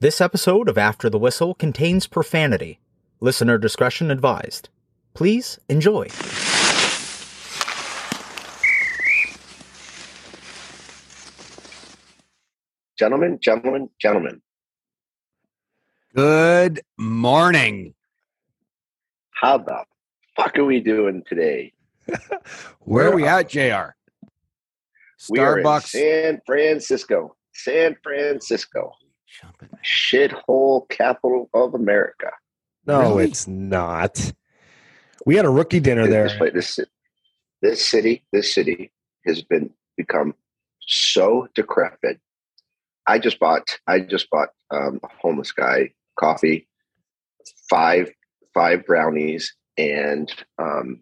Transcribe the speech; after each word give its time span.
This 0.00 0.20
episode 0.20 0.68
of 0.68 0.78
After 0.78 1.10
the 1.10 1.18
Whistle 1.18 1.54
contains 1.54 2.06
profanity. 2.06 2.78
Listener 3.18 3.58
discretion 3.58 4.12
advised. 4.12 4.68
Please 5.12 5.58
enjoy. 5.68 6.06
Gentlemen, 12.96 13.38
gentlemen, 13.42 13.90
gentlemen, 14.00 14.40
Good 16.14 16.80
morning. 16.96 17.94
how 19.32 19.58
the 19.58 19.84
fuck 20.36 20.56
are 20.58 20.64
we 20.64 20.78
doing 20.78 21.24
today? 21.28 21.72
Where 22.80 23.08
are 23.08 23.16
we 23.16 23.26
at, 23.26 23.48
JR? 23.48 23.96
We 25.28 25.40
are 25.40 25.58
in 25.58 25.64
Starbucks. 25.64 25.88
San 25.88 26.40
Francisco. 26.46 27.34
San 27.52 27.96
Francisco. 28.02 28.92
Shithole 29.84 30.88
capital 30.88 31.48
of 31.54 31.74
America. 31.74 32.30
No, 32.86 33.00
Really? 33.00 33.24
it's 33.24 33.46
not. 33.46 34.32
We 35.26 35.36
had 35.36 35.44
a 35.44 35.50
rookie 35.50 35.80
dinner 35.80 36.06
there. 36.06 36.24
This, 36.28 36.36
place- 36.36 36.52
this, 36.54 36.80
this 37.62 37.84
city, 37.86 38.24
this 38.32 38.54
city 38.54 38.92
has 39.26 39.42
been 39.42 39.70
become 39.96 40.34
so 40.80 41.48
decrepit. 41.54 42.20
I 43.06 43.18
just 43.18 43.38
bought 43.38 43.78
I 43.86 44.00
just 44.00 44.28
bought 44.30 44.48
um, 44.70 45.00
a 45.02 45.08
homeless 45.20 45.52
guy 45.52 45.92
coffee, 46.18 46.68
five 47.68 48.10
five 48.54 48.84
brownies, 48.86 49.54
and 49.76 50.32
um, 50.58 51.00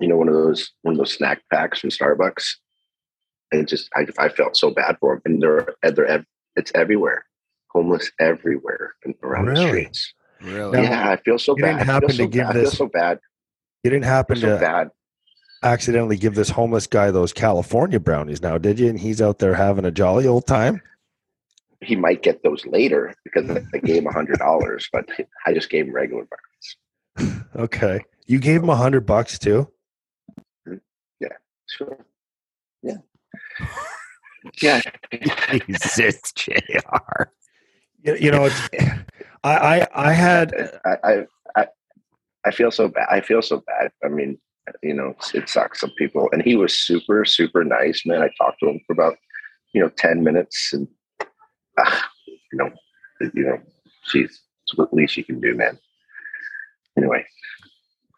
you 0.00 0.08
know 0.08 0.16
one 0.16 0.28
of 0.28 0.34
those 0.34 0.70
one 0.82 0.94
of 0.94 0.98
those 0.98 1.14
snack 1.14 1.42
packs 1.52 1.80
from 1.80 1.90
Starbucks. 1.90 2.44
And 3.50 3.66
just 3.66 3.88
I, 3.96 4.06
I 4.18 4.28
felt 4.28 4.56
so 4.56 4.70
bad 4.70 4.96
for 5.00 5.14
him, 5.14 5.22
and 5.24 5.42
they're 5.42 5.74
they're 5.82 6.24
it's 6.56 6.72
everywhere, 6.74 7.24
homeless 7.70 8.10
everywhere 8.20 8.94
and 9.04 9.14
around 9.22 9.46
the 9.46 9.56
streets. 9.66 10.14
Really? 10.42 10.82
yeah, 10.82 11.10
I 11.10 11.16
feel 11.16 11.38
so 11.38 11.54
you 11.56 11.62
bad. 11.64 11.78
didn't 11.78 11.80
I 11.80 11.84
feel 11.84 11.94
happen 11.94 12.10
so 12.10 12.16
to 12.16 12.28
give 12.28 12.42
bad. 12.46 12.50
I 12.50 12.52
feel 12.54 12.62
this- 12.64 12.78
so 12.78 12.86
bad. 12.88 13.20
You 13.84 13.90
didn't 13.90 14.04
happen 14.06 14.36
feel 14.36 14.48
so 14.50 14.54
to 14.54 14.60
bad. 14.60 14.90
accidentally 15.62 16.16
give 16.16 16.34
this 16.34 16.50
homeless 16.50 16.86
guy 16.86 17.10
those 17.10 17.32
California 17.32 17.98
brownies 18.00 18.42
now, 18.42 18.58
did 18.58 18.78
you? 18.78 18.88
And 18.88 18.98
he's 18.98 19.20
out 19.22 19.38
there 19.38 19.54
having 19.54 19.84
a 19.84 19.90
jolly 19.90 20.26
old 20.26 20.46
time. 20.46 20.80
he 21.80 21.94
might 21.96 22.22
get 22.22 22.42
those 22.42 22.66
later 22.66 23.14
because 23.24 23.48
I 23.72 23.78
gave 23.84 23.96
him 24.02 24.06
a 24.08 24.12
hundred 24.12 24.38
dollars, 24.40 24.88
but 24.92 25.08
I 25.46 25.52
just 25.52 25.70
gave 25.70 25.86
him 25.86 25.94
regular 25.94 26.24
brownies. 26.26 27.44
Okay. 27.56 28.00
You 28.26 28.38
gave 28.38 28.62
him 28.62 28.68
a 28.68 28.76
hundred 28.76 29.06
bucks 29.06 29.38
too? 29.38 29.68
Mm-hmm. 30.68 30.74
Yeah, 31.20 31.28
Sure. 31.66 31.96
Yeah. 32.82 32.98
Yeah. 34.62 34.80
Jesus, 35.66 36.20
JR. 36.32 37.30
You, 38.02 38.16
you 38.16 38.30
know, 38.30 38.44
it's 38.44 38.68
I, 39.44 39.56
I 39.82 39.88
I 39.94 40.12
had 40.12 40.54
I, 40.84 41.26
I 41.56 41.66
I 42.44 42.50
feel 42.50 42.70
so 42.70 42.88
bad. 42.88 43.06
I 43.10 43.20
feel 43.20 43.42
so 43.42 43.62
bad. 43.66 43.90
I 44.04 44.08
mean, 44.08 44.38
you 44.82 44.94
know, 44.94 45.14
it 45.34 45.48
sucks. 45.48 45.80
Some 45.80 45.90
people, 45.98 46.28
and 46.32 46.42
he 46.42 46.56
was 46.56 46.78
super, 46.78 47.24
super 47.24 47.64
nice, 47.64 48.04
man. 48.06 48.22
I 48.22 48.30
talked 48.38 48.60
to 48.60 48.68
him 48.68 48.80
for 48.86 48.92
about, 48.92 49.16
you 49.72 49.80
know, 49.80 49.88
ten 49.96 50.22
minutes, 50.22 50.72
and 50.72 50.88
uh, 51.78 52.00
you 52.26 52.58
know, 52.58 52.70
you 53.20 53.44
know, 53.44 53.58
it's 54.14 54.40
what 54.76 54.92
least 54.92 55.16
you 55.16 55.24
can 55.24 55.40
do, 55.40 55.54
man. 55.54 55.78
Anyway, 56.96 57.24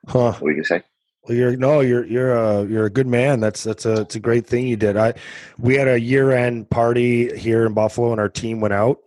huh. 0.06 0.32
what 0.32 0.42
were 0.42 0.52
you 0.52 0.64
say? 0.64 0.82
Well, 1.24 1.36
you're 1.36 1.56
no, 1.56 1.80
you're 1.80 2.06
you're 2.06 2.32
a 2.34 2.64
you're 2.64 2.86
a 2.86 2.90
good 2.90 3.06
man. 3.06 3.40
That's 3.40 3.62
that's 3.62 3.84
a 3.84 4.02
it's 4.02 4.14
a 4.14 4.20
great 4.20 4.46
thing 4.46 4.66
you 4.66 4.76
did. 4.76 4.96
I 4.96 5.14
we 5.58 5.74
had 5.76 5.88
a 5.88 6.00
year 6.00 6.30
end 6.30 6.70
party 6.70 7.36
here 7.36 7.66
in 7.66 7.74
Buffalo, 7.74 8.12
and 8.12 8.20
our 8.20 8.28
team 8.28 8.60
went 8.60 8.74
out. 8.74 8.98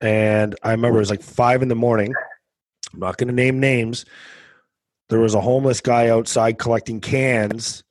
And 0.00 0.56
I 0.62 0.70
remember 0.70 0.98
it 0.98 1.02
was 1.02 1.10
like 1.10 1.22
five 1.22 1.62
in 1.62 1.68
the 1.68 1.74
morning. 1.74 2.14
I'm 2.92 3.00
not 3.00 3.18
going 3.18 3.28
to 3.28 3.34
name 3.34 3.60
names. 3.60 4.04
There 5.08 5.20
was 5.20 5.34
a 5.34 5.40
homeless 5.40 5.80
guy 5.80 6.08
outside 6.08 6.58
collecting 6.58 7.00
cans, 7.00 7.82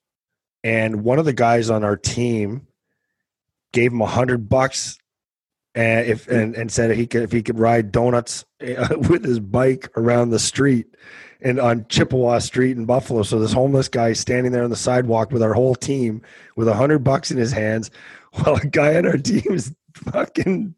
and 0.64 1.04
one 1.04 1.20
of 1.20 1.26
the 1.26 1.34
guys 1.34 1.70
on 1.70 1.84
our 1.84 1.98
team 1.98 2.68
gave 3.74 3.92
him 3.92 4.02
a 4.02 4.08
hundred 4.08 4.50
bucks, 4.50 4.98
and 5.76 6.08
if 6.08 6.28
and, 6.28 6.56
and 6.56 6.72
said 6.72 6.96
he 6.96 7.06
could 7.06 7.24
if 7.24 7.32
he 7.32 7.44
could 7.44 7.60
ride 7.60 7.92
donuts 7.92 8.46
uh, 8.62 8.96
with 9.10 9.26
his 9.26 9.40
bike 9.40 9.90
around 9.98 10.30
the 10.30 10.40
street 10.40 10.96
and 11.42 11.60
on 11.60 11.86
Chippewa 11.90 12.40
Street 12.40 12.78
in 12.78 12.86
Buffalo. 12.86 13.24
So 13.24 13.40
this 13.40 13.54
homeless 13.54 13.88
guy 13.88 14.10
is 14.10 14.20
standing 14.20 14.52
there 14.52 14.64
on 14.64 14.70
the 14.70 14.76
sidewalk 14.76 15.32
with 15.32 15.44
our 15.44 15.54
whole 15.54 15.76
team 15.76 16.22
with 16.56 16.68
a 16.68 16.74
hundred 16.74 17.00
bucks 17.00 17.32
in 17.32 17.38
his 17.38 17.52
hands, 17.52 17.92
while 18.32 18.56
a 18.56 18.66
guy 18.66 18.96
on 18.96 19.06
our 19.06 19.18
team 19.18 19.44
is 19.52 19.74
fucking 19.94 20.76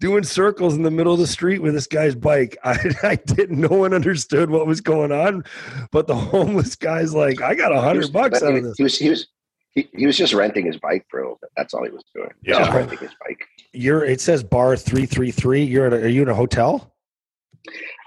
doing 0.00 0.24
circles 0.24 0.74
in 0.74 0.82
the 0.82 0.90
middle 0.90 1.12
of 1.12 1.18
the 1.18 1.26
street 1.26 1.60
with 1.60 1.74
this 1.74 1.86
guy's 1.86 2.14
bike. 2.14 2.56
I, 2.64 2.78
I 3.02 3.16
didn't. 3.16 3.60
No 3.60 3.68
one 3.68 3.94
understood 3.94 4.50
what 4.50 4.66
was 4.66 4.80
going 4.80 5.12
on, 5.12 5.44
but 5.90 6.06
the 6.06 6.14
homeless 6.16 6.76
guy's 6.76 7.14
like, 7.14 7.40
"I 7.42 7.54
got 7.54 7.72
a 7.72 7.80
hundred 7.80 8.12
bucks 8.12 8.42
out 8.42 8.52
he, 8.52 8.58
of 8.58 8.64
this." 8.64 8.76
he 8.76 8.82
was 8.84 8.98
he 8.98 9.10
was 9.10 9.26
he, 9.74 9.88
he 9.92 10.06
was 10.06 10.16
just 10.16 10.32
renting 10.34 10.66
his 10.66 10.76
bike 10.78 11.06
for 11.10 11.20
a 11.20 11.22
little 11.22 11.38
bit. 11.40 11.50
That's 11.56 11.74
all 11.74 11.84
he 11.84 11.90
was 11.90 12.04
doing. 12.14 12.30
He 12.42 12.50
was 12.50 12.58
Yeah. 12.58 12.64
Just 12.64 12.76
renting 12.76 12.98
his 12.98 13.14
bike. 13.26 13.44
You're. 13.72 14.04
It 14.04 14.20
says 14.20 14.42
bar 14.42 14.76
three 14.76 15.06
three 15.06 15.30
three. 15.30 15.62
You're 15.62 15.86
at. 15.86 15.92
A, 15.92 16.02
are 16.02 16.08
you 16.08 16.22
in 16.22 16.28
a 16.28 16.34
hotel? 16.34 16.94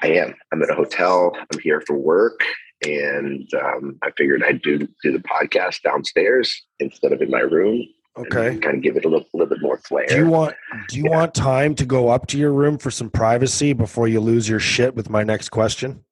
I 0.02 0.08
am. 0.08 0.34
I'm 0.52 0.62
at 0.63 0.69
a 0.72 0.75
hotel. 0.75 1.35
I'm 1.35 1.59
here 1.59 1.81
for 1.85 1.96
work, 1.96 2.44
and 2.85 3.47
um, 3.53 3.97
I 4.02 4.12
figured 4.18 4.44
I'd 4.44 4.62
do 4.62 4.79
do 5.03 5.12
the 5.12 5.19
podcast 5.19 5.81
downstairs 5.84 6.63
instead 6.79 7.13
of 7.13 7.22
in 7.22 7.29
my 7.29 7.41
room. 7.41 7.85
Okay. 8.18 8.58
kind 8.58 8.76
of 8.76 8.84
give 8.84 8.98
it 8.98 9.06
a 9.06 9.08
little, 9.08 9.26
little 9.34 9.48
bit 9.48 9.62
more 9.62 9.78
flair. 9.78 10.06
Do 10.08 10.18
you 10.18 10.28
want 10.28 10.56
do 10.90 10.98
you 10.98 11.06
want 11.06 11.34
time 11.34 11.76
to 11.76 11.86
go 11.86 12.10
up 12.10 12.28
to 12.28 12.38
your 12.38 12.52
room 12.52 12.78
for 12.78 12.92
some 12.92 13.10
privacy 13.10 13.72
before 13.72 14.08
you 14.08 14.20
lose 14.20 14.50
your 14.50 14.60
shit 14.60 14.96
with 14.96 15.10
my 15.10 15.24
next 15.24 15.50
question? 15.50 16.04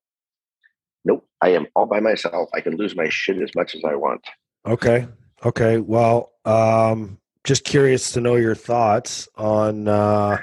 Nope. 1.04 1.28
I 1.42 1.50
am 1.50 1.68
all 1.76 1.86
by 1.86 2.00
myself. 2.00 2.50
I 2.54 2.62
can 2.62 2.78
lose 2.78 2.96
my 2.96 3.10
shit 3.10 3.42
as 3.42 3.54
much 3.54 3.76
as 3.76 3.84
I 3.84 3.96
want. 3.96 4.22
Okay. 4.66 5.08
Okay. 5.46 5.78
Well, 5.80 6.32
um 6.46 7.18
just 7.44 7.66
curious 7.66 8.12
to 8.14 8.22
know 8.22 8.36
your 8.36 8.56
thoughts 8.56 9.28
on 9.36 9.88
uh 9.90 10.38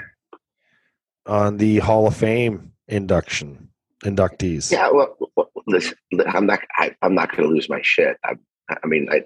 on 1.25 1.57
the 1.57 1.79
Hall 1.79 2.07
of 2.07 2.15
Fame 2.15 2.71
induction 2.87 3.69
inductees. 4.03 4.71
Yeah. 4.71 4.89
Well, 4.91 5.17
listen. 5.65 5.97
I'm 6.27 6.45
not. 6.45 6.59
I, 6.77 6.95
I'm 7.01 7.15
not 7.15 7.31
going 7.31 7.43
to 7.47 7.53
lose 7.53 7.69
my 7.69 7.81
shit. 7.83 8.17
I, 8.23 8.33
I 8.69 8.87
mean, 8.87 9.07
I 9.11 9.23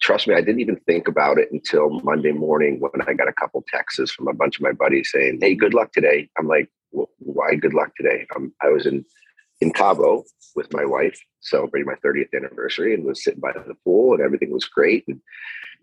trust 0.00 0.28
me. 0.28 0.34
I 0.34 0.40
didn't 0.40 0.60
even 0.60 0.76
think 0.86 1.08
about 1.08 1.38
it 1.38 1.50
until 1.52 2.00
Monday 2.00 2.32
morning 2.32 2.80
when 2.80 3.02
I 3.06 3.14
got 3.14 3.28
a 3.28 3.32
couple 3.32 3.64
texts 3.72 4.12
from 4.12 4.28
a 4.28 4.34
bunch 4.34 4.56
of 4.56 4.62
my 4.62 4.72
buddies 4.72 5.10
saying, 5.12 5.38
"Hey, 5.40 5.54
good 5.54 5.74
luck 5.74 5.92
today." 5.92 6.28
I'm 6.38 6.48
like, 6.48 6.68
well, 6.92 7.10
"Why 7.18 7.54
good 7.54 7.74
luck 7.74 7.94
today?" 7.96 8.26
Um, 8.34 8.52
I 8.62 8.68
was 8.68 8.86
in 8.86 9.04
in 9.60 9.72
Cabo 9.72 10.24
with 10.54 10.72
my 10.72 10.84
wife 10.84 11.18
celebrating 11.40 11.86
my 11.86 11.94
30th 12.04 12.34
anniversary 12.34 12.94
and 12.94 13.04
was 13.04 13.22
sitting 13.22 13.40
by 13.40 13.52
the 13.52 13.74
pool 13.84 14.12
and 14.12 14.22
everything 14.22 14.52
was 14.52 14.64
great. 14.64 15.04
And 15.08 15.20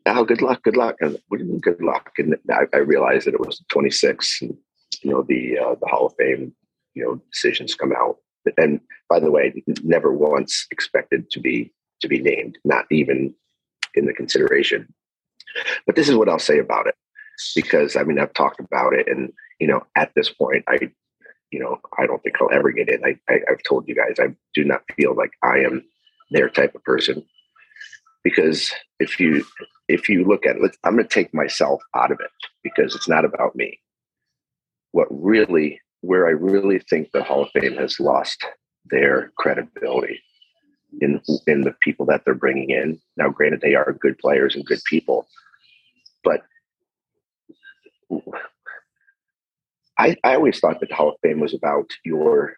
now, 0.06 0.24
good 0.24 0.42
luck, 0.42 0.64
good 0.64 0.78
luck, 0.78 0.96
and 1.00 1.18
what 1.28 1.38
do 1.38 1.46
you 1.46 1.52
mean 1.52 1.60
good 1.60 1.82
luck? 1.82 2.12
And 2.18 2.36
I, 2.52 2.64
I 2.74 2.80
realized 2.80 3.26
that 3.26 3.36
it 3.36 3.40
was 3.40 3.64
26. 3.70 4.42
And, 4.42 4.58
you 5.02 5.12
know, 5.12 5.24
the 5.24 5.58
uh, 5.58 5.76
the 5.80 5.88
Hall 5.88 6.08
of 6.08 6.14
Fame, 6.18 6.54
you 6.94 7.04
know, 7.04 7.22
decisions 7.32 7.74
come 7.74 7.94
out. 7.94 8.18
And 8.58 8.82
by 9.10 9.20
the 9.20 9.32
way, 9.32 9.64
never 9.84 10.12
once 10.12 10.68
expected 10.72 11.30
to 11.32 11.40
be 11.40 11.72
to 12.02 12.08
be 12.10 12.20
named, 12.20 12.58
not 12.66 12.86
even 12.92 13.34
in 13.96 14.06
the 14.06 14.14
consideration. 14.14 14.94
But 15.86 15.96
this 15.96 16.10
is 16.10 16.16
what 16.16 16.30
I'll 16.30 16.40
say 16.40 16.60
about 16.60 16.88
it, 16.88 16.96
because 17.56 17.96
I 17.96 18.04
mean 18.04 18.20
I've 18.20 18.34
talked 18.34 18.60
about 18.60 18.94
it, 18.94 19.08
and 19.08 19.32
you 19.60 19.68
know, 19.68 19.84
at 19.96 20.12
this 20.16 20.30
point, 20.30 20.64
I, 20.68 20.92
you 21.52 21.60
know, 21.60 21.80
I 21.98 22.08
don't 22.08 22.22
think 22.24 22.36
I'll 22.42 22.52
ever 22.52 22.72
get 22.72 22.90
in. 22.90 23.04
I, 23.06 23.18
I 23.30 23.40
I've 23.50 23.64
told 23.68 23.88
you 23.88 23.96
guys, 23.96 24.16
I 24.20 24.36
do 24.54 24.64
not 24.64 24.82
feel 24.96 25.16
like 25.16 25.32
I 25.44 25.60
am 25.60 25.84
their 26.32 26.50
type 26.50 26.74
of 26.76 26.84
person 26.84 27.24
because 28.24 28.72
if 29.00 29.20
you 29.20 29.46
if 29.88 30.10
you 30.10 30.24
look 30.24 30.46
at 30.46 30.56
it, 30.56 30.78
I'm 30.84 30.96
going 30.96 31.08
to 31.08 31.14
take 31.14 31.34
myself 31.34 31.82
out 31.94 32.12
of 32.12 32.20
it 32.20 32.32
because 32.64 32.96
it's 32.96 33.10
not 33.10 33.26
about 33.26 33.56
me. 33.56 33.80
What 34.92 35.08
really, 35.12 35.82
where 36.02 36.26
I 36.28 36.32
really 36.32 36.80
think 36.80 37.12
the 37.12 37.24
Hall 37.24 37.44
of 37.44 37.50
Fame 37.52 37.76
has 37.76 38.00
lost 38.00 38.46
their 38.86 39.32
credibility 39.38 40.22
in 41.02 41.22
in 41.48 41.62
the 41.62 41.76
people 41.82 42.06
that 42.08 42.24
they're 42.26 42.34
bringing 42.34 42.70
in. 42.70 43.00
Now, 43.18 43.30
granted, 43.30 43.62
they 43.62 43.76
are 43.76 43.94
good 43.94 44.18
players 44.20 44.56
and 44.56 44.66
good 44.66 44.82
people, 44.90 45.28
but 46.24 46.42
I, 49.98 50.16
I 50.24 50.36
always 50.36 50.60
thought 50.60 50.80
that 50.80 50.90
the 50.90 50.96
Hall 50.96 51.10
of 51.10 51.16
Fame 51.22 51.40
was 51.40 51.54
about 51.54 51.90
your 52.04 52.56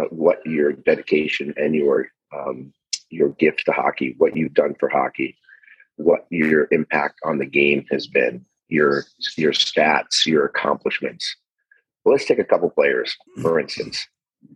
uh, 0.00 0.04
what 0.10 0.44
your 0.46 0.72
dedication 0.72 1.54
and 1.56 1.74
your 1.74 2.08
um, 2.34 2.72
your 3.10 3.30
gift 3.30 3.64
to 3.66 3.72
hockey, 3.72 4.14
what 4.18 4.36
you've 4.36 4.54
done 4.54 4.74
for 4.78 4.88
hockey, 4.88 5.36
what 5.96 6.26
your 6.30 6.68
impact 6.70 7.18
on 7.24 7.38
the 7.38 7.46
game 7.46 7.84
has 7.90 8.06
been, 8.06 8.44
your 8.68 9.04
your 9.36 9.52
stats, 9.52 10.26
your 10.26 10.46
accomplishments. 10.46 11.36
Well, 12.04 12.14
let's 12.14 12.24
take 12.24 12.38
a 12.38 12.44
couple 12.44 12.70
players, 12.70 13.14
for 13.42 13.60
instance. 13.60 14.06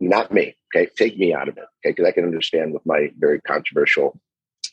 Not 0.01 0.33
me, 0.33 0.57
okay? 0.75 0.89
Take 0.97 1.19
me 1.19 1.35
out 1.35 1.49
of 1.49 1.57
it, 1.57 1.65
okay? 1.85 1.93
Because 1.93 2.07
I 2.07 2.13
can 2.13 2.25
understand 2.25 2.73
with 2.73 2.85
my 2.87 3.11
very 3.19 3.41
controversial 3.43 4.19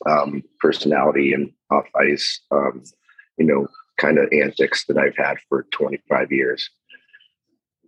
um, 0.10 0.44
personality 0.60 1.34
and 1.34 1.52
off 1.69 1.86
ice, 1.96 2.42
um, 2.52 2.84
you 3.38 3.46
know, 3.46 3.68
kind 3.98 4.18
of 4.18 4.31
antics 4.31 4.86
that 4.86 4.98
I've 4.98 5.18
had 5.18 5.38
for 5.48 5.66
25 5.72 6.31
years. 6.31 6.69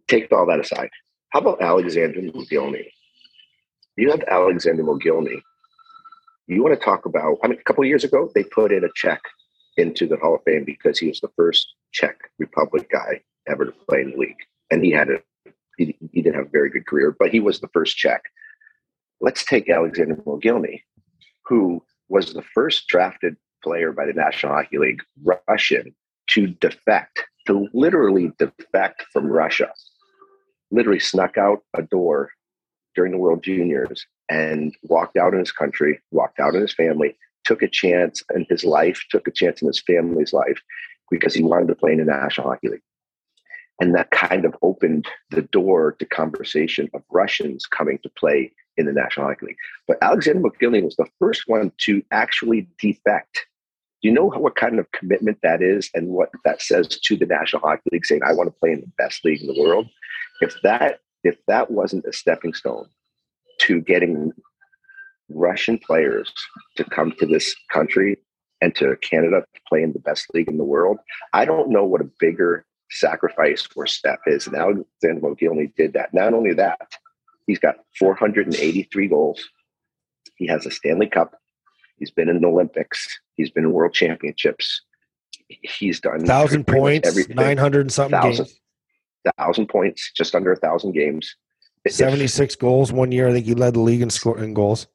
Take 0.08 0.32
all 0.32 0.46
that 0.48 0.60
aside. 0.60 0.90
How 1.30 1.40
about 1.40 1.62
Alexander 1.62 2.22
Mogilny? 2.22 2.88
You 3.96 4.12
have 4.12 4.24
Alexander 4.28 4.84
Mogilny 4.84 5.42
you 6.48 6.64
want 6.64 6.78
to 6.78 6.84
talk 6.84 7.06
about, 7.06 7.38
I 7.44 7.48
mean, 7.48 7.60
a 7.60 7.64
couple 7.64 7.86
years 7.86 8.04
ago, 8.04 8.30
they 8.34 8.44
put 8.44 8.72
in 8.72 8.84
a 8.84 8.90
Czech 8.96 9.22
into 9.78 10.08
the 10.08 10.18
Hall 10.18 10.36
of 10.36 10.44
Fame 10.44 10.64
because 10.66 11.00
he 11.00 11.08
was 11.08 11.20
the 11.20 11.32
first 11.36 11.74
Czech 11.92 12.18
Republic 12.38 12.88
guy 12.92 13.22
ever 13.48 13.66
to 13.66 13.72
play 13.72 14.02
in 14.02 14.12
the 14.12 14.18
league. 14.18 14.38
And 14.70 14.84
he 14.84 14.92
had 14.92 15.10
a, 15.10 15.22
he, 15.78 15.96
he 16.12 16.22
didn't 16.22 16.36
have 16.36 16.48
a 16.48 16.50
very 16.50 16.70
good 16.70 16.86
career, 16.86 17.16
but 17.18 17.30
he 17.30 17.40
was 17.40 17.60
the 17.60 17.70
first 17.70 17.98
Czech. 17.98 18.24
Let's 19.22 19.46
take 19.46 19.70
Alexander 19.70 20.16
Mogilny, 20.16 20.82
who 21.46 21.84
was 22.10 22.34
the 22.34 22.44
first 22.54 22.88
drafted 22.88 23.36
player 23.64 23.92
by 23.92 24.06
the 24.06 24.14
National 24.14 24.54
Hockey 24.54 24.78
League, 24.78 25.02
Russian, 25.48 25.96
to 26.28 26.48
defect, 26.48 27.24
to 27.48 27.68
literally 27.74 28.32
defect 28.38 29.06
from 29.12 29.28
Russia. 29.28 29.72
Literally 30.72 31.00
snuck 31.00 31.38
out 31.38 31.64
a 31.74 31.84
door 31.84 32.30
during 32.96 33.12
the 33.12 33.18
World 33.18 33.44
Juniors 33.44 34.06
and 34.30 34.76
walked 34.84 35.18
out 35.18 35.34
in 35.34 35.40
his 35.40 35.52
country, 35.52 36.00
walked 36.12 36.40
out 36.40 36.56
in 36.56 36.62
his 36.62 36.74
family, 36.74 37.16
took 37.44 37.62
a 37.62 37.68
chance 37.68 38.24
in 38.36 38.46
his 38.50 38.64
life, 38.64 39.04
took 39.10 39.28
a 39.28 39.32
chance 39.32 39.62
in 39.62 39.68
his 39.68 39.82
family's 39.82 40.34
life 40.34 40.62
because 41.12 41.34
he 41.34 41.44
wanted 41.44 41.68
to 41.68 41.76
play 41.76 41.92
in 41.94 42.00
the 42.00 42.06
National 42.06 42.50
Hockey 42.50 42.70
League. 42.70 42.82
And 43.80 43.96
that 43.96 44.12
kind 44.12 44.46
of 44.46 44.56
opened 44.62 45.08
the 45.32 45.42
door 45.42 45.94
to 45.94 46.06
conversation 46.06 46.90
of 46.94 47.02
Russians 47.12 47.66
coming 47.66 48.00
to 48.04 48.10
play 48.18 48.52
in 48.78 48.86
the 48.86 48.94
National 48.94 49.28
Hockey 49.28 49.48
League. 49.48 49.58
But 49.88 49.98
Alexander 50.02 50.42
Mogilny 50.42 50.84
was 50.84 50.96
the 50.96 51.08
first 51.20 51.44
one 51.48 51.72
to 51.80 52.04
actually 52.12 52.68
defect. 52.80 53.46
Do 54.02 54.10
you 54.10 54.14
know 54.14 54.30
what 54.30 54.56
kind 54.56 54.80
of 54.80 54.92
commitment 54.92 55.40
that 55.44 55.62
is 55.62 55.90
and 55.94 56.10
what 56.10 56.30
that 56.46 56.62
says 56.62 56.88
to 56.88 57.16
the 57.16 57.26
National 57.26 57.62
Hockey 57.62 57.90
League 57.92 58.06
saying, 58.06 58.22
I 58.24 58.34
want 58.34 58.48
to 58.48 58.60
play 58.60 58.72
in 58.72 58.82
the 58.82 58.92
best 58.98 59.26
league 59.26 59.42
in 59.42 59.48
the 59.48 59.62
world? 59.62 59.88
If 60.42 60.56
that 60.64 61.00
if 61.24 61.38
that 61.48 61.72
wasn't 61.72 62.06
a 62.06 62.14
stepping 62.14 62.54
stone 62.54 62.88
to 63.62 63.80
getting 63.82 64.34
Russian 65.30 65.80
players 65.80 66.32
to 66.76 66.84
come 66.84 67.14
to 67.20 67.26
this 67.26 67.56
country 67.72 68.18
and 68.62 68.76
to 68.76 68.96
Canada 68.98 69.46
to 69.54 69.62
play 69.68 69.84
in 69.84 69.94
the 69.94 70.00
best 70.00 70.28
league 70.34 70.48
in 70.48 70.58
the 70.58 70.64
world. 70.64 70.98
I 71.34 71.46
don't 71.46 71.70
know 71.70 71.84
what 71.84 72.02
a 72.02 72.10
bigger 72.20 72.66
sacrifice 72.94 73.68
or 73.76 73.88
step 73.88 74.20
is. 74.28 74.48
And 74.48 74.56
Alexander 74.56 75.22
Mogilny 75.22 75.74
did 75.76 75.94
that. 75.94 76.14
Not 76.14 76.34
only 76.34 76.54
that, 76.54 76.80
he's 77.48 77.60
got 77.60 77.76
483 78.00 79.08
goals. 79.08 79.44
He 80.36 80.48
has 80.48 80.66
a 80.66 80.72
Stanley 80.72 81.08
Cup. 81.08 81.36
He's 81.98 82.12
been 82.12 82.30
in 82.30 82.42
the 82.42 82.48
Olympics. 82.48 83.20
He's 83.36 83.52
been 83.52 83.66
in 83.66 83.72
World 83.72 83.94
Championships. 83.94 84.82
He's 85.48 86.00
done 86.00 86.26
thousand 86.26 86.66
points, 86.66 87.28
nine 87.30 87.58
hundred 87.58 87.92
something 87.92 88.20
thousand, 88.20 88.46
games. 88.46 88.60
Thousand 89.38 89.68
points, 89.68 90.12
just 90.16 90.34
under 90.34 90.52
a 90.52 90.56
thousand 90.56 90.94
games. 90.94 91.36
76 91.88 92.56
goals 92.56 92.92
one 92.92 93.12
year. 93.12 93.28
I 93.28 93.34
think 93.34 93.46
he 93.46 93.54
led 93.54 93.74
the 93.74 93.82
league 93.82 94.02
in 94.02 94.10
score 94.10 94.42
in 94.42 94.54
goals. 94.54 94.88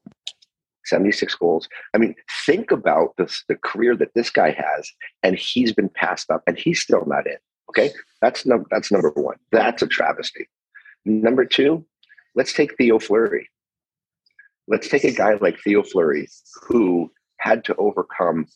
76 0.87 1.35
goals. 1.35 1.69
I 1.95 1.99
mean, 1.99 2.15
think 2.47 2.71
about 2.71 3.15
this, 3.19 3.45
the 3.49 3.57
career 3.57 3.95
that 3.97 4.15
this 4.15 4.31
guy 4.31 4.51
has, 4.51 4.91
and 5.23 5.37
he's 5.37 5.73
been 5.73 5.91
passed 5.91 6.31
up, 6.31 6.43
and 6.47 6.59
he's 6.59 6.81
still 6.81 7.05
not 7.07 7.27
in. 7.27 7.37
Okay, 7.71 7.91
that's 8.21 8.47
number 8.47 8.67
that's 8.71 8.91
number 8.91 9.11
one. 9.11 9.37
That's 9.53 9.83
a 9.83 9.87
travesty. 9.87 10.49
Number 11.05 11.45
two, 11.45 11.85
let's 12.35 12.53
take 12.53 12.77
Theo 12.77 12.99
Fleury. 12.99 13.49
Let's 14.67 14.89
take 14.89 15.05
a 15.05 15.13
guy 15.13 15.35
like 15.41 15.59
Theo 15.61 15.83
Fleury 15.83 16.29
who 16.67 17.11
had 17.39 17.65
to 17.65 17.75
overcome 17.77 18.47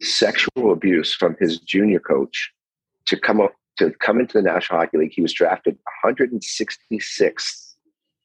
sexual 0.00 0.72
abuse 0.72 1.14
from 1.14 1.36
his 1.40 1.58
junior 1.60 2.00
coach 2.00 2.52
to 3.06 3.18
come 3.18 3.40
up 3.40 3.54
to 3.78 3.90
come 4.00 4.20
into 4.20 4.34
the 4.34 4.42
National 4.42 4.80
Hockey 4.80 4.98
League. 4.98 5.12
He 5.14 5.22
was 5.22 5.32
drafted 5.32 5.78
166th 6.04 7.74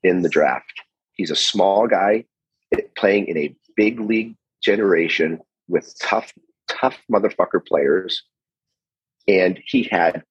in 0.04 0.22
the 0.22 0.30
draft. 0.30 0.82
He's 1.14 1.32
a 1.32 1.36
small 1.36 1.88
guy 1.88 2.26
eh, 2.74 2.82
playing 2.96 3.28
in 3.28 3.38
a 3.38 3.56
big 3.76 4.00
league 4.00 4.36
generation 4.62 5.40
with 5.68 5.94
tough, 6.02 6.34
tough 6.68 6.98
motherfucker 7.12 7.66
players. 7.66 8.24
And 9.28 9.60
he 9.66 9.84
had, 9.84 10.24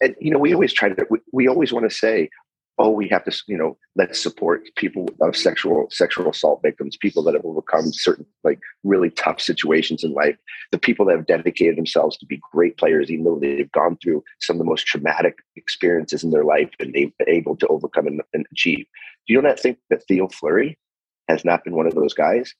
and 0.00 0.14
you 0.20 0.30
know, 0.30 0.38
we 0.38 0.52
always 0.52 0.72
try 0.72 0.88
to, 0.88 1.06
we, 1.10 1.18
we 1.32 1.48
always 1.48 1.72
want 1.72 1.88
to 1.88 1.94
say, 1.94 2.28
oh, 2.78 2.90
we 2.90 3.08
have 3.08 3.24
to, 3.24 3.42
you 3.46 3.56
know, 3.56 3.76
let's 3.96 4.20
support 4.20 4.64
people 4.76 5.08
of 5.20 5.36
sexual 5.36 5.86
sexual 5.90 6.30
assault 6.30 6.60
victims, 6.62 6.96
people 6.96 7.22
that 7.22 7.34
have 7.34 7.44
overcome 7.44 7.92
certain 7.92 8.26
like 8.44 8.58
really 8.82 9.10
tough 9.10 9.40
situations 9.40 10.02
in 10.02 10.12
life, 10.12 10.36
the 10.70 10.78
people 10.78 11.06
that 11.06 11.16
have 11.16 11.26
dedicated 11.26 11.76
themselves 11.76 12.16
to 12.16 12.26
be 12.26 12.40
great 12.52 12.76
players, 12.78 13.10
even 13.10 13.24
though 13.24 13.38
they've 13.38 13.70
gone 13.72 13.96
through 14.02 14.24
some 14.40 14.56
of 14.56 14.58
the 14.58 14.64
most 14.64 14.86
traumatic 14.86 15.38
experiences 15.56 16.24
in 16.24 16.30
their 16.30 16.44
life 16.44 16.70
and 16.80 16.92
they've 16.92 17.16
been 17.18 17.28
able 17.28 17.56
to 17.56 17.66
overcome 17.68 18.06
and, 18.06 18.22
and 18.32 18.46
achieve. 18.52 18.86
Do 19.26 19.34
you 19.34 19.42
not 19.42 19.60
think 19.60 19.78
that 19.90 20.02
Theo 20.08 20.28
Fleury 20.28 20.78
has 21.28 21.44
not 21.44 21.64
been 21.64 21.76
one 21.76 21.86
of 21.86 21.94
those 21.94 22.14
guys? 22.14 22.54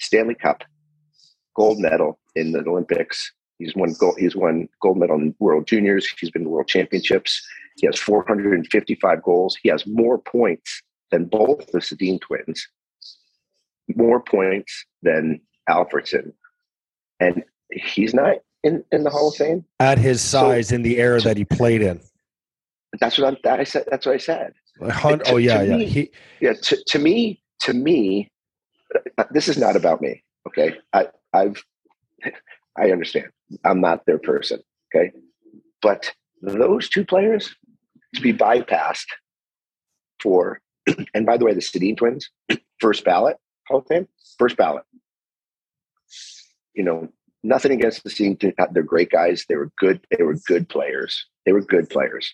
Stanley 0.00 0.34
Cup, 0.34 0.64
gold 1.54 1.78
medal 1.78 2.18
in 2.34 2.52
the 2.52 2.60
Olympics. 2.66 3.32
He's 3.58 3.74
won 3.74 3.94
gold. 3.98 4.16
He's 4.18 4.36
won 4.36 4.68
gold 4.82 4.98
medal 4.98 5.16
in 5.16 5.34
World 5.38 5.66
Juniors. 5.66 6.08
He's 6.18 6.30
been 6.30 6.44
to 6.44 6.48
World 6.48 6.68
Championships. 6.68 7.46
He 7.76 7.86
has 7.86 7.98
455 7.98 9.22
goals. 9.22 9.56
He 9.62 9.68
has 9.68 9.86
more 9.86 10.18
points 10.18 10.82
than 11.10 11.26
both 11.26 11.66
the 11.72 11.78
Sedin 11.78 12.20
twins, 12.20 12.68
more 13.94 14.20
points 14.20 14.84
than 15.02 15.40
Alfredsson, 15.68 16.32
And 17.20 17.44
he's 17.70 18.14
not 18.14 18.38
in, 18.62 18.84
in 18.90 19.04
the 19.04 19.10
Hall 19.10 19.28
of 19.28 19.36
Fame. 19.36 19.64
At 19.80 19.98
his 19.98 20.20
size 20.20 20.68
so, 20.68 20.74
in 20.74 20.82
the 20.82 20.98
era 20.98 21.20
that 21.20 21.36
he 21.36 21.44
played 21.44 21.82
in. 21.82 22.00
That's 23.00 23.18
what 23.18 23.28
I'm, 23.28 23.36
that 23.44 23.60
I 23.60 23.64
said. 23.64 23.84
That's 23.90 24.06
what 24.06 24.14
I 24.14 24.18
said. 24.18 24.54
To, 24.80 25.22
oh 25.26 25.36
yeah, 25.36 25.62
yeah. 25.62 25.76
Me, 25.76 25.86
he, 25.86 26.10
yeah. 26.40 26.52
To, 26.52 26.84
to 26.88 26.98
me, 26.98 27.40
to 27.60 27.72
me, 27.72 28.30
this 29.30 29.48
is 29.48 29.56
not 29.58 29.76
about 29.76 30.00
me. 30.00 30.22
Okay, 30.48 30.76
I, 30.92 31.08
I've, 31.32 31.64
I 32.78 32.90
understand. 32.90 33.26
I'm 33.64 33.80
not 33.80 34.04
their 34.06 34.18
person. 34.18 34.60
Okay, 34.94 35.12
but 35.82 36.12
those 36.42 36.88
two 36.88 37.04
players 37.04 37.54
to 38.14 38.20
be 38.20 38.32
bypassed 38.32 39.06
for, 40.22 40.60
and 41.14 41.26
by 41.26 41.36
the 41.36 41.44
way, 41.44 41.54
the 41.54 41.60
Sedin 41.60 41.96
twins, 41.96 42.30
first 42.80 43.04
ballot 43.04 43.36
Hall 43.68 43.78
of 43.78 43.86
Fame, 43.86 44.08
first 44.38 44.56
ballot. 44.56 44.84
You 46.74 46.84
know, 46.84 47.08
nothing 47.42 47.72
against 47.72 48.04
the 48.04 48.10
Sedin. 48.10 48.54
They're 48.72 48.82
great 48.82 49.10
guys. 49.10 49.44
They 49.48 49.56
were 49.56 49.70
good. 49.78 50.04
They 50.16 50.24
were 50.24 50.36
good 50.46 50.68
players. 50.68 51.26
They 51.46 51.52
were 51.52 51.62
good 51.62 51.88
players. 51.88 52.32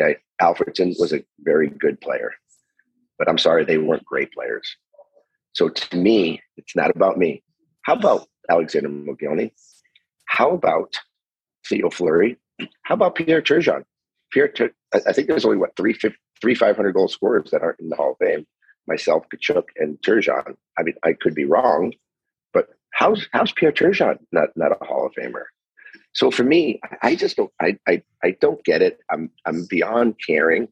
Okay, 0.00 0.16
Alfredsson 0.40 0.94
was 0.98 1.12
a 1.12 1.24
very 1.40 1.68
good 1.68 2.00
player, 2.00 2.32
but 3.18 3.28
I'm 3.28 3.38
sorry 3.38 3.64
they 3.64 3.78
weren't 3.78 4.04
great 4.04 4.32
players. 4.32 4.76
So 5.54 5.68
to 5.68 5.96
me, 5.96 6.40
it's 6.56 6.76
not 6.76 6.94
about 6.94 7.18
me. 7.18 7.42
How 7.82 7.94
about 7.94 8.28
Alexander 8.50 8.88
Mogilny? 8.88 9.52
How 10.26 10.50
about 10.50 10.94
Theo 11.68 11.90
Fleury? 11.90 12.38
How 12.82 12.94
about 12.94 13.14
Pierre 13.14 13.42
Turgeon? 13.42 13.84
Pierre, 14.30 14.52
I 14.94 15.12
think 15.12 15.28
there's 15.28 15.44
only 15.44 15.56
what 15.56 15.76
three, 15.76 15.96
three 16.40 16.54
500 16.54 16.92
goal 16.92 17.08
scorers 17.08 17.50
that 17.50 17.62
aren't 17.62 17.80
in 17.80 17.88
the 17.88 17.96
Hall 17.96 18.12
of 18.12 18.26
Fame. 18.26 18.46
Myself, 18.86 19.24
Tkachuk, 19.32 19.64
and 19.76 19.98
Turgeon. 20.00 20.54
I 20.78 20.82
mean, 20.82 20.94
I 21.04 21.12
could 21.12 21.34
be 21.34 21.44
wrong, 21.44 21.92
but 22.54 22.68
how's 22.92 23.26
how's 23.32 23.52
Pierre 23.52 23.72
Turgeon 23.72 24.18
not 24.32 24.48
not 24.56 24.72
a 24.72 24.84
Hall 24.84 25.06
of 25.06 25.12
Famer? 25.12 25.44
So 26.14 26.30
for 26.30 26.42
me, 26.42 26.80
I 27.02 27.14
just 27.14 27.36
don't 27.36 27.52
I, 27.60 27.76
I 27.86 28.02
I 28.24 28.36
don't 28.40 28.64
get 28.64 28.80
it. 28.80 29.00
I'm 29.10 29.30
I'm 29.44 29.66
beyond 29.68 30.16
caring. 30.26 30.68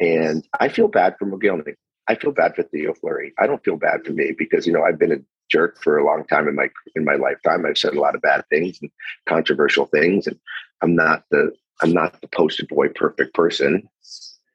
And 0.00 0.46
I 0.60 0.68
feel 0.68 0.88
bad 0.88 1.16
for 1.18 1.26
Mogilny. 1.26 1.74
I 2.06 2.14
feel 2.14 2.32
bad 2.32 2.54
for 2.54 2.62
Theo 2.64 2.94
Fleury. 2.94 3.32
I 3.38 3.46
don't 3.46 3.64
feel 3.64 3.76
bad 3.76 4.04
for 4.04 4.12
me 4.12 4.34
because 4.36 4.66
you 4.66 4.72
know 4.72 4.82
I've 4.82 4.98
been 4.98 5.12
a 5.12 5.16
jerk 5.50 5.82
for 5.82 5.98
a 5.98 6.04
long 6.04 6.24
time 6.24 6.48
in 6.48 6.54
my 6.54 6.68
in 6.96 7.04
my 7.04 7.14
lifetime. 7.14 7.66
I've 7.66 7.78
said 7.78 7.94
a 7.94 8.00
lot 8.00 8.14
of 8.14 8.22
bad 8.22 8.44
things 8.50 8.78
and 8.80 8.90
controversial 9.28 9.86
things, 9.86 10.26
and 10.26 10.38
I'm 10.82 10.94
not 10.94 11.24
the 11.30 11.52
I'm 11.82 11.92
not 11.92 12.20
the 12.20 12.28
poster 12.28 12.66
boy 12.66 12.88
perfect 12.88 13.34
person. 13.34 13.88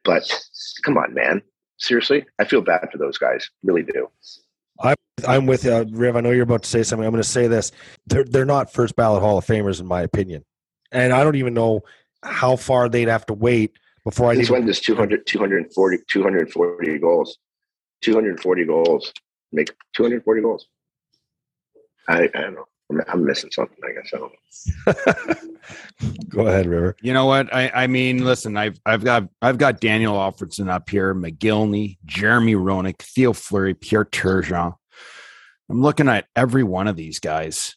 But 0.04 0.24
come 0.84 0.98
on, 0.98 1.14
man. 1.14 1.42
Seriously, 1.78 2.26
I 2.40 2.46
feel 2.46 2.62
bad 2.62 2.90
for 2.92 2.98
those 2.98 3.18
guys. 3.18 3.50
Really 3.64 3.84
do. 3.84 4.10
I'm 4.82 4.96
I'm 5.28 5.46
with 5.46 5.66
you, 5.66 5.86
Riv. 5.92 6.16
I 6.16 6.22
know 6.22 6.32
you're 6.32 6.44
about 6.44 6.64
to 6.64 6.70
say 6.70 6.84
something. 6.84 7.06
I'm 7.06 7.12
going 7.12 7.24
to 7.24 7.30
say 7.30 7.48
this: 7.48 7.72
they're 8.08 8.24
they're 8.24 8.46
not 8.46 8.72
first 8.72 8.96
ballot 8.96 9.22
Hall 9.22 9.38
of 9.38 9.46
Famers 9.46 9.80
in 9.80 9.86
my 9.86 10.02
opinion, 10.02 10.44
and 10.92 11.14
I 11.14 11.24
don't 11.24 11.36
even 11.36 11.54
know 11.54 11.82
how 12.24 12.56
far 12.56 12.90
they'd 12.90 13.08
have 13.08 13.26
to 13.28 13.34
wait 13.34 13.74
before 14.04 14.32
I. 14.32 14.36
Since 14.36 14.50
even, 14.50 14.66
does 14.66 14.80
200, 14.80 15.26
240, 15.26 15.98
240 16.10 16.98
goals, 17.00 17.38
240 18.02 18.66
goals 18.66 19.14
make 19.52 19.74
240 19.96 20.42
goals? 20.42 20.68
I, 22.10 22.24
I 22.24 22.42
don't 22.42 22.56
know. 22.56 22.66
I'm, 22.92 23.02
I'm 23.08 23.24
missing 23.26 23.52
something. 23.52 23.78
I 23.84 23.94
guess 23.94 24.12
I 24.14 24.18
don't 24.18 25.38
know. 25.38 25.50
Go 26.30 26.48
ahead, 26.48 26.66
River. 26.66 26.96
You 27.02 27.14
know 27.14 27.26
what? 27.28 27.54
I, 27.54 27.70
I 27.70 27.88
mean, 27.88 28.26
listen, 28.26 28.58
I've 28.58 28.80
I've 28.86 29.04
got 29.04 29.30
I've 29.42 29.58
got 29.60 29.80
Daniel 29.80 30.16
Alfredsson 30.16 30.70
up 30.70 30.90
here, 30.90 31.14
Mogilny, 31.14 31.98
Jeremy 32.06 32.56
Roenick, 32.56 33.00
Theo 33.02 33.34
Fleury, 33.34 33.76
Pierre 33.76 34.06
Turgeon. 34.06 34.74
I'm 35.70 35.82
looking 35.82 36.08
at 36.08 36.26
every 36.36 36.64
one 36.64 36.88
of 36.88 36.96
these 36.96 37.20
guys, 37.20 37.76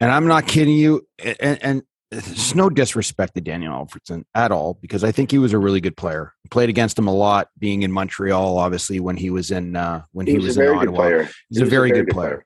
and 0.00 0.10
I'm 0.10 0.26
not 0.26 0.46
kidding 0.46 0.74
you. 0.76 1.06
And, 1.22 1.62
and 1.62 1.82
there's 2.10 2.54
no 2.54 2.70
disrespect 2.70 3.34
to 3.34 3.40
Daniel 3.42 3.74
Alfredsson 3.74 4.24
at 4.34 4.52
all 4.52 4.78
because 4.80 5.04
I 5.04 5.12
think 5.12 5.30
he 5.30 5.38
was 5.38 5.52
a 5.52 5.58
really 5.58 5.82
good 5.82 5.96
player. 5.98 6.32
Played 6.50 6.70
against 6.70 6.98
him 6.98 7.08
a 7.08 7.14
lot, 7.14 7.48
being 7.58 7.82
in 7.82 7.92
Montreal, 7.92 8.56
obviously 8.56 9.00
when 9.00 9.16
he 9.18 9.28
was 9.28 9.50
in 9.50 9.76
uh, 9.76 10.02
when 10.12 10.26
he, 10.26 10.32
He 10.32 10.38
was, 10.38 10.46
was 10.48 10.56
a 10.56 10.60
in 10.60 10.66
very 10.66 10.78
good 10.78 10.88
Ottawa. 10.88 10.96
player. 10.96 11.22
He's 11.24 11.34
He 11.50 11.58
a 11.58 11.64
was 11.64 11.70
very, 11.70 11.90
good, 11.90 12.08
player. 12.08 12.44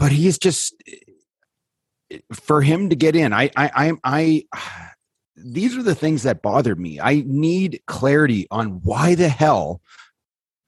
But 0.00 0.12
he's 0.12 0.38
just 0.38 0.74
for 2.32 2.62
him 2.62 2.88
to 2.88 2.96
get 2.96 3.14
in. 3.14 3.32
I 3.32 3.50
I 3.54 3.92
I, 4.04 4.44
I 4.52 4.90
these 5.36 5.76
are 5.76 5.82
the 5.82 5.94
things 5.94 6.24
that 6.24 6.42
bother 6.42 6.74
me. 6.74 6.98
I 6.98 7.22
need 7.26 7.82
clarity 7.86 8.46
on 8.50 8.80
why 8.82 9.14
the 9.14 9.28
hell 9.28 9.82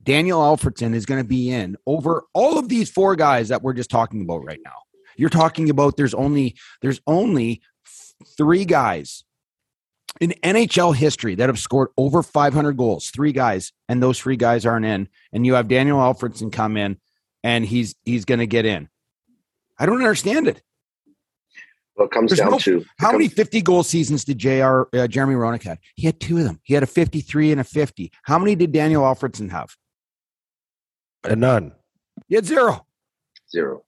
Daniel 0.02 0.40
Alfredsson 0.40 0.94
is 0.94 1.06
going 1.06 1.22
to 1.22 1.28
be 1.28 1.50
in 1.50 1.76
over 1.86 2.24
all 2.34 2.58
of 2.58 2.68
these 2.68 2.90
four 2.90 3.16
guys 3.16 3.48
that 3.48 3.62
we're 3.62 3.72
just 3.72 3.90
talking 3.90 4.20
about 4.20 4.44
right 4.44 4.60
now. 4.64 4.76
You're 5.16 5.30
talking 5.30 5.70
about 5.70 5.96
there's 5.96 6.14
only 6.14 6.56
there's 6.82 7.00
only 7.06 7.62
three 8.36 8.66
guys 8.66 9.24
in 10.20 10.34
NHL 10.42 10.94
history 10.94 11.34
that 11.36 11.48
have 11.48 11.58
scored 11.58 11.88
over 11.96 12.22
500 12.22 12.76
goals. 12.76 13.08
Three 13.08 13.32
guys, 13.32 13.72
and 13.88 14.02
those 14.02 14.18
three 14.18 14.36
guys 14.36 14.66
aren't 14.66 14.86
in. 14.86 15.08
And 15.32 15.46
you 15.46 15.54
have 15.54 15.68
Daniel 15.68 15.98
Alfredsson 15.98 16.52
come 16.52 16.76
in, 16.76 16.98
and 17.42 17.64
he's 17.64 17.94
he's 18.04 18.24
going 18.24 18.40
to 18.40 18.46
get 18.46 18.66
in. 18.66 18.88
I 19.82 19.86
don't 19.86 19.96
understand 19.98 20.46
it. 20.46 20.62
Well, 21.96 22.06
it 22.06 22.12
comes 22.12 22.30
There's 22.30 22.38
down 22.38 22.52
no- 22.52 22.58
to 22.58 22.84
How 23.00 23.10
it 23.10 23.14
many 23.14 23.26
50 23.26 23.60
goal 23.62 23.82
seasons 23.82 24.24
did 24.24 24.38
JR 24.38 24.84
uh, 24.96 25.08
Jeremy 25.08 25.34
Roenick 25.34 25.64
had? 25.64 25.78
He 25.96 26.06
had 26.06 26.20
two 26.20 26.38
of 26.38 26.44
them. 26.44 26.60
He 26.62 26.72
had 26.74 26.84
a 26.84 26.86
53 26.86 27.50
and 27.50 27.60
a 27.60 27.64
50. 27.64 28.12
How 28.22 28.38
many 28.38 28.54
did 28.54 28.70
Daniel 28.70 29.02
Alfredsson 29.02 29.50
have? 29.50 29.74
And 31.24 31.40
none. 31.40 31.72
He 32.28 32.36
had 32.36 32.46
zero. 32.46 32.86
zero, 33.50 33.82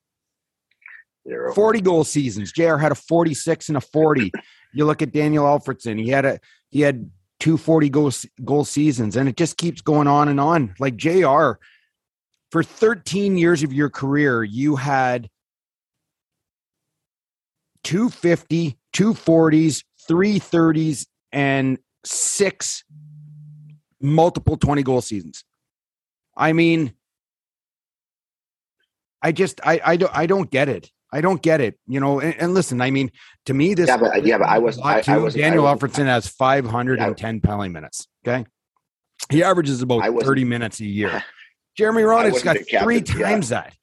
zero. 1.29 1.55
40 1.55 1.81
goal 1.81 2.03
seasons. 2.03 2.51
JR 2.51 2.77
had 2.77 2.91
a 2.91 2.97
46 2.97 3.69
and 3.69 3.77
a 3.79 3.81
40. 3.81 4.33
you 4.73 4.85
look 4.85 5.01
at 5.01 5.13
Daniel 5.13 5.45
Alfredsson, 5.45 5.97
he 6.03 6.09
had 6.09 6.25
a 6.25 6.41
he 6.73 6.81
had 6.81 7.09
two 7.39 7.57
40 7.57 7.89
goal 7.89 8.11
goal 8.45 8.65
seasons 8.65 9.15
and 9.17 9.29
it 9.29 9.37
just 9.37 9.57
keeps 9.59 9.81
going 9.81 10.09
on 10.09 10.29
and 10.29 10.41
on. 10.41 10.75
Like 10.81 10.97
JR 10.97 11.53
for 12.51 12.65
13 12.65 13.39
years 13.39 13.63
of 13.63 13.73
your 13.73 13.91
career, 13.91 14.43
you 14.43 14.75
had 14.75 15.31
250, 17.85 18.79
240s, 18.93 19.85
330s 20.11 21.07
and 21.33 21.79
six 22.05 22.85
multiple 24.01 24.57
20 24.57 24.83
goal 24.83 25.01
seasons. 25.01 25.45
I 26.37 26.53
mean, 26.53 26.95
I 29.23 29.33
just 29.33 29.61
I 29.65 29.81
I 29.85 29.97
don't 29.97 30.15
I 30.15 30.27
don't 30.27 30.51
get 30.51 30.69
it. 30.69 30.91
I 31.13 31.21
don't 31.21 31.41
get 31.41 31.61
it. 31.61 31.79
You 31.87 32.01
know, 32.01 32.21
and, 32.21 32.35
and 32.39 32.55
listen, 32.55 32.81
I 32.81 32.91
mean, 32.91 33.11
to 33.47 33.55
me, 33.55 33.75
this 33.75 33.87
Yeah, 33.89 33.97
but- 33.97 34.27
yeah, 34.27 34.39
but 34.39 34.49
I 34.49 34.59
was- 34.59 34.79
I- 34.81 34.97
I 34.97 34.99
I 34.99 35.29
Daniel 35.31 35.65
Alfredsson 35.65 36.07
has 36.07 36.27
510 36.27 37.41
penalty 37.41 37.69
minutes. 37.69 38.09
Okay, 38.27 38.45
he 39.31 39.43
averages 39.43 39.81
about 39.81 40.03
30 40.23 40.45
minutes 40.45 40.81
a 40.81 40.87
year. 40.87 41.23
Jeremy 41.77 42.03
Roenick's 42.03 42.43
got 42.43 42.57
three 42.83 42.97
yeah. 42.97 43.29
times 43.29 43.49
that. 43.49 43.75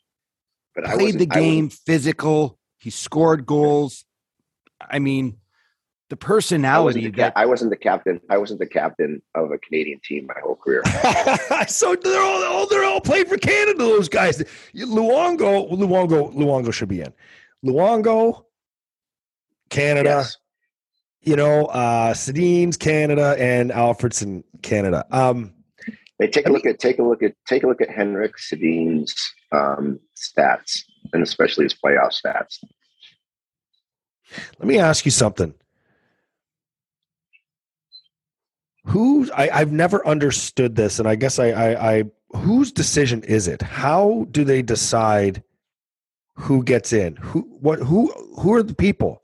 But 0.76 0.88
I 0.88 0.94
Played 0.94 1.20
the 1.20 1.26
game, 1.26 1.70
physical. 1.70 2.58
He 2.82 2.90
scored 2.90 3.46
goals. 3.46 4.06
I 4.82 5.00
mean, 5.00 5.38
the 6.10 6.16
I 6.16 6.18
personality 6.18 7.06
the 7.06 7.12
that 7.18 7.34
I 7.36 7.46
wasn't 7.46 7.70
the 7.70 7.78
captain. 7.78 8.20
I 8.30 8.38
wasn't 8.38 8.60
the 8.60 8.66
captain 8.66 9.22
of 9.36 9.52
a 9.52 9.60
Canadian 9.60 10.00
team 10.04 10.26
my 10.28 10.40
whole 10.44 10.56
career. 10.56 10.82
so 11.68 11.96
they're 11.96 12.22
all, 12.22 12.44
all 12.44 12.68
they're 12.68 12.84
all 12.84 13.00
playing 13.00 13.28
for 13.28 13.38
Canada. 13.38 13.78
Those 13.78 14.10
guys, 14.10 14.40
Luongo, 14.76 15.72
Luongo, 15.72 16.34
Luongo 16.34 16.74
should 16.74 16.90
be 16.90 17.02
in. 17.02 17.14
Luongo, 17.64 18.46
Canada. 19.70 20.10
Yes. 20.10 20.38
You 21.22 21.36
know, 21.36 21.68
uh 21.68 22.16
Sedin's 22.16 22.78
Canada 22.78 23.36
and 23.38 23.70
Alfredsson 23.70 24.44
Canada. 24.64 25.06
Um, 25.12 25.54
Hey, 26.22 26.28
take 26.28 26.48
a 26.48 26.52
look 26.52 26.68
at 26.68 26.78
take 26.78 27.00
a 27.00 27.04
look 27.04 27.24
at 27.24 27.34
take 27.48 27.64
a 27.64 27.68
look 27.68 27.82
at 27.82 27.90
Henrik 27.90 28.38
Sedin's 28.38 29.16
um, 29.52 30.00
stats, 30.16 30.84
and 31.14 31.24
especially 31.24 31.66
his 31.66 31.74
playoff 31.74 32.14
stats. 32.14 32.60
let 34.60 34.68
me 34.68 34.80
ask 34.80 35.06
you 35.06 35.12
something. 35.12 35.54
Who's 38.86 39.30
I, 39.32 39.50
I've 39.54 39.72
never 39.72 40.06
understood 40.08 40.76
this, 40.76 41.00
and 41.00 41.08
I 41.08 41.16
guess 41.16 41.38
I, 41.38 41.50
I, 41.50 41.92
I 41.92 42.04
whose 42.36 42.72
decision 42.72 43.24
is 43.24 43.48
it? 43.48 43.62
How 43.62 44.26
do 44.32 44.44
they 44.44 44.62
decide 44.62 45.44
who 46.36 46.64
gets 46.64 46.92
in? 46.92 47.16
Who 47.18 47.42
what 47.60 47.80
who 47.80 48.12
who 48.40 48.54
are 48.54 48.64
the 48.64 48.74
people? 48.74 49.22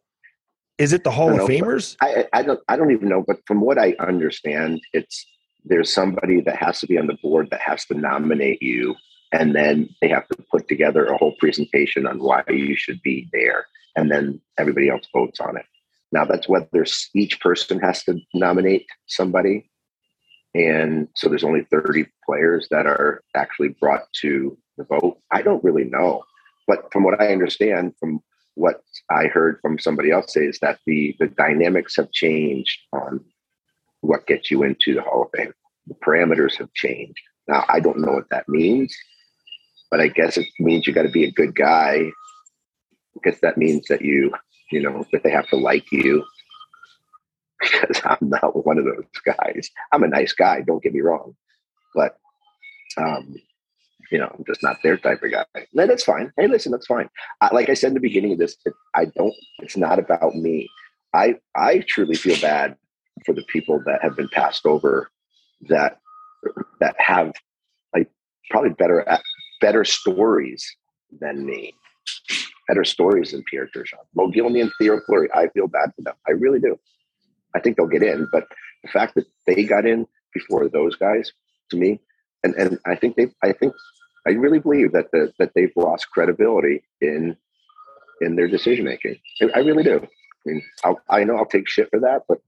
Is 0.77 0.93
it 0.93 1.03
the 1.03 1.11
Hall 1.11 1.31
of 1.31 1.37
know, 1.37 1.47
Famers? 1.47 1.95
I, 2.01 2.27
I 2.33 2.43
don't 2.43 2.59
I 2.67 2.75
don't 2.75 2.91
even 2.91 3.09
know, 3.09 3.23
but 3.25 3.39
from 3.47 3.61
what 3.61 3.79
I 3.79 3.95
understand, 3.99 4.81
it's 4.93 5.25
there's 5.65 5.93
somebody 5.93 6.41
that 6.41 6.55
has 6.57 6.79
to 6.81 6.87
be 6.87 6.97
on 6.97 7.07
the 7.07 7.17
board 7.21 7.49
that 7.51 7.61
has 7.61 7.85
to 7.85 7.95
nominate 7.95 8.61
you, 8.61 8.95
and 9.31 9.55
then 9.55 9.89
they 10.01 10.07
have 10.09 10.27
to 10.29 10.37
put 10.51 10.67
together 10.67 11.05
a 11.05 11.17
whole 11.17 11.35
presentation 11.39 12.07
on 12.07 12.19
why 12.19 12.43
you 12.49 12.75
should 12.75 13.01
be 13.01 13.29
there, 13.33 13.65
and 13.95 14.11
then 14.11 14.41
everybody 14.57 14.89
else 14.89 15.07
votes 15.13 15.39
on 15.39 15.57
it. 15.57 15.65
Now 16.11 16.25
that's 16.25 16.47
whether 16.47 16.85
each 17.13 17.39
person 17.41 17.79
has 17.79 18.03
to 18.03 18.19
nominate 18.33 18.85
somebody, 19.07 19.69
and 20.55 21.07
so 21.15 21.29
there's 21.29 21.43
only 21.43 21.67
30 21.69 22.05
players 22.25 22.67
that 22.71 22.85
are 22.85 23.23
actually 23.35 23.69
brought 23.79 24.11
to 24.21 24.57
the 24.77 24.85
vote. 24.85 25.17
I 25.31 25.41
don't 25.41 25.63
really 25.63 25.83
know, 25.83 26.23
but 26.67 26.91
from 26.91 27.03
what 27.03 27.21
I 27.21 27.31
understand, 27.31 27.93
from 27.99 28.21
what 28.55 28.81
I 29.11 29.25
heard 29.25 29.59
from 29.61 29.77
somebody 29.77 30.11
else 30.11 30.33
say 30.33 30.45
is 30.45 30.59
that 30.59 30.79
the 30.85 31.15
the 31.19 31.27
dynamics 31.27 31.95
have 31.97 32.11
changed 32.11 32.79
on 32.91 33.23
what 34.01 34.25
gets 34.27 34.49
you 34.49 34.63
into 34.63 34.95
the 34.95 35.01
Hall 35.01 35.23
of 35.23 35.29
Fame. 35.35 35.53
The 35.87 35.95
parameters 35.95 36.55
have 36.55 36.73
changed. 36.73 37.21
Now 37.47 37.65
I 37.69 37.79
don't 37.79 37.99
know 37.99 38.13
what 38.13 38.29
that 38.31 38.49
means, 38.49 38.95
but 39.89 39.99
I 39.99 40.07
guess 40.07 40.37
it 40.37 40.47
means 40.59 40.87
you 40.87 40.93
got 40.93 41.03
to 41.03 41.09
be 41.09 41.25
a 41.25 41.31
good 41.31 41.55
guy. 41.55 42.11
Because 43.13 43.39
that 43.41 43.57
means 43.57 43.87
that 43.87 44.01
you, 44.01 44.31
you 44.71 44.81
know, 44.81 45.05
that 45.11 45.23
they 45.23 45.31
have 45.31 45.47
to 45.49 45.57
like 45.57 45.91
you. 45.91 46.23
Because 47.59 48.01
I'm 48.05 48.29
not 48.29 48.67
one 48.67 48.77
of 48.77 48.85
those 48.85 49.03
guys. 49.25 49.71
I'm 49.91 50.03
a 50.03 50.07
nice 50.07 50.31
guy. 50.31 50.61
Don't 50.61 50.83
get 50.83 50.93
me 50.93 51.01
wrong, 51.01 51.35
but 51.95 52.15
um, 52.97 53.35
you 54.11 54.19
know, 54.19 54.33
I'm 54.37 54.43
just 54.45 54.63
not 54.63 54.77
their 54.83 54.97
type 54.97 55.23
of 55.23 55.31
guy. 55.31 55.45
No, 55.73 55.87
that's 55.87 56.03
fine. 56.03 56.31
Hey, 56.37 56.47
listen, 56.47 56.71
that's 56.71 56.85
fine. 56.85 57.09
I, 57.41 57.53
like 57.53 57.69
I 57.69 57.73
said 57.73 57.89
in 57.89 57.93
the 57.95 57.99
beginning 57.99 58.33
of 58.33 58.37
this, 58.37 58.55
I 58.95 59.05
don't. 59.05 59.33
It's 59.59 59.77
not 59.77 59.99
about 59.99 60.35
me. 60.35 60.69
I 61.13 61.35
I 61.55 61.79
truly 61.79 62.15
feel 62.15 62.39
bad 62.39 62.75
for 63.25 63.33
the 63.33 63.43
people 63.43 63.81
that 63.85 64.01
have 64.01 64.15
been 64.15 64.29
passed 64.29 64.65
over, 64.65 65.09
that 65.69 65.99
that 66.79 66.95
have 66.99 67.33
like 67.93 68.09
probably 68.49 68.71
better 68.71 69.07
better 69.61 69.83
stories 69.83 70.65
than 71.19 71.45
me, 71.45 71.73
better 72.67 72.83
stories 72.83 73.31
than 73.31 73.43
Pierre 73.49 73.69
Turgeon, 73.75 73.99
Mogilny, 74.17 74.61
and 74.61 74.71
Theo 74.79 74.99
Fleury. 75.05 75.29
I 75.33 75.47
feel 75.49 75.67
bad 75.67 75.91
for 75.95 76.01
them. 76.03 76.15
I 76.27 76.31
really 76.31 76.59
do. 76.59 76.77
I 77.55 77.59
think 77.59 77.77
they'll 77.77 77.87
get 77.87 78.03
in, 78.03 78.27
but 78.31 78.47
the 78.83 78.89
fact 78.89 79.15
that 79.15 79.25
they 79.45 79.63
got 79.63 79.85
in 79.85 80.07
before 80.33 80.67
those 80.69 80.95
guys, 80.95 81.31
to 81.71 81.77
me, 81.77 81.99
and 82.43 82.53
and 82.55 82.79
I 82.85 82.95
think 82.95 83.15
they, 83.15 83.27
I 83.43 83.53
think 83.53 83.73
I 84.27 84.31
really 84.31 84.59
believe 84.59 84.91
that 84.91 85.11
the, 85.11 85.31
that 85.39 85.51
they've 85.55 85.71
lost 85.75 86.11
credibility 86.11 86.83
in 87.01 87.37
in 88.21 88.35
their 88.35 88.47
decision 88.47 88.85
making. 88.85 89.17
I, 89.41 89.49
I 89.55 89.59
really 89.59 89.83
do. 89.83 89.99
I 90.03 90.49
mean, 90.49 90.63
I'll, 90.83 90.99
I 91.09 91.23
know 91.23 91.35
I'll 91.35 91.45
take 91.45 91.67
shit 91.67 91.89
for 91.89 91.99
that, 91.99 92.23
but 92.27 92.39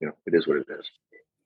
you 0.00 0.08
know, 0.08 0.14
it 0.26 0.34
is 0.34 0.46
what 0.46 0.58
it 0.58 0.66
is. 0.68 0.90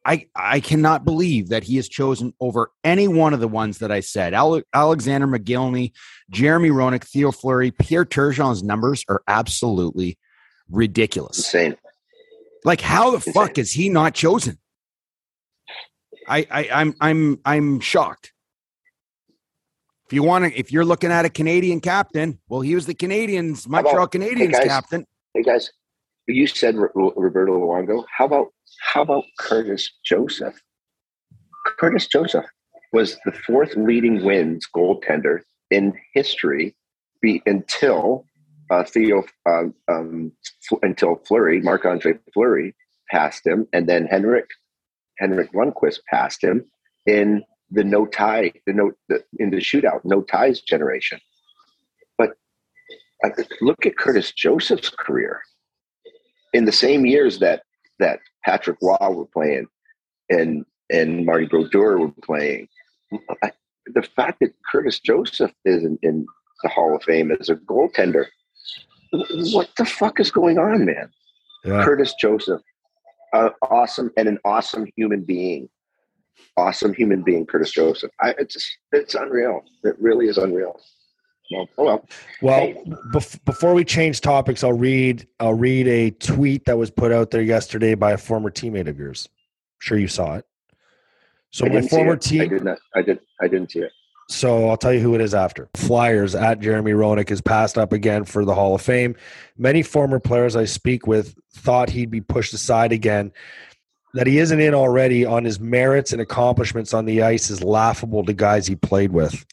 I 0.08 0.26
I 0.36 0.60
cannot 0.60 1.04
believe 1.04 1.48
that 1.48 1.64
he 1.64 1.78
is 1.78 1.88
chosen 1.88 2.32
over 2.40 2.70
any 2.84 3.08
one 3.08 3.34
of 3.34 3.40
the 3.40 3.48
ones 3.48 3.78
that 3.78 3.90
I 3.90 4.00
said. 4.00 4.32
Ale- 4.34 4.62
Alexander 4.72 5.26
Mogilny, 5.26 5.92
Jeremy 6.30 6.70
Roenick, 6.70 7.02
Theo 7.04 7.32
Fleury, 7.32 7.72
Pierre 7.72 8.04
Turgeon's 8.04 8.62
numbers 8.62 9.04
are 9.08 9.22
absolutely 9.26 10.16
ridiculous. 10.70 11.38
Insane. 11.38 11.76
Like 12.64 12.80
how 12.80 13.10
the 13.10 13.16
Insane. 13.16 13.34
fuck 13.34 13.58
is 13.58 13.72
he 13.72 13.88
not 13.88 14.14
chosen? 14.14 14.58
I, 16.28 16.46
I 16.50 16.68
I'm 16.72 16.94
I'm 17.00 17.40
I'm 17.44 17.80
shocked. 17.80 18.32
If 20.06 20.12
you 20.12 20.22
want 20.22 20.44
to, 20.44 20.56
if 20.56 20.70
you're 20.70 20.84
looking 20.84 21.10
at 21.10 21.24
a 21.24 21.30
Canadian 21.30 21.80
captain, 21.80 22.38
well, 22.48 22.60
he 22.60 22.76
was 22.76 22.86
the 22.86 22.94
Canadians, 22.94 23.64
How 23.64 23.80
about- 23.80 23.84
Montreal 23.96 24.08
hey, 24.12 24.18
Canadiens 24.36 24.52
guys, 24.52 24.64
captain. 24.66 25.04
Hey 25.34 25.42
guys, 25.42 25.70
you 26.26 26.46
said 26.46 26.76
Roberto 26.76 27.52
Luongo. 27.52 28.04
How 28.16 28.24
about 28.26 28.48
how 28.80 29.02
about 29.02 29.24
Curtis 29.38 29.90
Joseph? 30.04 30.60
Curtis 31.78 32.06
Joseph 32.06 32.46
was 32.92 33.16
the 33.24 33.32
fourth 33.32 33.74
leading 33.76 34.24
wins 34.24 34.66
goaltender 34.74 35.40
in 35.70 35.92
history 36.14 36.74
be, 37.20 37.42
until 37.46 38.24
uh, 38.70 38.84
Theo 38.84 39.24
um, 39.48 39.74
um, 39.88 40.32
until 40.82 41.16
Fleury, 41.26 41.60
Marc 41.60 41.84
Andre 41.84 42.14
Fleury 42.34 42.74
passed 43.10 43.46
him, 43.46 43.66
and 43.72 43.88
then 43.88 44.06
Henrik 44.06 44.48
Henrik 45.18 45.52
Lundqvist 45.52 46.00
passed 46.10 46.42
him 46.42 46.64
in 47.06 47.44
the 47.70 47.84
no 47.84 48.06
tie, 48.06 48.52
the 48.66 48.72
no 48.72 48.92
the, 49.08 49.22
in 49.38 49.50
the 49.50 49.58
shootout, 49.58 50.00
no 50.04 50.22
ties 50.22 50.60
generation. 50.60 51.20
But 52.18 52.30
uh, 53.24 53.30
look 53.60 53.86
at 53.86 53.96
Curtis 53.96 54.32
Joseph's 54.32 54.90
career 54.90 55.40
in 56.52 56.64
the 56.64 56.72
same 56.72 57.06
years 57.06 57.38
that 57.40 57.62
that 57.98 58.20
Patrick 58.44 58.78
Roy 58.82 58.96
were 59.10 59.26
playing 59.26 59.66
and 60.28 60.64
and 60.90 61.26
Marty 61.26 61.46
Brodeur 61.46 61.98
were 61.98 62.12
playing. 62.22 62.68
I, 63.42 63.52
the 63.86 64.02
fact 64.02 64.40
that 64.40 64.52
Curtis 64.70 65.00
Joseph 65.00 65.52
is 65.64 65.84
in, 65.84 65.98
in 66.02 66.26
the 66.62 66.68
Hall 66.68 66.94
of 66.94 67.02
Fame 67.02 67.30
as 67.30 67.48
a 67.48 67.56
goaltender, 67.56 68.26
what 69.52 69.70
the 69.76 69.84
fuck 69.84 70.20
is 70.20 70.30
going 70.30 70.58
on, 70.58 70.84
man? 70.84 71.10
Yeah. 71.64 71.84
Curtis 71.84 72.14
Joseph, 72.20 72.62
uh, 73.32 73.50
awesome 73.62 74.10
and 74.16 74.28
an 74.28 74.38
awesome 74.44 74.86
human 74.96 75.22
being, 75.22 75.68
awesome 76.56 76.94
human 76.94 77.22
being, 77.22 77.46
Curtis 77.46 77.70
Joseph. 77.70 78.10
I, 78.20 78.34
it's 78.38 78.54
just, 78.54 78.78
it's 78.92 79.14
unreal. 79.14 79.62
It 79.84 79.96
really 80.00 80.26
is 80.26 80.38
unreal. 80.38 80.80
Well, 81.50 81.68
oh 81.78 81.84
well. 81.84 82.08
Well, 82.42 82.60
Hey. 82.60 82.82
bef- 83.12 83.44
before 83.44 83.74
we 83.74 83.84
change 83.84 84.20
topics, 84.20 84.64
I'll 84.64 84.72
read 84.72 85.26
I'll 85.40 85.54
read 85.54 85.86
a 85.86 86.10
tweet 86.10 86.64
that 86.66 86.76
was 86.78 86.90
put 86.90 87.12
out 87.12 87.30
there 87.30 87.42
yesterday 87.42 87.94
by 87.94 88.12
a 88.12 88.18
former 88.18 88.50
teammate 88.50 88.88
of 88.88 88.98
yours. 88.98 89.28
I'm 89.28 89.78
sure 89.80 89.98
you 89.98 90.08
saw 90.08 90.34
it. 90.36 90.44
So 91.50 91.66
I 91.66 91.68
my 91.68 91.80
former 91.82 92.14
it. 92.14 92.26
I 92.26 92.28
team 92.28 92.48
did 92.48 92.64
not. 92.64 92.78
I 92.94 93.02
did. 93.02 93.20
I 93.40 93.48
didn't 93.48 93.70
see 93.70 93.80
it. 93.80 93.92
So 94.28 94.68
I'll 94.68 94.76
tell 94.76 94.92
you 94.92 94.98
who 94.98 95.14
it 95.14 95.20
is 95.20 95.34
after. 95.34 95.68
Flyers 95.74 96.34
at 96.34 96.58
Jeremy 96.58 96.92
Roenick 96.92 97.30
is 97.30 97.40
passed 97.40 97.78
up 97.78 97.92
again 97.92 98.24
for 98.24 98.44
the 98.44 98.54
Hall 98.54 98.74
of 98.74 98.82
Fame. 98.82 99.14
Many 99.56 99.82
former 99.82 100.18
players 100.18 100.56
I 100.56 100.64
speak 100.64 101.06
with 101.06 101.36
thought 101.54 101.90
he'd 101.90 102.10
be 102.10 102.20
pushed 102.20 102.52
aside 102.52 102.90
again. 102.90 103.30
That 104.14 104.26
he 104.26 104.38
isn't 104.38 104.58
in 104.58 104.74
already 104.74 105.24
on 105.24 105.44
his 105.44 105.60
merits 105.60 106.12
and 106.12 106.20
accomplishments 106.20 106.92
on 106.92 107.04
the 107.04 107.22
ice 107.22 107.50
is 107.50 107.62
laughable 107.62 108.24
to 108.24 108.32
guys 108.32 108.66
he 108.66 108.74
played 108.74 109.12
with. 109.12 109.46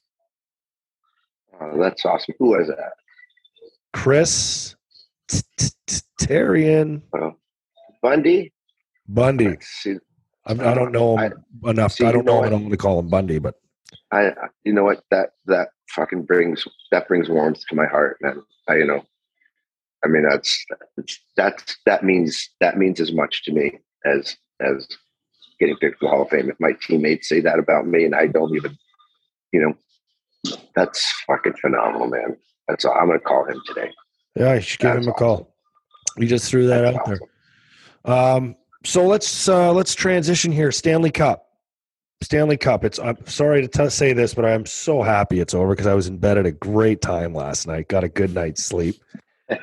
Oh, 1.63 1.81
that's 1.81 2.05
awesome. 2.05 2.35
Who 2.39 2.49
was 2.51 2.67
that? 2.67 2.93
Chris 3.93 4.75
Therien. 5.29 5.41
T- 5.57 5.69
T- 5.87 6.01
Therien 6.21 7.01
Bundy. 8.01 8.51
Bundy. 9.07 9.57
See. 9.61 9.95
I, 10.45 10.53
don't 10.53 10.91
know 10.91 11.17
him 11.17 11.33
enough. 11.65 11.93
see, 11.93 12.05
I 12.05 12.11
don't 12.11 12.25
know 12.25 12.43
him 12.43 12.53
enough 12.53 12.71
to 12.71 12.77
call 12.77 12.99
him 12.99 13.07
Bundy, 13.07 13.39
but 13.39 13.55
I, 14.11 14.31
you 14.65 14.73
know 14.73 14.83
what? 14.83 15.03
That 15.09 15.29
that 15.45 15.69
fucking 15.89 16.23
brings 16.23 16.67
that 16.91 17.07
brings 17.07 17.29
warmth 17.29 17.61
to 17.69 17.75
my 17.75 17.85
heart, 17.85 18.17
man. 18.21 18.43
I, 18.67 18.75
you 18.75 18.85
know, 18.85 19.05
I 20.03 20.07
mean, 20.07 20.27
that's 20.29 20.65
that's 20.97 21.19
that's 21.37 21.77
that 21.85 22.03
means 22.03 22.49
that 22.59 22.77
means 22.77 22.99
as 22.99 23.13
much 23.13 23.43
to 23.45 23.53
me 23.53 23.79
as 24.05 24.35
as 24.59 24.87
getting 25.59 25.77
picked 25.77 25.99
for 25.99 26.05
the 26.05 26.09
Hall 26.09 26.23
of 26.23 26.29
Fame. 26.29 26.49
If 26.49 26.59
my 26.59 26.73
teammates 26.81 27.29
say 27.29 27.39
that 27.41 27.59
about 27.59 27.87
me, 27.87 28.03
and 28.03 28.13
I 28.13 28.27
don't 28.27 28.55
even, 28.55 28.77
you 29.53 29.61
know, 29.61 29.73
that's 30.75 31.11
fucking 31.27 31.53
phenomenal, 31.61 32.07
man. 32.07 32.37
That's 32.67 32.85
all. 32.85 32.93
I'm 32.93 33.07
gonna 33.07 33.19
call 33.19 33.45
him 33.45 33.61
today. 33.67 33.91
yeah, 34.35 34.55
you 34.55 34.61
should 34.61 34.79
give 34.79 34.93
That's 34.93 35.05
him 35.05 35.11
a 35.11 35.15
call. 35.15 35.55
You 36.17 36.27
just 36.27 36.49
threw 36.49 36.67
that 36.67 36.81
That's 36.81 36.97
out 36.97 37.05
there. 37.05 37.19
Um, 38.05 38.55
so 38.85 39.05
let's 39.05 39.47
uh, 39.49 39.71
let's 39.73 39.95
transition 39.95 40.51
here. 40.51 40.71
Stanley 40.71 41.11
Cup, 41.11 41.47
Stanley 42.21 42.57
Cup. 42.57 42.83
It's 42.83 42.99
I'm 42.99 43.25
sorry 43.25 43.61
to 43.65 43.67
t- 43.67 43.89
say 43.89 44.13
this, 44.13 44.33
but 44.33 44.45
I'm 44.45 44.65
so 44.65 45.01
happy 45.01 45.39
it's 45.39 45.53
over 45.53 45.69
because 45.71 45.87
I 45.87 45.93
was 45.93 46.07
in 46.07 46.17
bed 46.17 46.37
at 46.37 46.45
a 46.45 46.51
great 46.51 47.01
time 47.01 47.33
last 47.33 47.67
night. 47.67 47.87
Got 47.87 48.03
a 48.03 48.09
good 48.09 48.33
night's 48.33 48.63
sleep. 48.63 48.95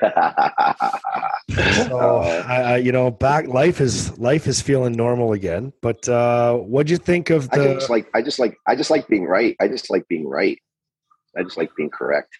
So 1.49 1.97
Uh, 1.99 2.43
I, 2.47 2.61
I, 2.61 2.77
you 2.77 2.91
know, 2.93 3.11
back 3.11 3.47
life 3.47 3.81
is 3.81 4.17
life 4.17 4.47
is 4.47 4.61
feeling 4.61 4.93
normal 4.93 5.33
again. 5.33 5.73
But 5.81 6.07
uh, 6.07 6.55
what 6.55 6.87
do 6.87 6.91
you 6.91 6.97
think 6.97 7.29
of 7.29 7.49
the? 7.49 7.71
I 7.71 7.73
just 7.73 7.89
like 7.89 8.09
I 8.13 8.21
just 8.21 8.39
like 8.39 8.57
I 8.67 8.75
just 8.75 8.89
like 8.89 9.07
being 9.09 9.25
right. 9.25 9.55
I 9.59 9.67
just 9.67 9.89
like 9.89 10.07
being 10.07 10.27
right. 10.27 10.57
I 11.37 11.43
just 11.43 11.57
like 11.57 11.75
being 11.75 11.89
correct. 11.89 12.37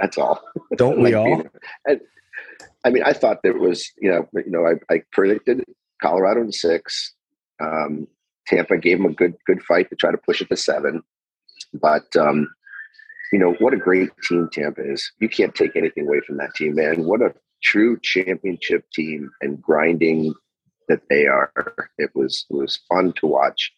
That's 0.00 0.18
all. 0.18 0.42
Don't 0.76 1.00
we 1.00 1.14
all? 1.14 1.24
being- 1.24 1.50
and, 1.86 2.00
I 2.84 2.90
mean, 2.90 3.02
I 3.02 3.12
thought 3.12 3.42
there 3.42 3.58
was, 3.58 3.90
you 3.98 4.10
know, 4.10 4.28
you 4.34 4.50
know, 4.50 4.66
I, 4.66 4.94
I 4.94 5.02
predicted 5.12 5.64
Colorado 6.02 6.42
in 6.42 6.52
six. 6.52 7.14
Um, 7.60 8.06
Tampa 8.46 8.76
gave 8.76 8.98
them 8.98 9.06
a 9.10 9.14
good 9.14 9.34
good 9.46 9.62
fight 9.62 9.88
to 9.90 9.96
try 9.96 10.10
to 10.10 10.18
push 10.18 10.42
it 10.42 10.48
to 10.50 10.56
seven, 10.56 11.02
but 11.72 12.14
um, 12.16 12.48
you 13.32 13.38
know 13.38 13.54
what 13.54 13.72
a 13.72 13.78
great 13.78 14.10
team 14.28 14.48
Tampa 14.52 14.82
is. 14.82 15.12
You 15.18 15.28
can't 15.28 15.54
take 15.54 15.76
anything 15.76 16.06
away 16.06 16.20
from 16.26 16.36
that 16.38 16.54
team, 16.54 16.74
man. 16.74 17.04
What 17.04 17.22
a 17.22 17.34
true 17.62 17.98
championship 18.02 18.84
team 18.92 19.30
and 19.40 19.62
grinding 19.62 20.34
that 20.88 21.00
they 21.08 21.26
are. 21.26 21.52
It 21.96 22.10
was 22.14 22.44
it 22.50 22.54
was 22.54 22.80
fun 22.88 23.14
to 23.20 23.26
watch, 23.26 23.72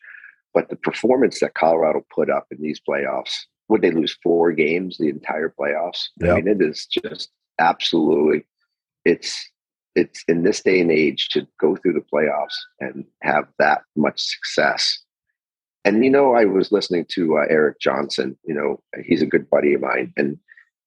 but 0.53 0.69
the 0.69 0.77
performance 0.77 1.39
that 1.41 1.55
Colorado 1.55 2.05
put 2.13 2.29
up 2.29 2.47
in 2.51 2.61
these 2.61 2.81
playoffs. 2.81 3.45
Would 3.69 3.83
they 3.83 3.91
lose 3.91 4.17
four 4.23 4.53
games 4.53 4.97
the 4.99 5.09
entire 5.09 5.53
playoffs? 5.59 6.05
Yeah. 6.21 6.33
I 6.33 6.37
mean, 6.37 6.49
it 6.49 6.63
is 6.63 6.87
just 6.87 7.31
absolutely. 7.59 8.47
It's 9.05 9.51
it's 9.95 10.23
in 10.29 10.43
this 10.43 10.63
day 10.63 10.81
and 10.81 10.91
age 10.93 11.29
to 11.31 11.47
go 11.59 11.75
through 11.77 11.95
the 11.95 12.05
playoffs 12.13 12.55
and 12.81 13.05
have 13.23 13.47
that 13.59 13.83
much 13.97 14.21
success. 14.21 14.99
And 15.85 16.05
you 16.05 16.11
know, 16.11 16.35
I 16.35 16.45
was 16.45 16.71
listening 16.73 17.07
to 17.11 17.39
uh, 17.39 17.47
Erik 17.49 17.81
Johnson. 17.81 18.37
You 18.45 18.55
know, 18.55 18.83
he's 19.05 19.23
a 19.23 19.27
good 19.27 19.49
buddy 19.49 19.75
of 19.75 19.81
mine, 19.81 20.13
and 20.17 20.39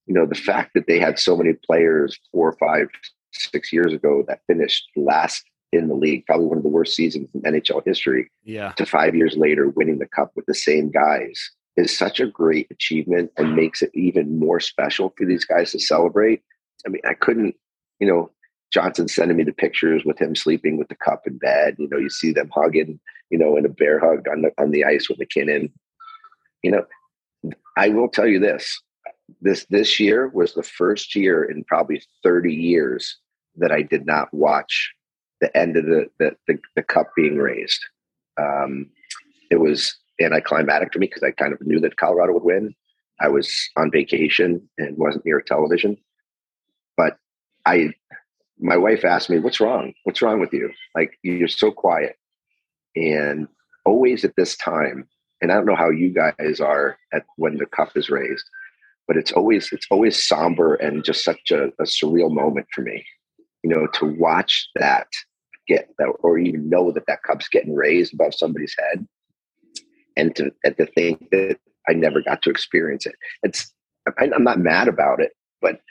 you 0.05 0.13
know 0.13 0.25
the 0.25 0.35
fact 0.35 0.71
that 0.75 0.87
they 0.87 0.99
had 0.99 1.17
so 1.19 1.35
many 1.37 1.53
players 1.53 2.17
four, 2.31 2.55
five, 2.59 2.87
six 3.33 3.71
years 3.73 3.93
ago 3.93 4.23
that 4.27 4.41
finished 4.47 4.85
last 4.95 5.43
in 5.71 5.87
the 5.87 5.93
league, 5.95 6.25
probably 6.25 6.47
one 6.47 6.57
of 6.57 6.63
the 6.63 6.69
worst 6.69 6.95
seasons 6.95 7.29
in 7.33 7.41
NHL 7.41 7.83
history, 7.85 8.29
Yeah. 8.43 8.71
to 8.73 8.85
five 8.87 9.15
years 9.15 9.37
later 9.37 9.69
winning 9.69 9.99
the 9.99 10.07
cup 10.07 10.31
with 10.35 10.45
the 10.47 10.53
same 10.55 10.89
guys 10.89 11.51
is 11.79 11.97
such 11.97 12.19
a 12.19 12.27
great 12.27 12.69
achievement 12.71 13.31
and 13.37 13.55
makes 13.55 13.81
it 13.81 13.91
even 13.93 14.39
more 14.39 14.59
special 14.59 15.13
for 15.17 15.25
these 15.25 15.45
guys 15.45 15.71
to 15.71 15.79
celebrate. 15.79 16.41
I 16.85 16.89
mean, 16.89 17.01
I 17.07 17.13
couldn't, 17.13 17.55
you 17.99 18.07
know, 18.07 18.31
Johnson 18.71 19.07
sending 19.07 19.37
me 19.37 19.43
the 19.43 19.53
pictures 19.53 20.03
with 20.05 20.19
him 20.19 20.35
sleeping 20.35 20.77
with 20.77 20.89
the 20.89 20.95
cup 20.95 21.23
in 21.25 21.37
bed. 21.37 21.75
You 21.79 21.89
know, 21.89 21.97
you 21.97 22.09
see 22.09 22.31
them 22.31 22.51
hugging, 22.53 22.99
you 23.29 23.37
know, 23.37 23.57
in 23.57 23.65
a 23.65 23.69
bear 23.69 23.99
hug 23.99 24.27
on 24.27 24.43
the 24.43 24.51
on 24.57 24.71
the 24.71 24.85
ice 24.85 25.09
with 25.09 25.19
MacKinnon. 25.19 25.71
You 26.63 26.71
know, 26.71 26.85
I 27.77 27.89
will 27.89 28.09
tell 28.09 28.27
you 28.27 28.39
this: 28.39 28.79
this 29.41 29.65
this 29.69 29.99
year 29.99 30.27
was 30.27 30.53
the 30.53 30.63
first 30.63 31.15
year 31.15 31.43
in 31.43 31.63
probably 31.63 32.03
thirty 32.21 32.53
years 32.53 33.17
that 33.55 33.71
I 33.71 33.81
did 33.81 34.05
not 34.05 34.31
watch 34.33 34.93
the 35.41 35.55
end 35.57 35.77
of 35.77 35.85
the 35.85 36.07
the, 36.19 36.35
the, 36.47 36.59
the 36.75 36.83
cup 36.83 37.07
being 37.15 37.37
raised. 37.37 37.83
Um, 38.37 38.87
it 39.49 39.59
was 39.59 39.95
anticlimactic 40.21 40.91
to 40.91 40.99
me 40.99 41.08
because 41.08 41.23
I 41.23 41.32
kind 41.32 41.53
of 41.53 41.62
knew 41.62 41.79
that 41.79 41.97
Colorado 41.97 42.34
would 42.34 42.43
win. 42.43 42.75
I 43.21 43.27
was 43.27 43.53
on 43.75 43.91
vacation 43.91 44.69
and 44.77 44.97
wasn't 44.97 45.25
near 45.25 45.41
television, 45.41 45.97
but 46.95 47.17
I, 47.65 47.93
my 48.60 48.77
wife 48.77 49.03
asked 49.03 49.29
me, 49.29 49.39
"What's 49.39 49.60
wrong? 49.60 49.93
What's 50.03 50.21
wrong 50.21 50.39
with 50.39 50.53
you? 50.53 50.71
Like 50.95 51.17
you're 51.23 51.47
so 51.47 51.71
quiet." 51.71 52.15
And 52.95 53.47
always 53.86 54.23
at 54.23 54.36
this 54.36 54.55
time, 54.58 55.08
and 55.41 55.51
I 55.51 55.55
don't 55.55 55.65
know 55.65 55.75
how 55.75 55.89
you 55.89 56.13
guys 56.13 56.60
are 56.60 56.97
at 57.13 57.25
when 57.38 57.58
the 57.58 57.65
cup 57.65 57.95
is 57.95 58.10
raised, 58.10 58.45
but 59.08 59.17
it's 59.17 59.32
always 59.32 59.71
it's 59.71 59.88
always 59.89 60.27
somber 60.27 60.75
and 60.75 61.03
just 61.03 61.23
such 61.23 61.51
a, 61.51 61.67
a 61.79 61.84
surreal 61.84 62.32
moment 62.32 62.67
for 62.73 62.82
me. 62.82 63.05
You 63.63 63.69
know, 63.69 63.88
to 63.88 64.05
watch 64.05 64.69
that 64.75 65.08
get 65.67 65.89
that, 65.99 66.13
or 66.21 66.38
even 66.39 66.69
know 66.69 66.91
that 66.91 67.05
that 67.08 67.23
cup's 67.23 67.47
getting 67.49 67.75
raised 67.75 68.13
above 68.13 68.34
somebody's 68.34 68.75
head, 68.77 69.08
and 70.19 70.36
to 70.36 70.51
and 70.63 70.75
to 70.77 70.86
think 70.86 71.29
that 71.32 71.58
I 71.88 71.93
never 71.93 72.21
got 72.21 72.41
to 72.43 72.49
experience 72.49 73.05
it. 73.05 73.15
It's 73.43 73.73
I'm 74.17 74.43
not 74.43 74.60
mad 74.60 74.88
about 74.88 75.19
it, 75.21 75.32
but 75.62 75.82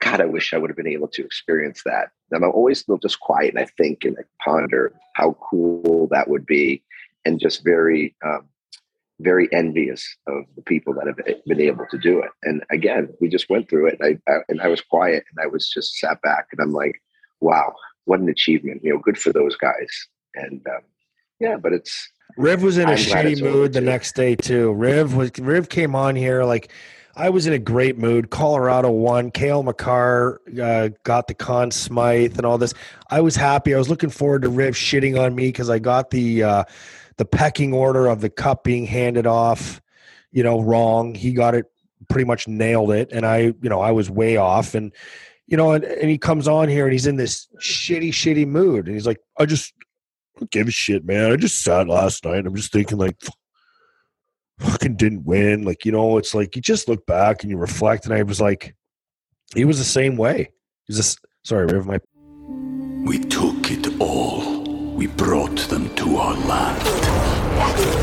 God, 0.00 0.20
I 0.20 0.26
wish 0.26 0.52
I 0.52 0.58
would 0.58 0.70
have 0.70 0.76
been 0.76 0.86
able 0.86 1.08
to 1.08 1.24
experience 1.24 1.82
that. 1.84 2.08
And 2.30 2.44
I'm 2.44 2.50
always 2.50 2.80
still 2.80 2.98
just 2.98 3.20
quiet 3.20 3.54
and 3.54 3.58
I 3.58 3.66
think 3.78 4.04
and 4.04 4.16
I 4.18 4.22
ponder 4.44 4.92
how 5.14 5.36
cool 5.50 6.08
that 6.10 6.28
would 6.28 6.46
be, 6.46 6.82
and 7.24 7.40
just 7.40 7.64
very, 7.64 8.14
um, 8.24 8.48
very 9.20 9.48
envious 9.52 10.16
of 10.26 10.44
the 10.56 10.62
people 10.62 10.92
that 10.94 11.06
have 11.06 11.44
been 11.46 11.60
able 11.60 11.86
to 11.90 11.98
do 11.98 12.18
it. 12.18 12.30
And 12.42 12.62
again, 12.70 13.08
we 13.20 13.28
just 13.28 13.48
went 13.48 13.68
through 13.68 13.88
it, 13.88 13.98
and 14.00 14.18
I, 14.28 14.32
I 14.32 14.38
and 14.48 14.60
I 14.60 14.68
was 14.68 14.80
quiet 14.80 15.24
and 15.30 15.44
I 15.44 15.46
was 15.46 15.68
just 15.68 15.98
sat 15.98 16.20
back 16.22 16.48
and 16.52 16.60
I'm 16.60 16.72
like, 16.72 17.00
wow, 17.40 17.72
what 18.04 18.20
an 18.20 18.28
achievement! 18.28 18.82
You 18.82 18.94
know, 18.94 18.98
good 18.98 19.18
for 19.18 19.32
those 19.32 19.56
guys. 19.56 20.08
And 20.34 20.60
um, 20.68 20.82
yeah, 21.38 21.56
but 21.56 21.72
it's 21.72 22.10
Riv 22.36 22.62
was 22.62 22.78
in 22.78 22.88
a 22.88 22.92
I'm 22.92 22.98
shitty 22.98 23.42
mood 23.42 23.72
the 23.72 23.80
too. 23.80 23.86
next 23.86 24.14
day 24.14 24.34
too. 24.34 24.72
Riv 24.72 25.14
was 25.14 25.30
Riv 25.38 25.68
came 25.68 25.94
on 25.94 26.16
here 26.16 26.44
like 26.44 26.72
I 27.16 27.30
was 27.30 27.46
in 27.46 27.52
a 27.52 27.58
great 27.58 27.96
mood. 27.96 28.30
Colorado 28.30 28.90
won. 28.90 29.30
Cale 29.30 29.62
Makar 29.62 30.40
uh, 30.60 30.88
got 31.04 31.28
the 31.28 31.34
Conn 31.34 31.70
Smythe 31.70 32.36
and 32.36 32.44
all 32.44 32.58
this. 32.58 32.74
I 33.08 33.20
was 33.20 33.36
happy. 33.36 33.74
I 33.74 33.78
was 33.78 33.88
looking 33.88 34.10
forward 34.10 34.42
to 34.42 34.48
Riv 34.48 34.74
shitting 34.74 35.20
on 35.20 35.34
me 35.34 35.48
because 35.48 35.70
I 35.70 35.78
got 35.78 36.10
the 36.10 36.42
uh, 36.42 36.64
the 37.16 37.24
pecking 37.24 37.72
order 37.72 38.08
of 38.08 38.20
the 38.20 38.30
cup 38.30 38.64
being 38.64 38.86
handed 38.86 39.26
off. 39.26 39.80
You 40.32 40.42
know, 40.42 40.60
wrong. 40.60 41.14
He 41.14 41.32
got 41.32 41.54
it 41.54 41.66
pretty 42.08 42.24
much 42.24 42.48
nailed 42.48 42.90
it, 42.90 43.12
and 43.12 43.24
I, 43.24 43.38
you 43.38 43.68
know, 43.68 43.80
I 43.80 43.92
was 43.92 44.10
way 44.10 44.36
off. 44.36 44.74
And 44.74 44.92
you 45.46 45.56
know, 45.56 45.72
and, 45.72 45.84
and 45.84 46.10
he 46.10 46.18
comes 46.18 46.48
on 46.48 46.68
here 46.68 46.84
and 46.84 46.92
he's 46.92 47.06
in 47.06 47.16
this 47.16 47.46
shitty, 47.60 48.08
shitty 48.08 48.46
mood, 48.46 48.86
and 48.86 48.94
he's 48.96 49.06
like, 49.06 49.20
I 49.38 49.46
just 49.46 49.72
don't 50.38 50.50
give 50.50 50.68
a 50.68 50.70
shit, 50.70 51.04
man. 51.04 51.32
I 51.32 51.36
just 51.36 51.62
sat 51.62 51.88
last 51.88 52.24
night. 52.24 52.46
I'm 52.46 52.54
just 52.54 52.72
thinking 52.72 52.98
like 52.98 53.16
fucking 54.58 54.96
didn't 54.96 55.24
win. 55.24 55.64
Like, 55.64 55.84
you 55.84 55.92
know, 55.92 56.18
it's 56.18 56.34
like 56.34 56.56
you 56.56 56.62
just 56.62 56.88
look 56.88 57.04
back 57.06 57.42
and 57.42 57.50
you 57.50 57.56
reflect. 57.56 58.04
And 58.04 58.14
I 58.14 58.22
was 58.22 58.40
like, 58.40 58.74
he 59.54 59.64
was 59.64 59.78
the 59.78 59.84
same 59.84 60.16
way. 60.16 60.50
He's 60.86 60.96
just 60.96 61.18
sorry, 61.44 61.66
Riv, 61.66 61.86
my 61.86 61.98
We 63.06 63.18
took 63.18 63.70
it 63.70 64.00
all. 64.00 64.62
We 64.94 65.06
brought 65.08 65.58
them 65.68 65.94
to 65.96 66.16
our 66.16 66.34
land. 66.46 66.86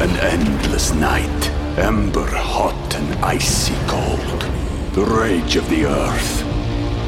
An 0.01 0.17
endless 0.19 0.93
night, 0.93 1.49
ember 1.77 2.27
hot 2.27 2.95
and 2.95 3.25
icy 3.25 3.75
cold. 3.87 4.41
The 4.93 5.05
rage 5.05 5.55
of 5.55 5.69
the 5.69 5.85
earth. 5.85 6.47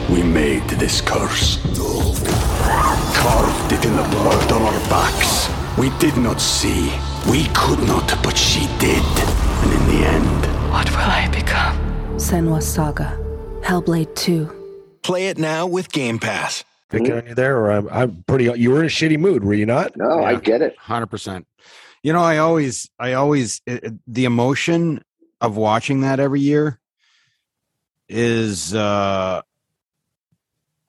We 0.09 0.23
made 0.23 0.67
this 0.69 1.01
curse. 1.01 1.57
Carved 2.77 3.71
it 3.71 3.85
in 3.85 3.95
the 3.95 4.03
blood 4.03 4.51
on 4.51 4.61
our 4.63 4.79
backs. 4.89 5.49
We 5.77 5.89
did 5.99 6.17
not 6.17 6.41
see. 6.41 6.91
We 7.29 7.45
could 7.53 7.79
not, 7.87 8.07
but 8.23 8.37
she 8.37 8.61
did. 8.79 9.03
And 9.63 9.71
in 9.71 9.87
the 9.87 10.07
end, 10.07 10.71
What 10.71 10.89
will 10.89 10.97
I 10.97 11.29
become? 11.31 11.77
Senua's 12.17 12.67
Saga. 12.67 13.17
Hellblade 13.61 14.13
2. 14.15 14.99
Play 15.03 15.27
it 15.27 15.37
now 15.37 15.67
with 15.67 15.91
Game 15.91 16.17
Pass. 16.19 16.63
picking 16.89 17.11
on 17.13 17.27
you 17.27 17.35
there, 17.35 17.57
or 17.57 17.71
I'm, 17.71 17.87
I'm 17.89 18.23
pretty. 18.27 18.45
You 18.59 18.71
were 18.71 18.79
in 18.79 18.85
a 18.85 18.89
shitty 18.89 19.17
mood, 19.19 19.43
were 19.43 19.53
you 19.53 19.65
not? 19.65 19.95
no, 19.95 20.23
I 20.23 20.35
get 20.35 20.61
it. 20.61 20.75
Hundred 20.77 21.07
percent. 21.07 21.45
You 22.03 22.11
know, 22.13 22.21
I 22.21 22.37
always, 22.39 22.89
I 22.99 23.13
always, 23.13 23.61
it, 23.65 23.83
it- 23.83 23.93
the 24.07 24.25
emotion 24.25 25.03
of 25.41 25.57
watching 25.57 26.01
that 26.01 26.19
every 26.19 26.41
year 26.41 26.79
is, 28.09 28.73
uh 28.73 29.41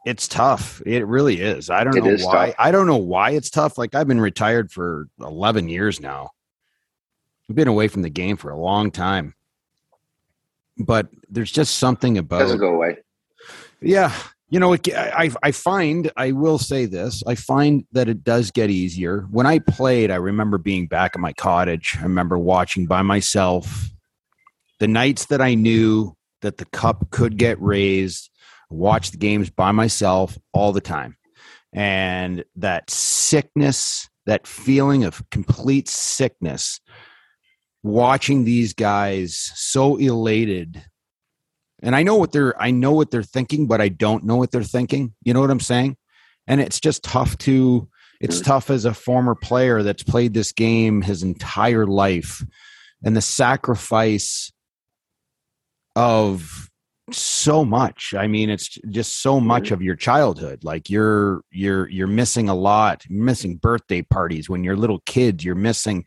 it's 0.04 0.28
tough. 0.28 0.82
It 0.84 1.06
really 1.06 1.40
is. 1.40 1.70
I 1.70 1.84
don't 1.84 1.96
It 1.96 2.04
know 2.04 2.26
why. 2.26 2.46
tough. 2.46 2.54
I 2.58 2.70
don't 2.70 2.86
know 2.86 2.96
why 2.96 3.30
it's 3.30 3.50
tough. 3.50 3.78
Like 3.78 3.94
I've 3.94 4.08
been 4.08 4.20
retired 4.20 4.70
for 4.70 5.08
eleven 5.20 5.68
years 5.68 6.00
now. 6.00 6.30
I've 7.48 7.56
been 7.56 7.68
away 7.68 7.88
from 7.88 8.02
the 8.02 8.10
game 8.10 8.36
for 8.36 8.50
a 8.50 8.58
long 8.58 8.90
time, 8.90 9.34
but 10.78 11.08
there's 11.28 11.52
just 11.52 11.76
something 11.76 12.16
about 12.18 12.38
Doesn't 12.40 12.58
go 12.58 12.74
away. 12.74 12.98
yeah, 13.80 14.12
you 14.48 14.58
know, 14.60 14.72
it, 14.72 14.88
I 14.94 15.30
I 15.42 15.50
find 15.52 16.10
I 16.16 16.32
will 16.32 16.58
say 16.58 16.86
this: 16.86 17.22
I 17.26 17.34
find 17.34 17.84
that 17.92 18.08
it 18.08 18.24
does 18.24 18.50
get 18.50 18.70
easier. 18.70 19.26
When 19.30 19.46
I 19.46 19.58
played, 19.58 20.10
I 20.10 20.16
remember 20.16 20.58
being 20.58 20.86
back 20.86 21.12
at 21.14 21.20
my 21.20 21.32
cottage. 21.32 21.96
I 21.98 22.02
remember 22.04 22.38
watching 22.38 22.86
by 22.86 23.02
myself. 23.02 23.90
The 24.80 24.88
nights 24.88 25.26
that 25.26 25.40
I 25.40 25.54
knew 25.54 26.16
that 26.40 26.56
the 26.58 26.64
cup 26.66 27.10
could 27.10 27.36
get 27.38 27.60
raised, 27.60 28.28
watch 28.70 29.10
the 29.10 29.18
games 29.18 29.50
by 29.50 29.72
myself 29.72 30.38
all 30.52 30.72
the 30.72 30.80
time, 30.80 31.16
and 31.72 32.44
that 32.56 32.90
sickness, 32.90 34.08
that 34.26 34.46
feeling 34.46 35.04
of 35.04 35.22
complete 35.30 35.88
sickness, 35.88 36.80
watching 37.82 38.44
these 38.44 38.72
guys 38.72 39.52
so 39.54 39.96
elated 39.96 40.82
and 41.84 41.94
I 41.94 42.02
know 42.02 42.16
what 42.16 42.32
they're 42.32 42.60
I 42.60 42.70
know 42.70 42.92
what 42.92 43.10
they're 43.10 43.22
thinking, 43.22 43.66
but 43.66 43.80
I 43.80 43.88
don't 43.88 44.24
know 44.24 44.36
what 44.36 44.50
they're 44.50 44.62
thinking. 44.62 45.14
You 45.22 45.34
know 45.34 45.40
what 45.40 45.50
I'm 45.50 45.60
saying? 45.60 45.96
And 46.46 46.60
it's 46.60 46.80
just 46.80 47.04
tough 47.04 47.36
to 47.38 47.88
it's 48.20 48.36
mm-hmm. 48.36 48.44
tough 48.44 48.70
as 48.70 48.86
a 48.86 48.94
former 48.94 49.34
player 49.34 49.82
that's 49.82 50.02
played 50.02 50.32
this 50.32 50.52
game 50.52 51.02
his 51.02 51.22
entire 51.22 51.86
life 51.86 52.42
and 53.04 53.14
the 53.14 53.20
sacrifice 53.20 54.50
of 55.94 56.70
so 57.12 57.64
much. 57.64 58.14
I 58.16 58.26
mean, 58.26 58.48
it's 58.50 58.68
just 58.88 59.20
so 59.22 59.38
much 59.40 59.70
of 59.70 59.82
your 59.82 59.96
childhood. 59.96 60.64
Like 60.64 60.88
you're 60.88 61.42
you're 61.50 61.88
you're 61.88 62.06
missing 62.06 62.48
a 62.48 62.54
lot. 62.54 63.04
You're 63.08 63.22
missing 63.22 63.56
birthday 63.56 64.02
parties 64.02 64.48
when 64.48 64.64
you're 64.64 64.76
little 64.76 65.00
kids. 65.06 65.44
You're 65.44 65.54
missing 65.54 66.04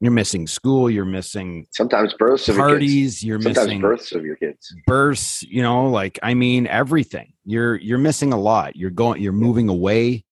you're 0.00 0.10
missing 0.10 0.46
school. 0.48 0.90
You're 0.90 1.04
missing 1.04 1.66
Sometimes 1.70 2.14
births 2.14 2.48
of 2.48 2.56
your 2.56 2.66
kids. 2.66 2.72
parties. 2.72 3.22
You're 3.24 3.40
Sometimes 3.40 3.66
missing 3.66 3.80
births 3.80 4.12
of 4.12 4.24
your 4.24 4.36
kids. 4.36 4.74
births 4.86 5.42
you 5.44 5.62
know 5.62 5.88
like 5.90 6.18
i 6.22 6.34
mean 6.34 6.66
everything 6.66 7.32
you're 7.44 7.76
you're 7.76 7.98
missing 7.98 8.32
a 8.32 8.36
lot 8.40 8.74
you're 8.74 8.90
going 8.90 9.22
you're 9.22 9.32
moving 9.32 9.68
away 9.68 10.24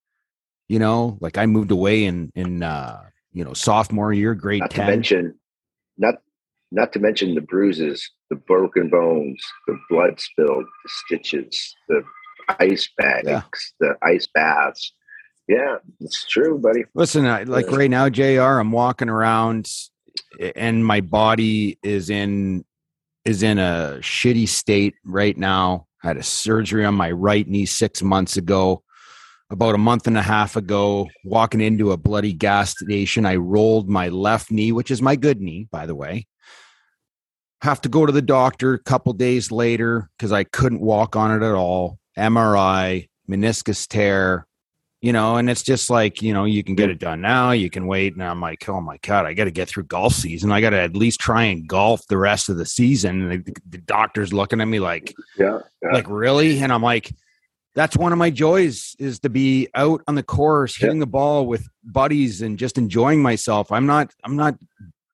you 0.67 0.77
know 0.79 1.17
like 1.21 1.37
i 1.37 1.45
moved 1.45 1.71
away 1.71 2.03
in 2.05 2.31
in 2.35 2.63
uh 2.63 3.01
you 3.33 3.45
know 3.45 3.53
sophomore 3.53 4.11
year 4.11 4.33
grade 4.35 4.59
Not 4.61 4.71
to 4.71 4.77
10 4.77 4.87
mention, 4.87 5.39
not 5.97 6.15
not 6.71 6.91
to 6.93 6.99
mention 6.99 7.35
the 7.35 7.41
bruises, 7.41 8.09
the 8.31 8.37
broken 8.37 8.89
bones, 8.89 9.39
the 9.67 9.77
blood 9.89 10.19
spilled, 10.19 10.63
the 10.83 10.89
stitches, 11.05 11.75
the 11.89 12.01
ice 12.59 12.89
bags, 12.97 13.27
Yeah. 13.27 13.41
the 13.81 13.95
ice 14.01 14.27
baths. 14.33 14.93
Yeah, 15.47 15.75
it's 15.99 16.25
true, 16.27 16.57
buddy. 16.57 16.85
listen 16.95 17.25
I, 17.25 17.43
like 17.43 17.69
right 17.71 17.89
now 17.89 18.07
jr 18.09 18.59
i'm 18.61 18.71
walking 18.71 19.09
around 19.09 19.69
and 20.55 20.85
my 20.85 21.01
body 21.01 21.77
is 21.83 22.09
in 22.09 22.63
is 23.25 23.43
in 23.43 23.59
a 23.59 23.97
shitty 24.01 24.47
state 24.47 24.95
right 25.05 25.37
now 25.37 25.87
I 26.03 26.07
had 26.07 26.17
a 26.17 26.23
surgery 26.23 26.85
on 26.85 26.95
my 26.95 27.11
right 27.11 27.47
knee 27.47 27.65
six 27.67 28.01
months 28.01 28.37
ago 28.37 28.81
about 29.51 29.75
a 29.75 29.77
month 29.77 30.07
and 30.07 30.17
a 30.17 30.21
half 30.21 30.55
ago 30.55 31.07
walking 31.25 31.61
into 31.61 31.91
a 31.91 31.97
bloody 31.97 32.33
gas 32.33 32.73
station 32.79 33.25
i 33.25 33.35
rolled 33.35 33.89
my 33.89 34.07
left 34.09 34.51
knee 34.51 34.71
which 34.71 34.89
is 34.89 35.01
my 35.01 35.15
good 35.17 35.41
knee 35.41 35.67
by 35.71 35.85
the 35.85 35.95
way 35.95 36.25
have 37.61 37.81
to 37.81 37.89
go 37.89 38.05
to 38.05 38.11
the 38.11 38.21
doctor 38.21 38.73
a 38.73 38.79
couple 38.79 39.13
days 39.13 39.51
later 39.51 40.09
because 40.17 40.31
i 40.31 40.43
couldn't 40.43 40.81
walk 40.81 41.15
on 41.15 41.31
it 41.31 41.45
at 41.45 41.55
all. 41.55 41.99
Mri 42.17 43.07
meniscus 43.29 43.87
tear 43.87 44.45
you 45.01 45.13
know 45.13 45.37
and 45.37 45.49
it's 45.49 45.63
just 45.63 45.89
like 45.89 46.21
you 46.21 46.33
know 46.33 46.43
you 46.43 46.63
can 46.63 46.75
get 46.75 46.89
it 46.89 46.99
done 46.99 47.21
now 47.21 47.51
you 47.51 47.69
can 47.69 47.87
wait 47.87 48.13
and 48.13 48.23
i'm 48.23 48.41
like 48.41 48.67
oh 48.67 48.81
my 48.81 48.97
god 49.01 49.25
i 49.25 49.33
got 49.33 49.45
to 49.45 49.51
get 49.51 49.67
through 49.69 49.83
golf 49.83 50.13
season. 50.13 50.51
I 50.51 50.59
got 50.61 50.71
to 50.71 50.79
at 50.79 50.95
least 50.95 51.19
try 51.19 51.43
and 51.43 51.67
golf 51.67 52.05
the 52.07 52.17
rest 52.17 52.49
of 52.49 52.57
the 52.57 52.65
season. 52.65 53.31
And 53.31 53.45
the, 53.45 53.55
the 53.69 53.77
doctor's 53.77 54.33
looking 54.33 54.59
at 54.61 54.67
me 54.67 54.79
like 54.79 55.13
Yeah, 55.37 55.59
yeah. 55.81 55.91
like 55.91 56.09
really? 56.09 56.59
And 56.59 56.71
i'm 56.71 56.83
like 56.83 57.13
that's 57.73 57.95
one 57.95 58.11
of 58.11 58.17
my 58.17 58.29
joys 58.29 58.95
is 58.99 59.19
to 59.21 59.29
be 59.29 59.69
out 59.75 60.01
on 60.07 60.15
the 60.15 60.23
course 60.23 60.75
hitting 60.75 60.99
the 60.99 61.07
ball 61.07 61.47
with 61.47 61.65
buddies 61.85 62.41
and 62.41 62.59
just 62.59 62.77
enjoying 62.77 63.21
myself. 63.21 63.71
I'm 63.71 63.85
not 63.85 64.13
i'm 64.23 64.35
not 64.35 64.55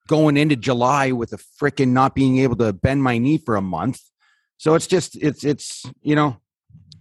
going 0.07 0.37
into 0.37 0.55
july 0.55 1.11
with 1.11 1.33
a 1.33 1.37
freaking 1.61 1.89
not 1.89 2.15
being 2.15 2.39
able 2.39 2.55
to 2.55 2.73
bend 2.73 3.03
my 3.03 3.17
knee 3.17 3.37
for 3.37 3.55
a 3.55 3.61
month. 3.61 4.01
So 4.57 4.73
it's 4.75 4.87
just 4.87 5.15
it's 5.21 5.43
it's 5.43 5.85
you 6.01 6.15
know 6.15 6.37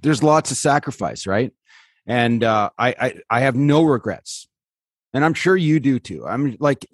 there's 0.03 0.23
lots 0.23 0.51
of 0.51 0.57
sacrifice 0.57 1.27
right? 1.27 1.53
And 2.07 2.45
uh 2.45 2.71
i 2.79 2.89
i, 3.01 3.15
I 3.31 3.41
have 3.41 3.57
no 3.57 3.83
regrets. 3.85 4.49
And 5.15 5.25
i'm 5.25 5.35
sure 5.35 5.57
you 5.57 5.81
do 5.81 5.99
too. 5.99 6.27
I'm 6.27 6.57
like 6.61 6.87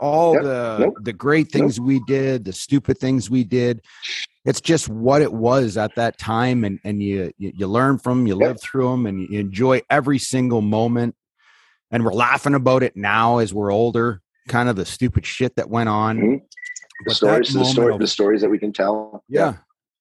all 0.00 0.34
Yep. 0.34 0.42
the 0.44 0.78
Nope. 0.78 0.94
the 1.02 1.12
great 1.12 1.50
things 1.50 1.80
we 1.80 2.00
did 2.06 2.44
the 2.44 2.52
stupid 2.52 2.98
things 2.98 3.28
we 3.28 3.42
did 3.44 3.82
it's 4.44 4.60
just 4.60 4.88
what 4.88 5.20
it 5.20 5.32
was 5.32 5.76
at 5.76 5.94
that 5.96 6.18
time. 6.18 6.64
And 6.64 6.78
and 6.84 7.02
you 7.02 7.32
you, 7.38 7.66
learn 7.66 7.98
from 7.98 8.20
'em, 8.20 8.26
you 8.26 8.34
Yep. 8.38 8.48
live 8.48 8.60
through 8.60 8.90
them 8.90 9.06
and 9.06 9.20
you 9.20 9.38
enjoy 9.40 9.82
every 9.90 10.18
single 10.18 10.62
moment. 10.62 11.16
And 11.90 12.04
we're 12.04 12.14
laughing 12.14 12.54
about 12.54 12.82
it 12.82 12.96
now 12.96 13.38
as 13.38 13.52
we're 13.52 13.72
older 13.72 14.22
kind 14.48 14.68
of 14.68 14.76
the 14.76 14.84
stupid 14.84 15.24
shit 15.26 15.54
that 15.56 15.70
went 15.70 15.88
on 15.88 16.18
Mhm. 16.18 16.40
The 16.40 17.04
But 17.06 17.14
stories, 17.16 17.52
that 17.52 17.58
the, 17.60 17.64
story, 17.64 17.86
moment 17.88 18.00
the 18.00 18.06
stories 18.08 18.40
that 18.40 18.50
we 18.50 18.58
can 18.58 18.72
tell. 18.72 19.22
yeah. 19.28 19.54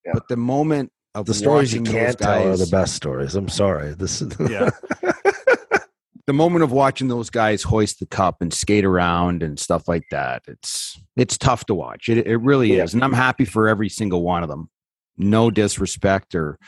Yeah. 0.05 0.11
but 0.13 0.27
the 0.29 0.37
moment 0.37 0.91
of 1.15 1.25
The 1.25 1.33
stories 1.33 1.73
you 1.73 1.81
can't 1.81 2.17
tell 2.17 2.47
are 2.47 2.57
the 2.57 2.65
best 2.71 2.95
stories. 2.95 3.35
I'm 3.35 3.49
sorry. 3.49 3.93
This 3.93 4.21
is 4.21 4.33
Yeah. 4.49 4.69
the 6.27 6.33
moment 6.33 6.63
of 6.63 6.71
watching 6.71 7.07
those 7.07 7.29
guys 7.29 7.63
hoist 7.63 7.99
the 7.99 8.05
cup 8.05 8.37
and 8.41 8.53
skate 8.53 8.83
around 8.85 9.43
and 9.43 9.57
stuff 9.59 9.87
like 9.87 10.03
that 10.11 10.43
it's 10.47 10.99
it's 11.15 11.37
tough 11.37 11.65
to 11.65 11.73
watch 11.75 12.09
it, 12.09 12.25
it 12.27 12.37
really 12.37 12.75
Yeah. 12.75 12.83
is 12.83 12.93
and 12.93 13.01
i'm 13.03 13.13
happy 13.13 13.45
for 13.45 13.67
every 13.69 13.87
single 13.89 14.23
one 14.23 14.43
of 14.43 14.49
them 14.49 14.69
no 15.17 15.49
disrespect 15.49 16.35
or 16.35 16.59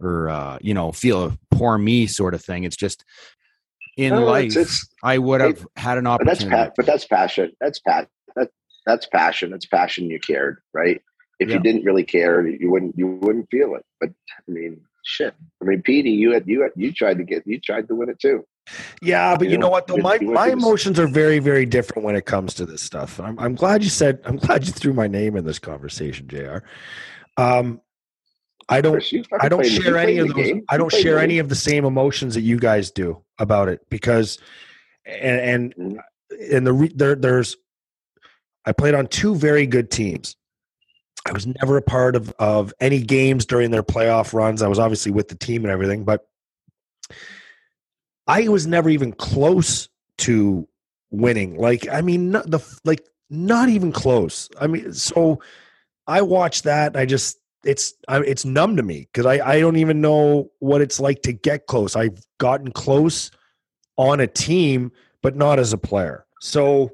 or 0.00 0.28
uh, 0.28 0.58
you 0.60 0.74
know 0.74 0.90
feel 0.92 1.24
a 1.26 1.38
poor 1.52 1.78
me 1.78 2.06
sort 2.08 2.34
of 2.34 2.42
thing. 2.44 2.64
It's 2.64 2.76
just 2.76 3.04
in 3.96 4.10
No, 4.14 4.24
life 4.24 4.46
it's- 4.52 4.56
it's- 4.56 4.88
I 5.02 5.18
would 5.18 5.40
have 5.40 5.66
had 5.76 5.98
an 5.98 6.04
But 6.04 6.18
that's 6.24 6.40
opportunity. 6.42 6.68
pa- 6.68 6.72
but 6.76 6.86
that's 6.86 7.04
passion. 7.06 7.52
That's 7.60 7.78
pat. 7.80 8.08
That, 8.36 8.50
that's 8.86 9.06
passion. 9.06 9.50
That's 9.50 9.66
passion. 9.66 10.10
You 10.10 10.18
cared, 10.20 10.58
right? 10.72 11.00
If 11.40 11.48
Yeah. 11.48 11.56
you 11.56 11.60
didn't 11.62 11.84
really 11.84 12.04
care, 12.04 12.46
you 12.46 12.70
wouldn't 12.70 12.96
you 12.96 13.06
wouldn't 13.06 13.48
feel 13.50 13.74
it. 13.74 13.84
But 14.00 14.10
I 14.10 14.50
mean, 14.52 14.80
shit. 15.04 15.34
I 15.60 15.64
mean, 15.64 15.82
Petey, 15.82 16.10
you 16.10 16.32
had 16.32 16.44
you 16.46 16.62
had 16.62 16.70
you 16.76 16.92
tried 16.92 17.18
to 17.18 17.24
get 17.24 17.42
you 17.46 17.60
tried 17.60 17.88
to 17.88 17.94
win 17.94 18.08
it 18.08 18.18
too. 18.20 18.44
Yeah, 19.02 19.36
but 19.36 19.44
you, 19.46 19.52
You 19.52 19.58
know 19.58 19.66
know, 19.66 19.70
what 19.70 19.86
though? 19.88 19.96
My 19.98 20.18
my 20.20 20.48
emotions 20.48 20.98
are 20.98 21.06
very, 21.06 21.38
very 21.38 21.66
different 21.66 22.04
when 22.04 22.16
it 22.16 22.24
comes 22.24 22.54
to 22.54 22.64
this 22.66 22.82
stuff. 22.82 23.20
I'm 23.20 23.38
I'm 23.38 23.54
glad 23.54 23.82
you 23.82 23.90
said 23.90 24.20
I'm 24.24 24.36
glad 24.36 24.64
you 24.66 24.72
threw 24.72 24.92
my 24.92 25.06
name 25.08 25.36
in 25.36 25.44
this 25.44 25.58
conversation, 25.58 26.28
Jr. 26.28 26.58
Um, 27.36 27.80
I 28.68 28.80
don't 28.80 28.92
Chris, 28.92 29.12
you 29.12 29.24
fucking 29.24 29.44
I 29.44 29.48
don't 29.48 29.66
share 29.66 29.98
any 29.98 30.18
of 30.18 30.28
those. 30.28 30.36
game. 30.36 30.64
I 30.68 30.76
don't 30.78 30.92
share 30.92 31.18
any 31.18 31.38
of 31.38 31.48
the 31.48 31.54
same 31.56 31.84
emotions 31.84 32.34
that 32.34 32.40
you 32.42 32.58
guys 32.58 32.90
do 32.90 33.22
about 33.38 33.68
it 33.68 33.80
because, 33.90 34.38
and 35.04 35.40
and 35.40 35.74
mm-hmm. 35.76 36.54
and 36.54 36.66
the 36.66 36.72
re, 36.72 36.92
there 36.94 37.14
there's, 37.14 37.56
I 38.64 38.72
played 38.72 38.94
on 38.94 39.06
two 39.06 39.34
very 39.34 39.66
good 39.66 39.90
teams. 39.90 40.36
I 41.26 41.32
was 41.32 41.46
never 41.46 41.76
a 41.76 41.82
part 41.82 42.16
of 42.16 42.30
of 42.38 42.72
any 42.80 43.00
games 43.00 43.46
during 43.46 43.70
their 43.70 43.82
playoff 43.82 44.34
runs. 44.34 44.62
I 44.62 44.68
was 44.68 44.78
obviously 44.78 45.12
with 45.12 45.28
the 45.28 45.36
team 45.36 45.64
and 45.64 45.72
everything, 45.72 46.04
but 46.04 46.26
I 48.26 48.48
was 48.48 48.66
never 48.66 48.88
even 48.88 49.12
close 49.12 49.88
to 50.18 50.68
winning. 51.10 51.56
Like 51.56 51.88
I 51.88 52.00
mean, 52.02 52.30
not 52.32 52.50
the 52.50 52.60
like 52.84 53.04
not 53.30 53.68
even 53.68 53.92
close. 53.92 54.48
I 54.60 54.66
mean, 54.66 54.92
so 54.92 55.40
I 56.06 56.22
watched 56.22 56.64
that. 56.64 56.88
And 56.88 56.96
I 56.96 57.06
just 57.06 57.38
it's 57.64 57.94
I, 58.08 58.20
it's 58.20 58.44
numb 58.44 58.76
to 58.76 58.82
me 58.82 59.08
because 59.12 59.26
I 59.26 59.54
I 59.54 59.60
don't 59.60 59.76
even 59.76 60.00
know 60.00 60.50
what 60.58 60.80
it's 60.80 61.00
like 61.00 61.22
to 61.22 61.32
get 61.32 61.66
close. 61.66 61.96
I've 61.96 62.18
gotten 62.38 62.70
close 62.72 63.30
on 63.96 64.20
a 64.20 64.26
team, 64.26 64.92
but 65.22 65.36
not 65.36 65.58
as 65.58 65.72
a 65.72 65.78
player. 65.78 66.26
So 66.40 66.90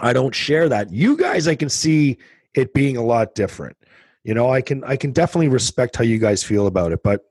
I 0.00 0.12
don't 0.12 0.34
share 0.34 0.68
that. 0.68 0.92
You 0.92 1.16
guys, 1.16 1.46
I 1.46 1.54
can 1.54 1.68
see 1.68 2.18
it 2.54 2.74
being 2.74 2.96
a 2.96 3.04
lot 3.04 3.34
different. 3.34 3.76
You 4.24 4.34
know, 4.34 4.50
I 4.50 4.60
can 4.62 4.84
I 4.84 4.96
can 4.96 5.12
definitely 5.12 5.48
respect 5.48 5.96
how 5.96 6.04
you 6.04 6.18
guys 6.18 6.42
feel 6.42 6.66
about 6.66 6.92
it, 6.92 7.02
but 7.02 7.24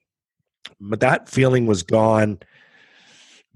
but 0.80 1.00
that 1.00 1.30
feeling 1.30 1.66
was 1.66 1.84
gone 1.84 2.40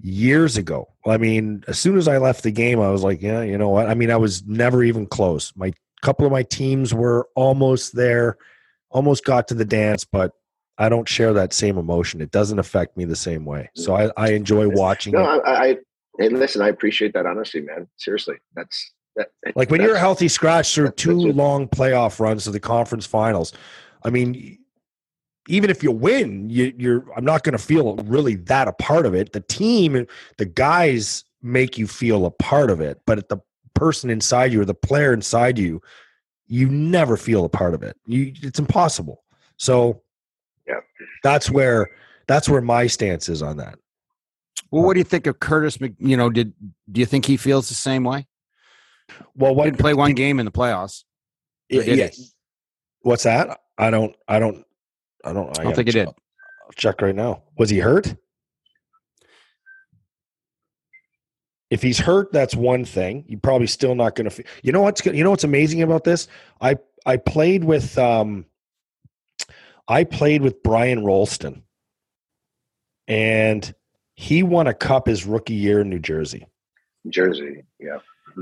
years 0.00 0.56
ago. 0.56 0.88
I 1.06 1.16
mean, 1.18 1.64
as 1.68 1.78
soon 1.78 1.96
as 1.96 2.08
I 2.08 2.18
left 2.18 2.42
the 2.42 2.50
game, 2.50 2.80
I 2.80 2.90
was 2.90 3.02
like, 3.02 3.22
yeah, 3.22 3.42
you 3.42 3.58
know 3.58 3.68
what? 3.68 3.88
I 3.88 3.94
mean, 3.94 4.10
I 4.10 4.16
was 4.16 4.44
never 4.46 4.82
even 4.82 5.06
close. 5.06 5.52
My 5.56 5.72
couple 6.02 6.26
of 6.26 6.32
my 6.32 6.42
teams 6.42 6.94
were 6.94 7.28
almost 7.34 7.94
there, 7.94 8.36
almost 8.90 9.24
got 9.24 9.48
to 9.48 9.54
the 9.54 9.64
dance, 9.64 10.04
but 10.04 10.32
I 10.78 10.88
don't 10.88 11.08
share 11.08 11.32
that 11.32 11.52
same 11.52 11.78
emotion. 11.78 12.20
It 12.20 12.30
doesn't 12.30 12.58
affect 12.58 12.96
me 12.96 13.04
the 13.04 13.16
same 13.16 13.44
way. 13.44 13.70
So 13.74 13.94
I, 13.94 14.10
I 14.16 14.32
enjoy 14.32 14.68
watching 14.68 15.14
No, 15.14 15.34
it. 15.34 15.42
I, 15.46 15.68
I 15.68 15.76
and 16.18 16.38
listen, 16.38 16.62
I 16.62 16.68
appreciate 16.68 17.12
that 17.14 17.26
honesty, 17.26 17.60
man. 17.60 17.88
Seriously, 17.96 18.36
that's 18.54 18.92
that. 19.16 19.30
Like 19.54 19.70
when 19.70 19.80
you're 19.80 19.96
a 19.96 19.98
healthy 19.98 20.28
scratch 20.28 20.74
through 20.74 20.92
two 20.92 21.14
long 21.14 21.68
playoff 21.68 22.20
runs 22.20 22.44
to 22.44 22.50
the 22.50 22.60
conference 22.60 23.06
finals, 23.06 23.52
I 24.02 24.10
mean, 24.10 24.58
even 25.48 25.70
if 25.70 25.82
you 25.82 25.90
win, 25.92 26.50
you, 26.50 26.72
you're 26.76 27.04
I'm 27.16 27.24
not 27.24 27.42
going 27.42 27.56
to 27.56 27.62
feel 27.62 27.96
really 27.96 28.36
that 28.36 28.68
a 28.68 28.72
part 28.72 29.06
of 29.06 29.14
it. 29.14 29.32
The 29.32 29.40
team, 29.40 30.06
the 30.38 30.46
guys 30.46 31.24
make 31.42 31.78
you 31.78 31.86
feel 31.86 32.26
a 32.26 32.30
part 32.30 32.70
of 32.70 32.80
it, 32.80 33.00
but 33.06 33.28
the 33.28 33.38
person 33.74 34.10
inside 34.10 34.52
you 34.52 34.62
or 34.62 34.64
the 34.64 34.74
player 34.74 35.12
inside 35.12 35.58
you, 35.58 35.80
you 36.46 36.68
never 36.68 37.16
feel 37.16 37.44
a 37.44 37.48
part 37.48 37.74
of 37.74 37.82
it. 37.82 37.96
You, 38.06 38.32
it's 38.42 38.58
impossible. 38.58 39.22
So, 39.56 40.02
Yeah. 40.66 40.80
that's 41.22 41.50
where 41.50 41.88
that's 42.26 42.48
where 42.48 42.60
my 42.60 42.86
stance 42.86 43.28
is 43.28 43.42
on 43.42 43.56
that. 43.58 43.78
well, 44.70 44.82
uh, 44.82 44.86
what 44.86 44.94
do 44.94 45.00
you 45.00 45.04
think 45.04 45.26
of 45.26 45.38
Curtis? 45.40 45.80
Mc, 45.80 45.92
you 45.98 46.16
know, 46.16 46.30
did 46.30 46.52
do 46.90 47.00
you 47.00 47.06
think 47.06 47.24
he 47.24 47.36
feels 47.36 47.68
the 47.68 47.74
same 47.74 48.04
way? 48.04 48.26
Well, 49.36 49.54
He 49.54 49.62
didn't 49.62 49.78
play 49.78 49.94
one 49.94 50.14
game 50.14 50.38
in 50.40 50.44
the 50.46 50.52
playoffs. 50.52 51.04
Yeah, 51.68 51.82
did 51.82 51.98
yeah. 51.98 52.08
What's 53.02 53.22
that? 53.22 53.60
I 53.78 53.90
don't. 53.90 54.14
I 54.28 54.38
don't. 54.38 54.64
I 55.24 55.32
don't. 55.32 55.56
I 55.58 55.62
don't 55.62 55.74
think 55.76 55.88
he 55.88 55.92
did. 55.92 56.06
check- 56.06 56.14
I'll 56.64 56.72
check 56.74 57.00
right 57.02 57.14
now. 57.14 57.42
Was 57.58 57.70
he 57.70 57.78
hurt? 57.78 58.14
If 61.70 61.82
he's 61.82 61.98
hurt, 61.98 62.32
that's 62.32 62.54
one 62.54 62.84
thing. 62.84 63.24
You're 63.26 63.40
probably 63.40 63.66
still 63.66 63.94
not 63.94 64.14
going 64.14 64.30
to. 64.30 64.44
You 64.62 64.72
know 64.72 64.82
what's? 64.82 65.04
You 65.04 65.24
know 65.24 65.30
what's 65.30 65.44
amazing 65.44 65.82
about 65.82 66.04
this? 66.04 66.28
I 66.60 66.76
I 67.04 67.16
played 67.16 67.64
with 67.64 67.98
um. 67.98 68.46
I 69.88 70.04
played 70.04 70.42
with 70.42 70.62
Brian 70.62 71.04
Rolston, 71.04 71.62
and 73.08 73.74
he 74.14 74.42
won 74.42 74.66
a 74.66 74.74
cup 74.74 75.06
his 75.06 75.26
rookie 75.26 75.54
year 75.54 75.80
in 75.80 75.90
New 75.90 75.98
Jersey. 75.98 76.46
Jersey. 77.08 77.62
Yeah. 77.78 77.98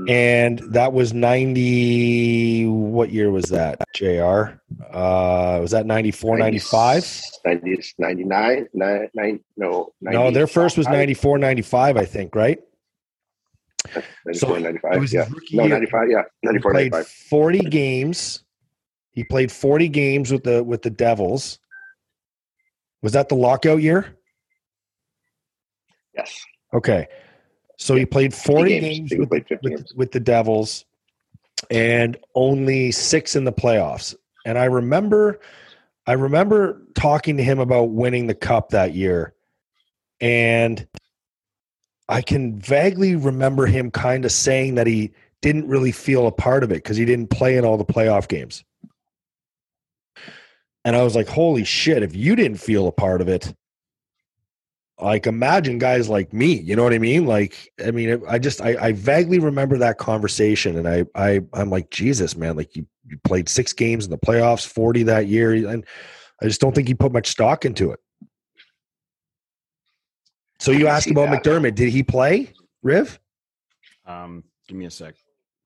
and 0.09 0.59
that 0.73 0.91
was 0.91 1.13
90 1.13 2.65
what 2.67 3.11
year 3.11 3.31
was 3.31 3.45
that 3.45 3.81
jr 3.95 4.57
uh 4.91 5.57
was 5.61 5.71
that 5.71 5.85
94 5.85 6.37
95 6.37 7.21
90, 7.45 7.81
99, 7.97 8.67
nine, 8.73 9.09
nine, 9.13 9.39
no, 9.55 9.93
no 10.01 10.31
their 10.31 10.47
first 10.47 10.77
was 10.77 10.87
94 10.89 11.37
95 11.37 11.95
i 11.95 12.03
think 12.03 12.35
right 12.35 12.59
94, 12.59 12.74
so 14.33 14.55
95. 14.57 14.93
it 14.93 14.99
was 14.99 15.13
yeah. 15.13 15.27
No, 15.51 15.67
95. 15.67 16.09
Yeah. 16.09 16.21
he 16.41 16.47
94, 16.47 16.71
played 16.71 16.91
95. 16.91 17.07
40 17.07 17.59
games 17.59 18.43
he 19.11 19.23
played 19.23 19.51
40 19.51 19.87
games 19.89 20.31
with 20.31 20.43
the 20.43 20.63
with 20.63 20.81
the 20.81 20.89
devils 20.89 21.59
was 23.01 23.13
that 23.13 23.29
the 23.29 23.35
lockout 23.35 23.81
year 23.81 24.17
Yes. 26.15 26.39
okay 26.73 27.07
so 27.77 27.95
he 27.95 28.05
played 28.05 28.33
40 28.33 28.69
games. 28.69 28.83
games, 28.83 28.95
I 28.95 28.97
think 28.97 29.09
he 29.11 29.19
with, 29.19 29.29
played 29.29 29.59
with, 29.63 29.71
games. 29.77 29.93
with 29.95 30.11
the 30.11 30.19
devils 30.19 30.85
and 31.69 32.17
only 32.35 32.91
six 32.91 33.35
in 33.35 33.43
the 33.43 33.51
playoffs 33.53 34.15
and 34.45 34.57
i 34.57 34.65
remember 34.65 35.39
i 36.07 36.13
remember 36.13 36.81
talking 36.95 37.37
to 37.37 37.43
him 37.43 37.59
about 37.59 37.89
winning 37.91 38.27
the 38.27 38.35
cup 38.35 38.69
that 38.69 38.93
year 38.93 39.33
and 40.21 40.87
i 42.09 42.21
can 42.21 42.57
vaguely 42.59 43.15
remember 43.15 43.65
him 43.65 43.91
kind 43.91 44.25
of 44.25 44.31
saying 44.31 44.75
that 44.75 44.87
he 44.87 45.11
didn't 45.41 45.67
really 45.67 45.91
feel 45.91 46.27
a 46.27 46.31
part 46.31 46.63
of 46.63 46.71
it 46.71 46.75
because 46.75 46.97
he 46.97 47.05
didn't 47.05 47.29
play 47.29 47.55
in 47.55 47.65
all 47.65 47.77
the 47.77 47.85
playoff 47.85 48.27
games. 48.27 48.63
And 50.83 50.95
i 50.95 51.03
was 51.03 51.15
like 51.15 51.27
holy 51.27 51.63
shit 51.63 52.03
if 52.03 52.15
you 52.15 52.35
didn't 52.35 52.57
feel 52.57 52.87
a 52.87 52.91
part 52.91 53.21
of 53.21 53.27
it 53.27 53.53
like 54.99 55.27
imagine 55.27 55.77
guys 55.77 56.07
like 56.09 56.31
me 56.31 56.53
you 56.53 56.75
know 56.75 56.83
what 56.83 56.93
i 56.93 56.99
mean? 56.99 57.25
Like 57.25 57.71
i 57.85 57.91
mean 57.91 58.21
i 58.27 58.39
just 58.39 58.61
i, 58.61 58.75
I 58.79 58.91
vaguely 58.93 59.39
remember 59.39 59.77
that 59.79 59.97
conversation 59.97 60.77
and 60.77 60.87
i 60.87 61.05
i 61.15 61.41
i'm 61.53 61.69
like 61.69 61.89
jesus 61.89 62.35
man 62.37 62.55
like 62.55 62.75
you, 62.75 62.85
you 63.07 63.17
played 63.23 63.49
six 63.49 63.73
games 63.73 64.05
in 64.05 64.11
the 64.11 64.17
playoffs 64.17 64.65
40 64.65 65.03
that 65.03 65.27
year 65.27 65.53
and 65.53 65.85
i 66.41 66.45
just 66.45 66.61
don't 66.61 66.73
think 66.73 66.87
you 66.87 66.95
put 66.95 67.11
much 67.11 67.27
stock 67.27 67.65
into 67.65 67.91
it 67.91 67.99
so 70.59 70.71
you 70.71 70.87
asked 70.87 71.09
about 71.11 71.29
that. 71.31 71.43
MacDermid 71.43 71.75
did 71.75 71.89
he 71.89 72.03
play 72.03 72.51
riv 72.83 73.19
Um, 74.05 74.43
give 74.67 74.77
me 74.77 74.85
a 74.85 74.91
sec. 74.91 75.15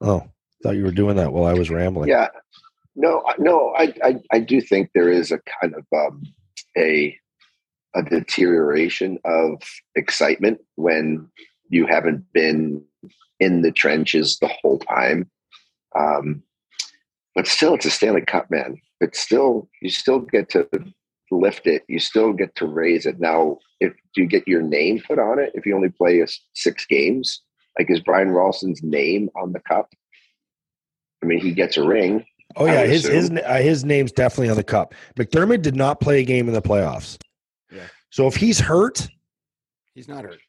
oh 0.02 0.24
thought 0.64 0.76
you 0.76 0.84
were 0.84 0.92
doing 0.92 1.16
that 1.16 1.32
while 1.32 1.46
i 1.46 1.54
was 1.54 1.70
rambling 1.70 2.10
Yeah. 2.10 2.28
No, 2.96 3.24
I- 3.26 3.36
no, 3.38 3.74
I, 3.78 3.94
I, 4.04 4.16
I 4.34 4.40
do 4.40 4.60
think 4.60 4.90
there 4.94 5.10
is 5.10 5.32
a 5.32 5.40
kind 5.62 5.74
of 5.74 5.86
um, 5.96 6.22
a 6.78 7.18
a 7.96 8.04
deterioration 8.04 9.18
of 9.24 9.62
excitement 9.96 10.60
when 10.76 11.28
you 11.70 11.86
haven't 11.88 12.26
been 12.34 12.84
in 13.40 13.62
the 13.62 13.72
trenches 13.72 14.38
the 14.42 14.50
whole 14.62 14.80
time. 14.80 15.30
Um, 15.98 16.44
but 17.36 17.48
still, 17.48 17.76
it's 17.76 17.86
a 17.86 17.90
Stanley 17.92 18.22
Cup, 18.26 18.52
man. 18.52 18.76
It's 19.00 19.20
still 19.20 19.70
you 19.82 19.90
still 19.90 20.20
get 20.20 20.50
to 20.50 20.68
lift 21.32 21.68
it. 21.68 21.84
You 21.88 22.00
still 22.00 22.34
get 22.34 22.56
to 22.56 22.66
raise 22.66 23.06
it. 23.06 23.20
Now, 23.20 23.58
if 23.80 23.94
you 24.16 24.26
get 24.26 24.48
your 24.48 24.62
name 24.62 25.02
put 25.08 25.20
on 25.20 25.40
it, 25.40 25.52
if 25.54 25.66
you 25.66 25.76
only 25.76 25.90
play 25.90 26.20
a 26.20 26.24
s- 26.24 26.40
six 26.54 26.86
games, 26.86 27.42
like 27.78 27.90
is 27.90 28.00
Brian 28.00 28.30
Rolston's 28.30 28.82
name 28.84 29.30
on 29.36 29.54
the 29.54 29.60
cup? 29.62 29.90
I 31.24 31.26
mean, 31.26 31.40
he 31.40 31.52
gets 31.52 31.78
a 31.78 31.86
ring. 31.86 32.26
oh 32.56 32.66
yeah 32.66 32.82
would 32.82 32.90
his 32.90 33.04
his 33.08 33.30
uh, 33.32 33.56
his 33.62 33.86
name's 33.86 34.12
definitely 34.12 34.50
on 34.50 34.56
the 34.58 34.64
cup 34.64 34.96
MacDermid 35.18 35.62
did 35.62 35.76
not 35.76 36.00
play 36.00 36.22
a 36.22 36.24
game 36.24 36.48
in 36.48 36.54
the 36.56 36.62
playoffs 36.64 37.18
Yeah. 37.72 37.86
so 38.10 38.26
if 38.26 38.36
he's 38.36 38.60
hurt 38.60 39.08
He's 39.94 40.08
not 40.08 40.24
hurt. 40.24 40.40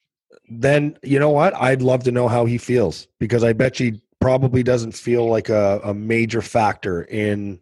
then 0.48 0.96
you 1.02 1.18
know 1.18 1.28
what? 1.30 1.54
I'd 1.56 1.82
love 1.82 2.04
to 2.04 2.12
know 2.12 2.26
how 2.28 2.46
he 2.46 2.56
feels 2.56 3.06
because 3.18 3.42
I 3.44 3.52
bet 3.52 3.80
you 3.80 4.00
probably 4.20 4.62
doesn't 4.62 4.92
feel 4.92 5.26
like 5.28 5.48
a, 5.50 5.80
a 5.84 5.92
major 5.92 6.40
factor 6.40 7.02
in. 7.02 7.58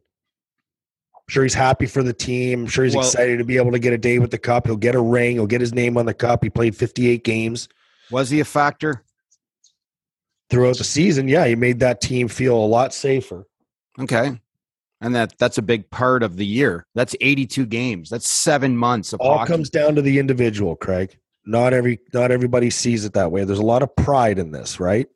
I'm 1.29 1.33
sure 1.33 1.43
he's 1.43 1.53
happy 1.53 1.85
for 1.85 2.03
the 2.03 2.15
team. 2.15 2.61
I'm 2.63 2.67
sure 2.69 2.85
he's 2.85 2.97
Well- 2.97 3.05
excited 3.05 3.37
to 3.37 3.45
be 3.45 3.59
able 3.59 3.73
to 3.73 3.79
get 3.79 3.93
a 3.93 3.99
day 3.99 4.19
with 4.19 4.31
the 4.31 4.39
cup. 4.39 4.67
He'll 4.67 4.77
get 4.77 4.95
a 4.95 5.01
ring. 5.01 5.33
He'll 5.37 5.47
get 5.47 5.61
his 5.61 5.75
name 5.75 5.99
on 5.99 6.07
the 6.07 6.15
cup. 6.15 6.43
He 6.43 6.49
played 6.49 6.75
58 6.75 7.23
games 7.23 7.69
Was 8.11 8.31
he 8.31 8.41
a 8.41 8.45
factor? 8.47 9.05
throughout 10.49 10.79
the 10.79 10.85
season. 10.85 11.29
Yeah, 11.29 11.47
he 11.47 11.55
made 11.55 11.81
that 11.81 12.01
team 12.01 12.27
feel 12.29 12.57
a 12.57 12.65
lot 12.65 12.95
safer. 12.95 13.47
Okay. 14.01 14.41
And 15.03 15.15
that 15.15 15.35
that's 15.39 15.59
a 15.59 15.63
big 15.63 15.91
part 15.91 16.23
of 16.23 16.39
the 16.39 16.47
year. 16.47 16.87
That's 16.95 17.15
82 17.21 17.67
games. 17.67 18.09
That's 18.09 18.27
seven 18.27 18.75
months 18.75 19.13
of 19.13 19.21
All 19.21 19.37
hockey. 19.37 19.53
comes 19.53 19.69
down 19.69 19.95
to 19.97 20.03
the 20.03 20.19
individual, 20.19 20.75
Craig. 20.77 21.19
Not 21.45 21.75
every 21.75 22.01
not 22.15 22.31
everybody 22.31 22.71
sees 22.71 23.05
it 23.05 23.13
that 23.13 23.31
way. 23.31 23.45
There's 23.45 23.59
a 23.59 23.63
lot 23.63 23.83
of 23.83 23.95
pride 23.95 24.39
in 24.39 24.51
this, 24.53 24.81
right? 24.81 25.07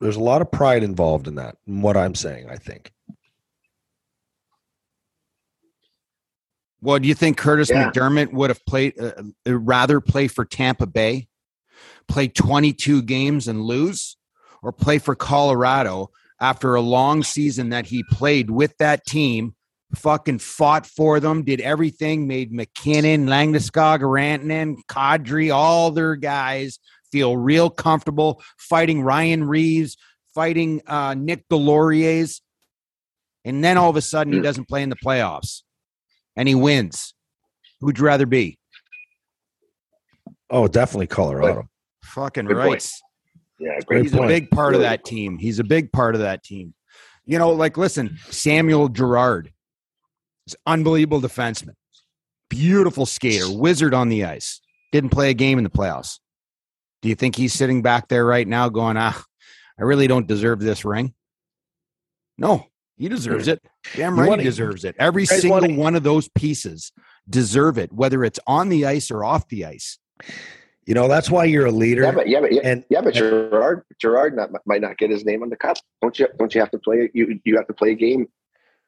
There's 0.00 0.16
a 0.16 0.20
lot 0.20 0.40
of 0.40 0.50
pride 0.50 0.82
involved 0.82 1.28
in 1.28 1.34
that. 1.34 1.56
in 1.66 1.82
What 1.82 1.98
I'm 1.98 2.14
saying, 2.14 2.48
I 2.48 2.56
think. 2.56 2.90
Well, 6.80 6.98
do 6.98 7.08
you 7.08 7.14
think 7.14 7.36
Curtis 7.36 7.70
Yeah. 7.70 7.90
MacDermid 7.90 8.32
would 8.32 8.50
have 8.50 8.64
played 8.66 8.94
uh, 9.00 9.12
uh, 9.46 9.58
rather 9.58 10.00
play 10.00 10.28
for 10.28 10.44
Tampa 10.44 10.86
Bay, 10.86 11.28
play 12.06 12.28
22 12.28 13.02
games 13.02 13.48
and 13.48 13.62
lose, 13.62 14.16
or 14.62 14.72
play 14.72 14.98
for 14.98 15.14
Colorado 15.14 16.10
after 16.40 16.74
a 16.74 16.80
long 16.80 17.22
season 17.22 17.70
that 17.70 17.86
he 17.86 18.04
played 18.12 18.50
with 18.50 18.76
that 18.78 19.04
team, 19.04 19.54
fucking 19.94 20.38
fought 20.38 20.86
for 20.86 21.18
them, 21.18 21.42
did 21.42 21.60
everything, 21.60 22.28
made 22.28 22.52
MacKinnon, 22.52 23.26
Landeskog, 23.26 24.00
Rantanen, 24.00 24.76
Kadri, 24.88 25.52
all 25.52 25.90
their 25.90 26.14
guys 26.14 26.78
feel 27.10 27.36
real 27.36 27.70
comfortable 27.70 28.40
fighting 28.58 29.02
Ryan 29.02 29.44
Reaves, 29.44 29.96
fighting 30.34 30.82
uh, 30.86 31.14
Nick 31.14 31.48
Deslauriers, 31.48 32.40
and 33.44 33.64
then 33.64 33.78
all 33.78 33.90
of 33.90 33.96
a 33.96 34.02
sudden 34.02 34.32
he 34.32 34.40
doesn't 34.40 34.68
play 34.68 34.82
in 34.82 34.90
the 34.90 34.96
playoffs 34.96 35.62
and 36.38 36.48
he 36.48 36.54
wins. 36.54 37.14
Who'd 37.80 37.98
you 37.98 38.04
rather 38.04 38.24
be? 38.24 38.58
Oh, 40.48 40.68
definitely 40.68 41.08
Colorado. 41.08 41.68
Fucking 42.04 42.46
Good 42.46 42.56
right. 42.56 42.68
point. 42.68 42.90
Yeah, 43.58 43.80
great 43.84 44.04
He's 44.04 44.14
a 44.14 44.22
big 44.22 44.50
part 44.50 44.74
of 44.74 44.80
that 44.80 45.04
team. 45.04 45.36
He's 45.36 45.58
a 45.58 45.64
big 45.64 45.92
part 45.92 46.14
of 46.14 46.20
that 46.20 46.44
team. 46.44 46.74
You 47.26 47.38
know, 47.38 47.50
like 47.50 47.76
listen, 47.76 48.18
Samuel 48.30 48.88
Girard 48.88 49.52
is 50.46 50.56
unbelievable 50.64 51.20
defenseman, 51.20 51.74
beautiful 52.48 53.04
skater, 53.04 53.50
wizard 53.50 53.92
on 53.92 54.08
the 54.08 54.24
ice. 54.24 54.60
Didn't 54.92 55.10
play 55.10 55.30
a 55.30 55.34
game 55.34 55.58
in 55.58 55.64
the 55.64 55.70
playoffs. 55.70 56.20
Do 57.02 57.08
you 57.08 57.16
think 57.16 57.34
he's 57.34 57.52
sitting 57.52 57.82
back 57.82 58.08
there 58.08 58.24
right 58.24 58.46
now 58.46 58.68
going, 58.68 58.96
ah, 58.96 59.22
I 59.78 59.82
really 59.82 60.06
don't 60.06 60.26
deserve 60.26 60.60
this 60.60 60.84
ring? 60.84 61.14
No, 62.38 62.66
he 62.98 63.08
deserves 63.08 63.44
mm-hmm. 63.44 63.52
it. 63.52 63.62
Damn 63.96 64.18
right 64.18 64.28
wanna- 64.28 64.42
he 64.42 64.48
deserves 64.48 64.84
it. 64.84 64.96
Every 64.98 65.24
single 65.24 65.60
wanna- 65.60 65.74
one 65.74 65.94
of 65.94 66.02
those 66.02 66.28
pieces 66.28 66.92
deserve 67.28 67.78
it, 67.78 67.92
whether 67.92 68.24
it's 68.24 68.40
on 68.46 68.68
the 68.68 68.86
ice 68.86 69.10
or 69.10 69.24
off 69.24 69.48
the 69.48 69.64
ice. 69.64 69.98
You 70.86 70.94
know, 70.94 71.06
that's 71.06 71.30
why 71.30 71.44
you're 71.44 71.66
a 71.66 71.70
leader. 71.70 72.02
Yeah, 72.02 72.12
but 72.12 72.28
yeah, 72.28 72.40
but 72.40 72.52
yeah, 72.52 72.62
and 72.64 72.84
yeah, 72.88 73.02
but 73.02 73.12
Girard 73.12 73.84
Girard 74.00 74.34
not, 74.34 74.50
might 74.66 74.80
not 74.80 74.96
get 74.96 75.10
his 75.10 75.24
name 75.24 75.42
on 75.42 75.50
the 75.50 75.56
cup. 75.56 75.76
Don't 76.00 76.18
you? 76.18 76.28
Don't 76.38 76.54
you 76.54 76.60
have 76.60 76.70
to 76.70 76.78
play? 76.78 77.10
You 77.12 77.38
you 77.44 77.56
have 77.56 77.66
to 77.66 77.74
play 77.74 77.90
a 77.90 77.94
game 77.94 78.26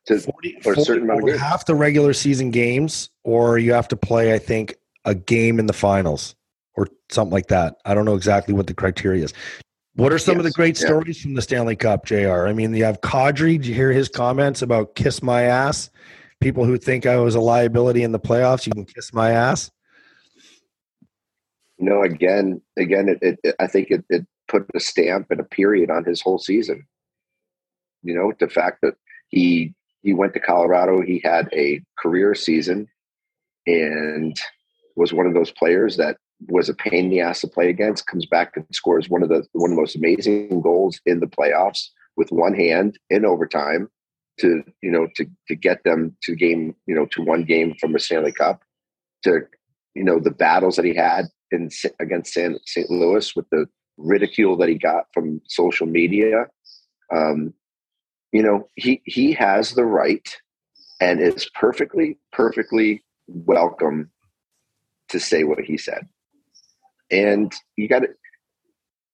to 0.07 0.19
40, 0.19 0.61
for 0.63 0.73
a 0.73 0.77
40 0.77 0.85
certain 0.85 1.03
amount 1.05 1.21
of 1.21 1.27
games. 1.27 1.41
half 1.41 1.67
the 1.67 1.75
regular 1.75 2.15
season 2.15 2.51
games, 2.51 3.11
or 3.23 3.59
you 3.59 3.75
have 3.75 3.89
to 3.89 3.97
play, 3.97 4.35
I 4.35 4.39
think, 4.39 4.77
a 5.05 5.15
game 5.15 5.59
in 5.59 5.67
the 5.67 5.73
finals 5.75 6.35
or 6.75 6.89
something 7.11 7.33
like 7.33 7.49
that. 7.49 7.77
I 7.85 7.95
don't 7.95 8.07
know 8.07 8.15
exactly 8.15 8.55
what 8.55 8.67
the 8.67 8.75
criteria 8.75 9.25
is. 9.25 9.35
What 9.97 10.13
are 10.13 10.19
some 10.19 10.37
of 10.39 10.45
the 10.45 10.49
Yes, 10.51 10.57
great 10.57 10.81
yeah. 10.81 10.87
stories 10.87 11.21
from 11.21 11.35
the 11.35 11.43
Stanley 11.43 11.77
Cup, 11.77 12.07
JR? 12.07 12.47
I 12.47 12.53
mean, 12.53 12.73
you 12.75 12.85
have 12.85 13.01
Kadri. 13.01 13.53
Did 13.59 13.67
you 13.67 13.75
hear 13.75 13.93
his 13.93 14.09
comments 14.09 14.63
about 14.63 14.95
kiss 14.95 15.23
my 15.23 15.43
ass? 15.43 15.91
People 16.41 16.65
who 16.65 16.79
think 16.79 17.07
I 17.07 17.17
was 17.17 17.35
a 17.35 17.41
liability 17.41 18.03
in 18.03 18.13
the 18.13 18.21
playoffs, 18.21 18.67
you 18.67 18.73
can 18.73 18.85
kiss 18.87 19.13
my 19.13 19.31
ass. 19.33 19.71
You 21.79 21.87
know, 21.87 22.03
again, 22.03 22.63
again, 22.79 23.09
it, 23.09 23.19
it, 23.21 23.41
it- 23.43 23.57
I 23.59 23.67
think 23.67 23.91
it, 23.91 24.05
it 24.09 24.27
put 24.49 24.67
a 24.75 24.81
stamp 24.81 25.31
and 25.31 25.41
a 25.41 25.45
period 25.45 25.91
on 25.91 26.05
his 26.05 26.21
whole 26.21 26.39
season. 26.39 26.87
You 28.03 28.15
know, 28.15 28.33
the 28.39 28.49
fact 28.49 28.79
that 28.83 28.95
he 29.29 29.75
he 30.03 30.15
went 30.15 30.33
to 30.33 30.41
Colorado, 30.41 31.03
he 31.03 31.21
had 31.23 31.49
a 31.53 31.83
career 31.99 32.35
season, 32.35 32.89
and 33.67 34.35
was 34.97 35.13
one 35.13 35.27
of 35.27 35.35
those 35.35 35.51
players 35.51 35.99
that 35.99 36.17
was 36.49 36.69
a 36.69 36.75
pain 36.75 37.07
in 37.07 37.11
the 37.11 37.21
ass 37.21 37.41
to 37.43 37.49
play 37.49 37.69
against. 37.69 38.07
Comes 38.07 38.27
back 38.27 38.57
and 38.57 38.65
scores 38.73 39.09
one 39.09 39.23
of 39.23 39.29
the 39.29 39.47
one 39.53 39.71
of 39.71 39.77
the 39.77 39.81
most 39.81 39.97
amazing 39.97 40.61
goals 40.61 41.01
in 41.07 41.21
the 41.21 41.27
playoffs 41.27 41.89
with 42.17 42.33
one 42.33 42.55
hand 42.55 42.99
in 43.11 43.25
overtime 43.25 43.89
to 44.41 44.63
you 44.83 44.91
know 44.91 45.07
to 45.17 45.27
to 45.49 45.55
get 45.55 45.83
them 45.85 46.17
to 46.23 46.35
game 46.35 46.75
you 46.87 46.95
know 46.95 47.07
to 47.07 47.23
one 47.23 47.45
game 47.45 47.75
from 47.81 47.95
a 47.95 47.99
Stanley 47.99 48.33
Cup 48.33 48.63
to 49.23 49.41
you 49.95 50.05
know 50.05 50.19
the 50.19 50.31
battles 50.31 50.77
that 50.77 50.85
he 50.85 50.95
had 50.95 51.27
in 51.51 51.69
against 51.99 52.33
San, 52.33 52.59
St. 52.65 52.91
Louis 52.91 53.35
with 53.35 53.49
the 53.51 53.67
ridicule 53.97 54.57
that 54.57 54.69
he 54.69 54.77
got 54.77 55.05
from 55.13 55.41
social 55.47 55.87
media. 55.87 56.47
Um, 57.13 57.55
you 58.33 58.43
know, 58.43 58.69
he 58.77 59.03
he 59.05 59.33
has 59.33 59.73
the 59.73 59.85
right 59.85 60.29
and 61.01 61.21
is 61.21 61.49
perfectly 61.55 62.19
perfectly 62.33 63.03
welcome 63.27 64.11
to 65.09 65.19
say 65.19 65.45
what 65.45 65.61
he 65.61 65.77
said. 65.77 66.09
And 67.11 67.53
you 67.77 67.89
got 67.89 68.01
to. 68.01 68.09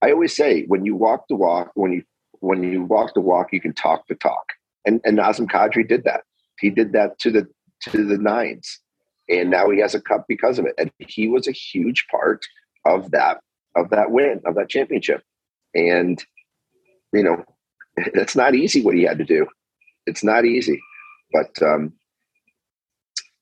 I 0.02 0.12
always 0.12 0.36
say 0.36 0.64
when 0.66 0.84
you 0.84 0.94
walk 0.96 1.24
the 1.28 1.36
walk, 1.36 1.70
when 1.74 1.92
you 1.92 2.02
when 2.40 2.62
you 2.62 2.84
walk 2.84 3.14
the 3.14 3.20
walk, 3.20 3.48
you 3.52 3.60
can 3.60 3.74
talk 3.74 4.06
the 4.08 4.14
talk. 4.16 4.44
And 4.84 5.00
and 5.04 5.18
Nazem 5.18 5.46
Kadri 5.48 5.86
did 5.88 6.04
that. 6.04 6.22
He 6.60 6.70
did 6.70 6.92
that 6.92 7.18
to 7.20 7.30
the 7.30 7.48
to 7.82 8.04
the 8.04 8.18
nines 8.18 8.80
and 9.28 9.50
now 9.50 9.70
he 9.70 9.80
has 9.80 9.94
a 9.94 10.00
cup 10.00 10.26
because 10.28 10.58
of 10.58 10.66
it. 10.66 10.74
And 10.78 10.90
he 10.98 11.28
was 11.28 11.48
a 11.48 11.52
huge 11.52 12.06
part 12.10 12.46
of 12.84 13.10
that 13.12 13.40
of 13.74 13.90
that 13.90 14.10
win 14.10 14.40
of 14.46 14.54
that 14.56 14.68
championship. 14.70 15.22
And 15.74 16.22
you 17.12 17.22
know, 17.22 17.44
it's 17.96 18.36
not 18.36 18.54
easy 18.54 18.82
what 18.82 18.94
he 18.96 19.02
had 19.02 19.18
to 19.18 19.24
do. 19.24 19.46
It's 20.06 20.24
not 20.24 20.44
easy, 20.44 20.80
but 21.32 21.50
um, 21.62 21.92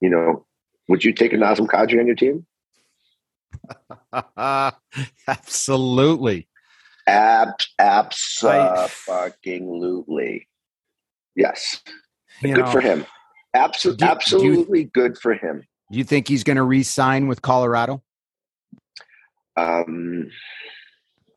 you 0.00 0.10
know, 0.10 0.46
would 0.88 1.04
you 1.04 1.12
take 1.12 1.32
a 1.32 1.36
Nazem 1.36 1.66
Kadri 1.66 2.00
on 2.00 2.06
your 2.06 2.16
team? 2.16 2.46
Absolutely. 5.28 6.48
Ab, 7.06 7.48
I- 7.78 8.88
absolutely. 9.42 10.48
Yes. 11.36 11.82
You 12.40 12.54
good 12.54 12.64
know, 12.64 12.70
for 12.70 12.80
him. 12.80 13.04
Absol- 13.54 13.82
Do- 13.82 13.96
do 13.96 14.04
you- 14.04 14.10
absolutely 14.10 14.84
good 14.84 15.18
for 15.18 15.34
him. 15.34 15.62
Do 15.92 15.98
you 15.98 16.04
think 16.04 16.28
he's 16.28 16.42
going 16.44 16.56
to 16.56 16.62
re-sign 16.62 17.28
with 17.28 17.42
Colorado? 17.42 18.02
Um, 19.56 20.30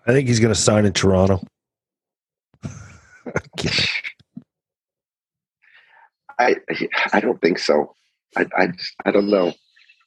I 0.08 0.13
think 0.13 0.27
he's 0.30 0.39
going 0.39 0.53
to 0.53 0.60
sign 0.60 0.86
in 0.86 0.93
Toronto. 0.93 1.41
I 6.39 6.56
I 7.13 7.19
don't 7.19 7.41
think 7.41 7.60
so. 7.60 7.93
I 8.38 8.45
I, 8.58 8.67
just- 8.67 8.95
I 9.06 9.12
don't 9.12 9.30
know. 9.30 9.53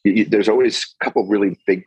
You- 0.05 0.12
you- 0.12 0.25
there's 0.25 0.49
always 0.49 0.94
a 1.01 1.05
couple 1.05 1.27
really 1.27 1.59
big 1.66 1.85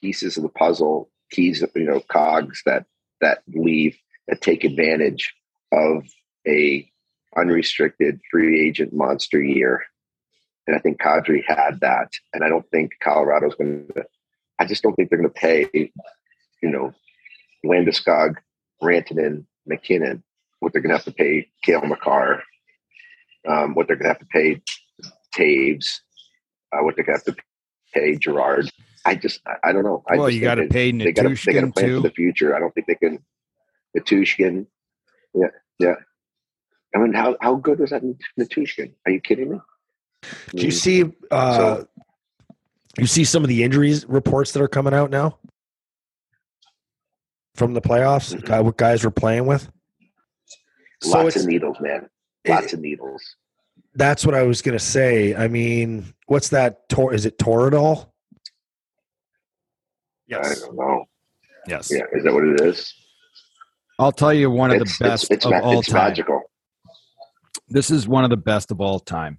pieces 0.00 0.36
of 0.36 0.42
the 0.42 0.48
puzzle, 0.48 1.10
keys, 1.30 1.62
you 1.74 1.84
know, 1.84 2.00
cogs 2.08 2.62
that 2.66 2.86
that 3.20 3.42
leave 3.48 3.96
that 4.28 4.40
take 4.40 4.64
advantage 4.64 5.34
of 5.72 6.04
a 6.46 6.90
unrestricted 7.36 8.20
free 8.30 8.66
agent 8.66 8.92
monster 8.92 9.40
year. 9.40 9.84
And 10.66 10.74
I 10.74 10.80
think 10.80 11.00
Kadri 11.00 11.42
had 11.46 11.80
that, 11.80 12.12
and 12.32 12.42
I 12.42 12.48
don't 12.48 12.68
think 12.70 12.92
Colorado's 13.02 13.54
going 13.54 13.86
to. 13.94 14.04
I 14.58 14.64
just 14.64 14.82
don't 14.82 14.94
think 14.94 15.10
they're 15.10 15.18
going 15.18 15.30
to 15.30 15.40
pay, 15.40 15.68
you 15.72 16.70
know, 16.70 16.92
Landeskog, 17.64 18.36
Rantanen, 18.82 19.44
MacKinnon 19.66 20.22
what 20.60 20.72
they're 20.72 20.82
going 20.82 20.90
to 20.90 20.96
have 20.96 21.04
to 21.04 21.12
pay 21.12 21.48
Cale 21.62 21.82
Makar, 21.82 22.42
um, 23.48 23.74
what 23.74 23.86
they're 23.86 23.96
going 23.96 24.12
to 24.12 24.18
have 24.18 24.18
to 24.18 24.26
pay 24.26 24.60
Toews, 25.36 26.00
uh, 26.72 26.82
what 26.82 26.96
they're 26.96 27.04
going 27.04 27.18
to 27.18 27.24
have 27.24 27.36
to 27.36 27.42
pay 27.94 28.16
Girard. 28.16 28.70
I 29.06 29.14
just, 29.14 29.40
I, 29.46 29.68
I 29.68 29.72
don't 29.72 29.84
know. 29.84 30.02
I 30.08 30.16
well, 30.16 30.28
you 30.28 30.40
got 30.40 30.56
to 30.56 30.62
they- 30.62 30.68
pay 30.68 30.90
They 30.92 31.12
got 31.12 31.22
to 31.22 31.28
they 31.28 31.52
got 31.52 31.60
to 31.60 31.66
Nichushkin 31.68 31.74
plan 31.74 31.86
too. 31.86 31.96
for 32.02 32.08
the 32.08 32.14
future. 32.14 32.56
I 32.56 32.58
don't 32.58 32.74
think 32.74 32.86
they 32.88 32.96
can. 32.96 33.18
Nichushkin, 33.96 34.66
yeah, 35.34 35.46
yeah. 35.78 35.94
I 36.94 36.98
mean, 36.98 37.12
how 37.12 37.36
how 37.40 37.54
good 37.56 37.78
was 37.78 37.90
that 37.90 38.02
Nichushkin? 38.38 38.92
Are 39.06 39.12
you 39.12 39.20
kidding 39.20 39.50
me? 39.52 39.60
Do 40.54 40.62
you 40.66 40.72
Mm. 40.72 40.72
see? 40.72 41.04
Uh, 41.30 41.56
So- 41.56 41.88
you 42.98 43.06
see 43.06 43.24
some 43.24 43.42
of 43.44 43.48
the 43.48 43.62
injuries 43.62 44.06
reports 44.08 44.52
that 44.52 44.62
are 44.62 44.68
coming 44.68 44.94
out 44.94 45.10
now 45.10 45.38
from 47.54 47.74
the 47.74 47.80
playoffs. 47.80 48.34
Mhm. 48.34 48.64
What 48.64 48.76
guys 48.76 49.04
were 49.04 49.10
playing 49.10 49.46
with? 49.46 49.70
Lots 51.04 51.36
of 51.36 51.46
needles, 51.46 51.76
man. 51.80 52.08
it- 52.44 52.50
Lots 52.50 52.72
of 52.72 52.80
needles. 52.80 53.36
that's 53.94 54.24
what 54.24 54.34
I 54.34 54.42
was 54.44 54.62
going 54.62 54.76
to 54.78 54.84
say. 54.84 55.34
I 55.34 55.48
mean, 55.48 56.14
what's 56.26 56.48
that? 56.50 56.88
Tor- 56.88 57.12
is 57.12 57.26
it 57.26 57.38
Toradol? 57.38 58.08
I 60.32 60.54
don't 60.54 60.76
know. 60.76 61.04
Yes. 61.66 61.90
Yeah, 61.92 62.02
is 62.12 62.24
that 62.24 62.32
what 62.32 62.44
it 62.44 62.60
is? 62.60 62.92
I'll 63.98 64.12
tell 64.12 64.32
you 64.32 64.50
one 64.50 64.70
of 64.70 64.78
the 64.78 64.84
best 65.00 65.24
it's, 65.24 65.30
it's, 65.30 65.44
of 65.46 65.52
ma- 65.52 65.60
all 65.60 65.78
it's 65.80 65.88
time. 65.88 66.08
magical. 66.08 66.42
This 67.68 67.90
is 67.90 68.06
one 68.06 68.24
of 68.24 68.30
the 68.30 68.36
best 68.36 68.70
of 68.70 68.80
all 68.80 69.00
time. 69.00 69.38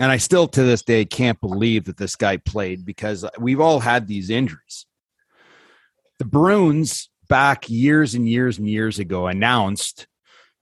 And 0.00 0.10
I 0.10 0.16
still 0.16 0.48
to 0.48 0.62
this 0.62 0.82
day 0.82 1.04
can't 1.04 1.40
believe 1.40 1.84
that 1.84 1.98
this 1.98 2.16
guy 2.16 2.38
played 2.38 2.84
because 2.86 3.24
we've 3.38 3.60
all 3.60 3.80
had 3.80 4.08
these 4.08 4.30
injuries. 4.30 4.86
The 6.18 6.24
Bruins 6.24 7.10
back 7.28 7.68
years 7.68 8.14
and 8.14 8.28
years 8.28 8.58
and 8.58 8.68
years 8.68 8.98
ago 8.98 9.26
announced 9.26 10.06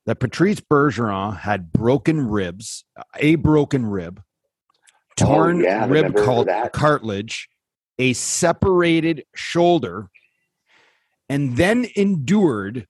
that 0.06 0.16
Patrice 0.18 0.60
Bergeron 0.60 1.36
had 1.38 1.72
broken 1.72 2.26
ribs, 2.28 2.84
a 3.16 3.36
broken 3.36 3.86
rib, 3.86 4.20
oh, 4.22 4.92
torn 5.16 5.60
Oh, 5.60 5.64
yeah, 5.64 5.80
rib 5.82 5.90
remember 5.90 6.24
cart- 6.24 6.46
that. 6.46 6.72
cartilage, 6.72 7.48
a 8.01 8.14
separated 8.14 9.24
shoulder, 9.34 10.09
and 11.28 11.57
then 11.59 11.86
endured 11.96 12.86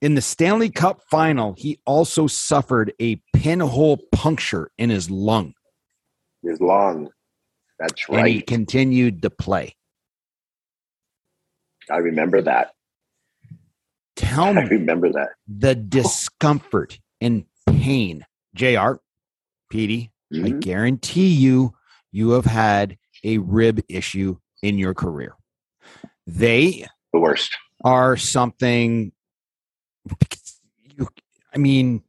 in 0.00 0.16
the 0.16 0.20
Stanley 0.20 0.68
Cup 0.68 1.00
final. 1.08 1.54
He 1.56 1.78
also 1.86 2.26
suffered 2.26 2.92
a 3.00 3.22
pinhole 3.34 3.98
puncture 4.10 4.72
in 4.76 4.90
his 4.90 5.08
lung, 5.10 5.54
His 6.42 6.60
long. 6.60 7.10
That's 7.78 8.08
right. 8.08 8.18
and 8.18 8.28
he 8.28 8.40
continued 8.42 9.22
to 9.22 9.30
play. 9.30 9.76
I 11.88 11.98
remember 11.98 12.42
that. 12.42 12.72
Tell 14.16 14.44
I 14.58 14.64
me 14.64 14.68
remember 14.70 15.12
that. 15.12 15.30
the 15.46 15.76
discomfort 15.76 16.98
and 17.20 17.44
pain, 17.68 18.26
Jr. 18.56 18.94
Petey, 19.70 20.10
I 20.32 20.36
Mhm. 20.36 20.60
guarantee 20.60 21.28
you, 21.28 21.74
you 22.10 22.30
have 22.30 22.44
had 22.46 22.98
a 23.24 23.38
rib 23.38 23.80
issue 23.88 24.36
in 24.62 24.78
your 24.78 24.94
career. 24.94 25.34
They 26.26 26.86
The 27.12 27.18
worst. 27.20 27.56
are 27.84 28.16
something. 28.16 29.12
You, 30.96 31.08
I 31.54 31.58
mean, 31.58 32.02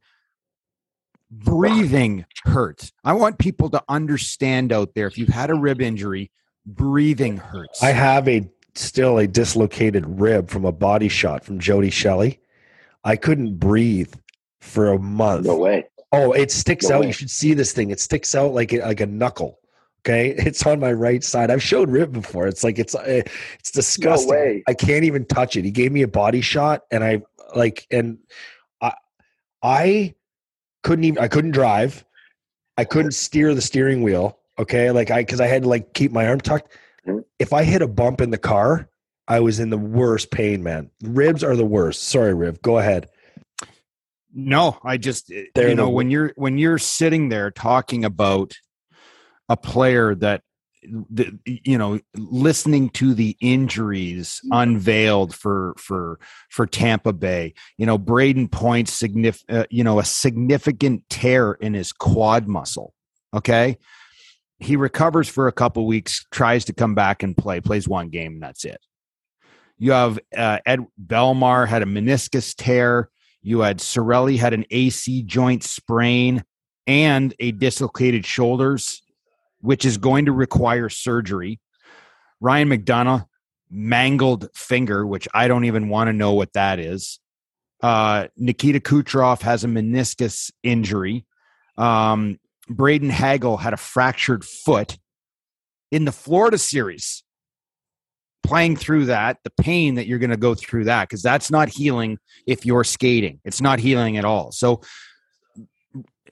breathing 1.30 2.26
hurts. 2.44 2.92
I 3.04 3.12
want 3.14 3.38
people 3.38 3.70
to 3.70 3.82
understand 3.88 4.72
out 4.72 4.94
there 4.94 5.06
if 5.06 5.18
you've 5.18 5.28
had 5.28 5.50
a 5.50 5.54
rib 5.54 5.80
injury, 5.80 6.30
breathing 6.66 7.36
hurts. 7.36 7.82
I 7.82 7.90
have 7.92 8.28
a 8.28 8.48
still 8.74 9.18
a 9.18 9.26
dislocated 9.26 10.20
rib 10.20 10.50
from 10.50 10.64
a 10.64 10.72
body 10.72 11.08
shot 11.08 11.44
from 11.44 11.58
Jody 11.60 11.90
Shelley. 11.90 12.40
I 13.04 13.16
couldn't 13.16 13.58
breathe 13.58 14.12
for 14.60 14.88
a 14.92 14.98
month. 14.98 15.46
No 15.46 15.56
way. 15.56 15.84
Oh, 16.10 16.32
it 16.32 16.50
sticks 16.50 16.88
No 16.88 16.96
out. 16.96 17.00
way. 17.02 17.06
You 17.08 17.12
should 17.12 17.30
see 17.30 17.54
this 17.54 17.72
thing. 17.72 17.90
It 17.90 18.00
sticks 18.00 18.34
out 18.34 18.52
like 18.54 18.72
a, 18.72 18.80
like 18.80 19.00
a 19.00 19.06
knuckle. 19.06 19.58
Okay, 20.06 20.30
it's 20.38 20.64
on 20.66 20.80
my 20.80 20.92
right 20.92 21.24
side. 21.24 21.50
I've 21.50 21.62
showed 21.62 21.90
rib 21.90 22.12
before. 22.12 22.46
It's 22.46 22.62
like 22.62 22.78
it's 22.78 22.94
uh, 22.94 23.22
it's 23.58 23.70
disgusting. 23.70 24.30
way. 24.30 24.62
I 24.68 24.74
can't 24.74 25.04
even 25.04 25.24
touch 25.24 25.56
it. 25.56 25.64
He 25.64 25.70
gave 25.70 25.92
me 25.92 26.02
a 26.02 26.08
body 26.08 26.40
shot, 26.40 26.82
and 26.90 27.02
I 27.02 27.22
like 27.54 27.86
and 27.90 28.18
I 28.80 28.92
I 29.62 30.14
couldn't 30.82 31.04
even 31.04 31.18
I 31.22 31.28
couldn't 31.28 31.52
drive. 31.52 32.04
I 32.76 32.84
couldn't 32.84 33.12
steer 33.12 33.54
the 33.54 33.60
steering 33.62 34.02
wheel. 34.02 34.38
Okay, 34.58 34.90
like 34.90 35.10
I 35.10 35.22
because 35.22 35.40
I 35.40 35.46
had 35.46 35.62
to 35.62 35.68
like 35.68 35.94
keep 35.94 36.12
my 36.12 36.26
arm 36.28 36.40
tucked. 36.40 36.72
Mhm. 37.06 37.24
If 37.38 37.52
I 37.52 37.64
hit 37.64 37.80
a 37.82 37.88
bump 37.88 38.20
in 38.20 38.30
the 38.30 38.38
car, 38.38 38.88
I 39.28 39.40
was 39.40 39.58
in 39.60 39.70
the 39.70 39.78
worst 39.78 40.30
pain, 40.30 40.62
man. 40.62 40.90
Ribs 41.02 41.42
are 41.44 41.56
the 41.56 41.64
worst. 41.64 42.04
Sorry, 42.04 42.34
Riv. 42.34 42.60
Go 42.62 42.78
ahead. 42.78 43.08
No, 44.34 44.78
I 44.84 44.96
just 44.96 45.30
They're 45.54 45.68
you 45.68 45.74
know 45.76 45.84
the- 45.86 45.90
when 45.90 46.10
you're 46.10 46.32
when 46.36 46.58
you're 46.58 46.78
sitting 46.78 47.28
there 47.28 47.50
talking 47.50 48.04
about 48.04 48.54
a 49.48 49.56
player 49.56 50.14
that 50.14 50.42
the, 50.82 51.32
you 51.46 51.78
know 51.78 51.98
listening 52.14 52.90
to 52.90 53.14
the 53.14 53.36
injuries 53.40 54.42
unveiled 54.50 55.34
for 55.34 55.74
for 55.78 56.20
for 56.50 56.66
Tampa 56.66 57.14
Bay 57.14 57.54
you 57.78 57.86
know 57.86 57.98
Brayden 57.98 58.50
Point's 58.50 59.00
signif- 59.00 59.44
uh, 59.48 59.64
you 59.70 59.82
know 59.82 59.98
a 59.98 60.04
significant 60.04 61.08
tear 61.08 61.52
in 61.52 61.72
his 61.72 61.90
quad 61.90 62.48
muscle 62.48 62.92
okay? 63.34 63.78
He 64.58 64.76
recovers 64.76 65.28
for 65.28 65.48
a 65.48 65.52
couple 65.52 65.86
weeks 65.86 66.24
tries 66.30 66.64
to 66.66 66.72
come 66.72 66.94
back 66.94 67.22
and 67.22 67.36
play 67.36 67.60
plays 67.60 67.88
one 67.88 68.08
game 68.08 68.34
and 68.34 68.42
that's 68.42 68.64
it. 68.64 68.80
You 69.76 69.92
have 69.92 70.18
uh, 70.36 70.58
Ed 70.64 70.80
Bellemare 71.04 71.66
had 71.66 71.82
a 71.82 71.86
meniscus 71.86 72.54
tear. 72.56 73.10
You 73.42 73.60
had 73.60 73.78
Cirelli 73.78 74.38
had 74.38 74.54
an 74.54 74.64
AC 74.70 75.24
joint 75.24 75.64
sprain 75.64 76.44
and 76.86 77.34
a 77.40 77.52
dislocated 77.52 78.24
shoulders, 78.24 79.02
which 79.64 79.86
is 79.86 79.96
going 79.96 80.26
to 80.26 80.32
require 80.32 80.90
surgery. 80.90 81.58
Ryan 82.38 82.68
McDonagh 82.68 83.24
mangled 83.70 84.48
finger, 84.54 85.06
which 85.06 85.26
I 85.32 85.48
don't 85.48 85.64
even 85.64 85.88
want 85.88 86.08
to 86.08 86.12
know 86.12 86.34
what 86.34 86.52
that 86.52 86.78
is. 86.78 87.18
Uh, 87.82 88.28
Nikita 88.36 88.80
Kucherov 88.80 89.40
has 89.40 89.64
a 89.64 89.66
meniscus 89.66 90.50
injury. 90.62 91.24
Um, 91.78 92.38
Braden 92.68 93.08
Hagel 93.08 93.56
had 93.56 93.72
a 93.72 93.78
fractured 93.78 94.44
foot 94.44 94.98
in 95.90 96.04
the 96.04 96.12
Florida 96.12 96.58
series. 96.58 97.24
Playing 98.42 98.76
through 98.76 99.06
that, 99.06 99.38
the 99.44 99.50
pain 99.62 99.94
that 99.94 100.06
you're 100.06 100.18
going 100.18 100.28
to 100.28 100.36
go 100.36 100.54
through 100.54 100.84
that, 100.84 101.08
because 101.08 101.22
that's 101.22 101.50
not 101.50 101.70
healing 101.70 102.18
if 102.46 102.66
you're 102.66 102.84
skating. 102.84 103.40
It's 103.46 103.62
not 103.62 103.78
healing 103.78 104.18
at 104.18 104.26
all. 104.26 104.52
So 104.52 104.82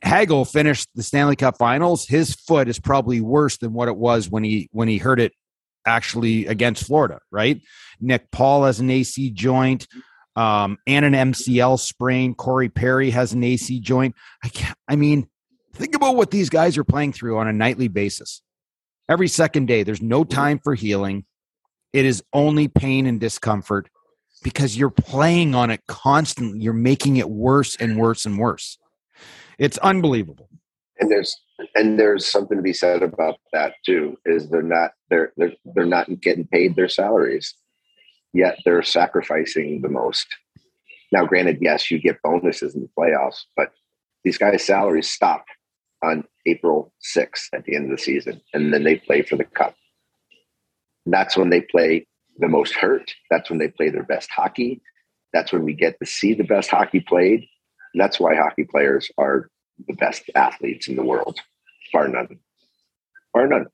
Hagel 0.02 0.44
finished 0.44 0.88
the 0.94 1.02
Stanley 1.02 1.36
Cup 1.36 1.58
Finals. 1.58 2.06
His 2.06 2.34
foot 2.34 2.68
is 2.68 2.78
probably 2.78 3.20
worse 3.20 3.56
than 3.58 3.72
what 3.72 3.88
it 3.88 3.96
was 3.96 4.28
when 4.28 4.44
he 4.44 4.68
when 4.72 4.88
he 4.88 4.98
hurt 4.98 5.20
it 5.20 5.32
actually 5.86 6.46
against 6.46 6.86
Florida. 6.86 7.20
Right? 7.30 7.60
Nick 8.00 8.30
Paul 8.30 8.64
has 8.64 8.80
an 8.80 8.90
AC 8.90 9.30
joint 9.30 9.86
um, 10.34 10.78
and 10.86 11.04
an 11.04 11.12
MCL 11.32 11.78
sprain. 11.78 12.34
Corey 12.34 12.68
Perry 12.68 13.10
has 13.10 13.32
an 13.32 13.44
AC 13.44 13.80
joint. 13.80 14.14
I 14.42 14.48
can't. 14.48 14.76
I 14.88 14.96
mean, 14.96 15.28
think 15.74 15.94
about 15.94 16.16
what 16.16 16.30
these 16.30 16.50
guys 16.50 16.76
are 16.76 16.84
playing 16.84 17.12
through 17.12 17.38
on 17.38 17.46
a 17.46 17.52
nightly 17.52 17.88
basis. 17.88 18.42
Every 19.08 19.28
second 19.28 19.66
day, 19.66 19.82
there's 19.82 20.02
no 20.02 20.24
time 20.24 20.58
for 20.62 20.74
healing. 20.74 21.24
It 21.92 22.04
is 22.04 22.22
only 22.32 22.68
pain 22.68 23.06
and 23.06 23.20
discomfort 23.20 23.88
because 24.42 24.76
you're 24.76 24.90
playing 24.90 25.54
on 25.54 25.70
it 25.70 25.80
constantly. 25.86 26.60
You're 26.60 26.72
making 26.72 27.18
it 27.18 27.28
worse 27.28 27.76
and 27.76 27.98
worse 27.98 28.24
and 28.24 28.38
worse. 28.38 28.78
It's 29.58 29.78
unbelievable. 29.78 30.48
and 30.98 31.10
there's 31.10 31.36
and 31.74 31.98
there's 31.98 32.26
something 32.26 32.56
to 32.56 32.62
be 32.62 32.72
said 32.72 33.02
about 33.02 33.36
that 33.52 33.74
too 33.84 34.16
is 34.26 34.48
they're 34.50 34.62
not 34.62 34.92
they're 35.10 35.32
they're, 35.36 35.52
they're 35.74 35.84
not 35.86 36.08
getting 36.20 36.46
paid 36.46 36.76
their 36.76 36.88
salaries 36.88 37.54
yet 38.32 38.58
they're 38.64 38.82
sacrificing 38.82 39.80
the 39.82 39.88
most. 39.88 40.26
Now 41.12 41.24
granted 41.26 41.58
yes 41.60 41.90
you 41.90 41.98
get 41.98 42.22
bonuses 42.22 42.74
in 42.74 42.82
the 42.82 42.90
playoffs 42.98 43.42
but 43.56 43.72
these 44.24 44.38
guys 44.38 44.64
salaries 44.64 45.08
stop 45.10 45.44
on 46.02 46.24
april 46.46 46.92
6th 47.16 47.48
at 47.52 47.64
the 47.64 47.74
end 47.76 47.90
of 47.90 47.96
the 47.96 48.02
season 48.02 48.40
and 48.54 48.72
then 48.72 48.84
they 48.84 48.96
play 48.96 49.22
for 49.22 49.36
the 49.36 49.44
cup. 49.44 49.74
And 51.06 51.12
that's 51.14 51.36
when 51.36 51.50
they 51.50 51.62
play 51.62 52.06
the 52.38 52.48
most 52.48 52.74
hurt. 52.74 53.12
That's 53.30 53.50
when 53.50 53.58
they 53.58 53.68
play 53.68 53.90
their 53.90 54.04
best 54.04 54.30
hockey. 54.30 54.80
That's 55.32 55.52
when 55.52 55.64
we 55.64 55.74
get 55.74 55.98
to 56.00 56.06
see 56.06 56.34
the 56.34 56.44
best 56.44 56.70
hockey 56.70 57.00
played 57.00 57.46
that's 57.94 58.18
why 58.20 58.34
hockey 58.34 58.64
players 58.64 59.10
are 59.18 59.48
the 59.86 59.94
best 59.94 60.30
athletes 60.34 60.88
in 60.88 60.96
the 60.96 61.04
world, 61.04 61.38
bar 61.92 62.08
none. 62.08 62.38
Bar 63.32 63.46
none. 63.48 63.66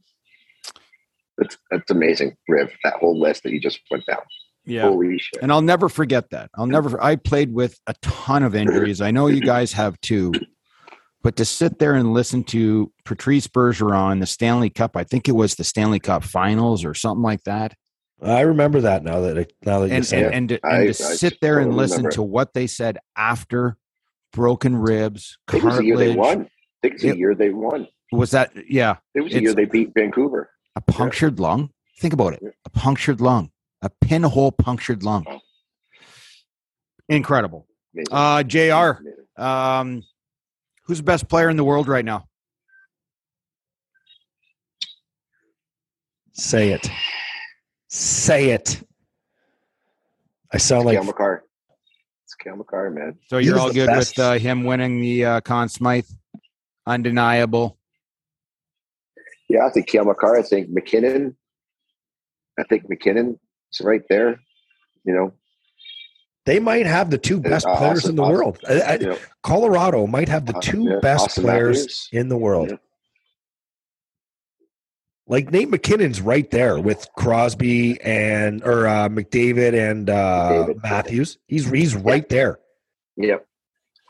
That's 1.37 1.57
that's 1.71 1.91
amazing, 1.91 2.37
Riv. 2.49 2.71
That 2.85 2.95
whole 2.95 3.19
list 3.19 3.45
that 3.45 3.53
you 3.53 3.61
just 3.61 3.81
went 3.91 4.07
down. 4.07 4.23
Yeah. 4.69 4.83
Holy 4.83 5.19
shit. 5.19 5.43
And 5.43 5.51
I'll 5.51 5.63
never 5.63 5.89
forget 5.89 6.29
that. 6.31 6.51
I'll 6.55 6.67
never, 6.67 7.03
I 7.03 7.17
played 7.17 7.55
with 7.55 7.81
a 7.87 7.95
ton 8.03 8.43
of 8.43 8.55
injuries. 8.55 9.01
I 9.01 9.11
know 9.11 9.27
you 9.27 9.41
guys 9.47 9.73
have 9.73 9.99
too. 10.03 10.33
But 11.23 11.37
to 11.37 11.45
sit 11.45 11.79
there 11.79 11.95
and 11.95 12.13
listen 12.13 12.45
to 12.45 12.93
Patrice 13.05 13.49
Bergeron, 13.49 14.21
the 14.21 14.27
Stanley 14.27 14.71
Cup, 14.71 14.95
I 14.95 15.05
think 15.05 15.27
it 15.29 15.33
was 15.33 15.55
the 15.55 15.65
Stanley 15.65 15.99
Cup 15.99 16.23
finals 16.23 16.85
or 16.85 16.95
something 16.95 17.23
like 17.23 17.43
that. 17.45 17.75
I 18.23 18.43
remember 18.43 18.81
that 18.83 19.05
now 19.05 19.21
that 19.21 19.39
it, 19.39 19.53
now 19.65 19.81
that 19.81 19.89
you 19.89 19.95
and 19.95 20.07
say 20.07 20.19
and, 20.19 20.27
it. 20.27 20.35
and, 20.35 20.49
to, 20.49 20.61
and 20.65 20.73
I 20.73 20.87
to 20.87 20.95
sit 20.95 21.39
there 21.41 21.61
and 21.61 21.77
listen 21.77 21.99
remember. 21.99 22.15
to 22.17 22.23
what 22.23 22.53
they 22.53 22.67
said 22.67 22.99
after 23.17 23.77
broken 24.33 24.77
ribs, 24.77 25.39
I 25.49 25.53
think 25.53 25.65
it 25.65 25.67
was 25.67 25.79
the 25.79 25.85
year 25.85 25.97
they 25.97 26.15
won. 26.15 26.43
I 26.43 26.49
think 26.83 26.95
it's 26.95 27.03
the 27.03 27.17
year 27.17 27.35
they 27.35 27.51
won. 27.51 27.89
Was 28.13 28.31
that 28.31 28.53
yeah? 28.69 28.97
It 29.15 29.21
was 29.21 29.33
the 29.33 29.43
year 29.43 29.55
they 29.55 29.65
beat 29.65 29.93
Vancouver. 29.95 30.51
A 30.77 30.81
punctured 30.81 31.41
lung. 31.41 31.71
Think 31.99 32.15
about 32.15 32.35
it. 32.35 32.43
A 32.65 32.71
punctured 32.71 33.21
lung. 33.21 33.51
A 33.83 33.91
pinhole 34.01 34.53
punctured 34.53 35.03
lung. 35.03 35.25
Wow. 35.27 35.41
Incredible. 37.09 37.67
Amazing. 37.95 38.13
Uh, 38.13 38.43
Jr. 38.45 39.01
Amazing. 39.01 39.15
Um, 39.37 40.03
who's 40.85 40.99
the 40.99 41.05
best 41.05 41.29
player 41.29 41.49
in 41.49 41.57
the 41.57 41.65
world 41.65 41.89
right 41.89 42.05
now? 42.05 42.27
Say 46.33 46.71
it. 46.71 46.89
Say 47.89 48.51
it. 48.51 48.83
I 50.53 50.59
sound 50.59 50.87
like 50.87 50.97
Cale 50.97 51.05
Makar. 51.05 51.45
It's 52.39 52.45
Cale 52.45 52.57
Makar, 52.57 52.91
man. 52.91 53.19
So 53.29 53.39
you're 53.39 53.59
all 53.59 53.73
good 53.73 53.87
best. 53.87 54.17
with 54.17 54.25
uh, 54.25 54.33
him 54.39 54.65
winning 54.65 55.01
the 55.01 55.25
uh, 55.25 55.41
Conn 55.41 55.69
Smythe? 55.69 56.07
Undeniable. 56.87 57.77
Yeah, 59.49 59.67
I 59.67 59.71
think 59.71 59.87
Cale 59.89 60.05
Makar. 60.05 60.39
I 60.39 60.43
think 60.43 60.69
MacKinnon. 60.71 61.37
I 62.59 62.63
think 62.65 62.89
MacKinnon 62.89 63.39
is 63.73 63.81
right 63.81 64.03
there. 64.09 64.41
You 65.05 65.15
know, 65.15 65.33
they 66.45 66.59
might 66.61 66.87
have 66.87 67.11
the 67.11 67.19
two 67.19 67.41
best 67.41 67.67
Uh, 67.67 67.77
players 67.77 67.99
Austin- 67.99 68.11
in 68.11 68.17
the 68.17 68.23
Austin- 68.23 68.37
world. 68.37 68.59
I- 68.69 68.81
I- 68.81 68.95
you 68.97 69.07
know 69.07 69.19
Colorado 69.43 70.07
might 70.07 70.29
have 70.29 70.47
the 70.47 70.57
Uh, 70.57 70.61
two 70.61 70.85
yeah, 70.85 70.99
best 71.01 71.25
Austin 71.27 71.45
players 71.45 71.79
Matthews. 71.79 72.09
in 72.13 72.29
the 72.29 72.37
world. 72.37 72.71
Yeah. 72.71 72.77
Like 75.31 75.51
Nate 75.53 75.69
MacKinnon's 75.69 76.21
right 76.23 76.51
there 76.51 76.81
with 76.81 77.07
Crosby 77.17 78.01
and 78.01 78.63
or 78.65 78.87
uh, 78.89 79.09
McDavid 79.11 79.75
and 79.75 80.09
uh, 80.09 80.49
McDavid. 80.69 80.83
Matthews. 80.83 81.39
He's 81.47 81.69
he's 81.69 81.95
right 81.95 82.27
there. 82.29 82.59
Yep. 83.19 83.45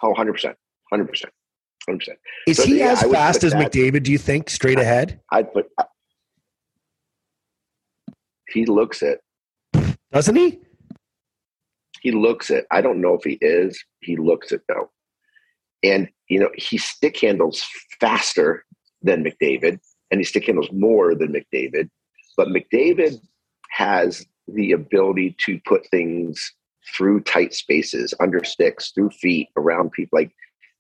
Oh, 0.03 0.11
100 0.11 0.33
percent, 0.33 0.57
hundred 0.91 1.09
percent, 1.09 1.33
hundred 1.89 1.99
percent. 1.99 2.19
Is 2.47 2.59
So, 2.59 2.67
he 2.67 2.79
yeah, 2.79 2.93
as 2.93 3.03
I 3.03 3.11
fast 3.11 3.43
as 3.43 3.53
that- 3.53 3.73
McDavid? 3.73 4.05
Do 4.05 4.13
you 4.13 4.19
think 4.19 4.49
straight 4.49 4.79
ahead? 4.79 5.21
I'd 5.33 5.53
put. 5.53 5.67
He 8.49 8.65
looks 8.65 9.03
it. 9.03 9.21
Doesn't 10.13 10.37
he? 10.37 10.61
He 12.01 12.13
looks 12.13 12.49
it. 12.51 12.65
I 12.71 12.81
don't 12.81 13.01
know 13.01 13.15
if 13.15 13.25
he 13.25 13.39
is. 13.41 13.83
He 14.01 14.17
looks 14.17 14.53
it 14.53 14.63
though, 14.69 14.91
and 15.83 16.09
you 16.29 16.39
know 16.39 16.51
he 16.55 16.79
stick 16.79 17.19
handles 17.19 17.67
faster 18.01 18.65
than 19.03 19.25
McDavid, 19.25 19.81
and 20.11 20.21
he 20.21 20.25
stick 20.25 20.47
handles 20.47 20.71
more 20.73 21.15
than 21.15 21.33
McDavid. 21.33 21.89
But 22.37 22.49
McDavid 22.49 23.21
has 23.71 24.27
the 24.47 24.73
ability 24.73 25.37
to 25.47 25.61
put 25.67 25.87
things 25.89 26.53
through 26.97 27.21
tight 27.21 27.53
spaces, 27.53 28.15
under 28.21 28.43
sticks, 28.45 28.91
through 28.93 29.11
feet, 29.11 29.49
around 29.57 29.93
people, 29.93 30.19
like 30.19 30.33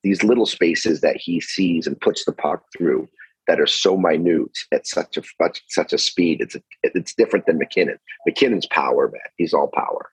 these 0.02 0.22
little 0.22 0.46
spaces 0.46 1.00
that 1.00 1.16
he 1.16 1.40
sees 1.40 1.86
and 1.86 2.00
puts 2.00 2.24
the 2.24 2.32
puck 2.32 2.62
through 2.76 3.08
that 3.46 3.60
are 3.60 3.66
so 3.66 3.96
minute 3.96 4.56
at 4.72 4.86
such 4.86 5.16
a 5.16 5.22
such, 5.42 5.62
such 5.68 5.92
a 5.92 5.98
speed. 5.98 6.40
It's 6.40 6.56
it's 6.82 7.14
different 7.14 7.46
than 7.46 7.58
MacKinnon. 7.58 7.98
MacKinnon's 8.26 8.66
power, 8.66 9.08
man. 9.08 9.20
He's 9.36 9.54
all 9.54 9.68
power. 9.68 10.10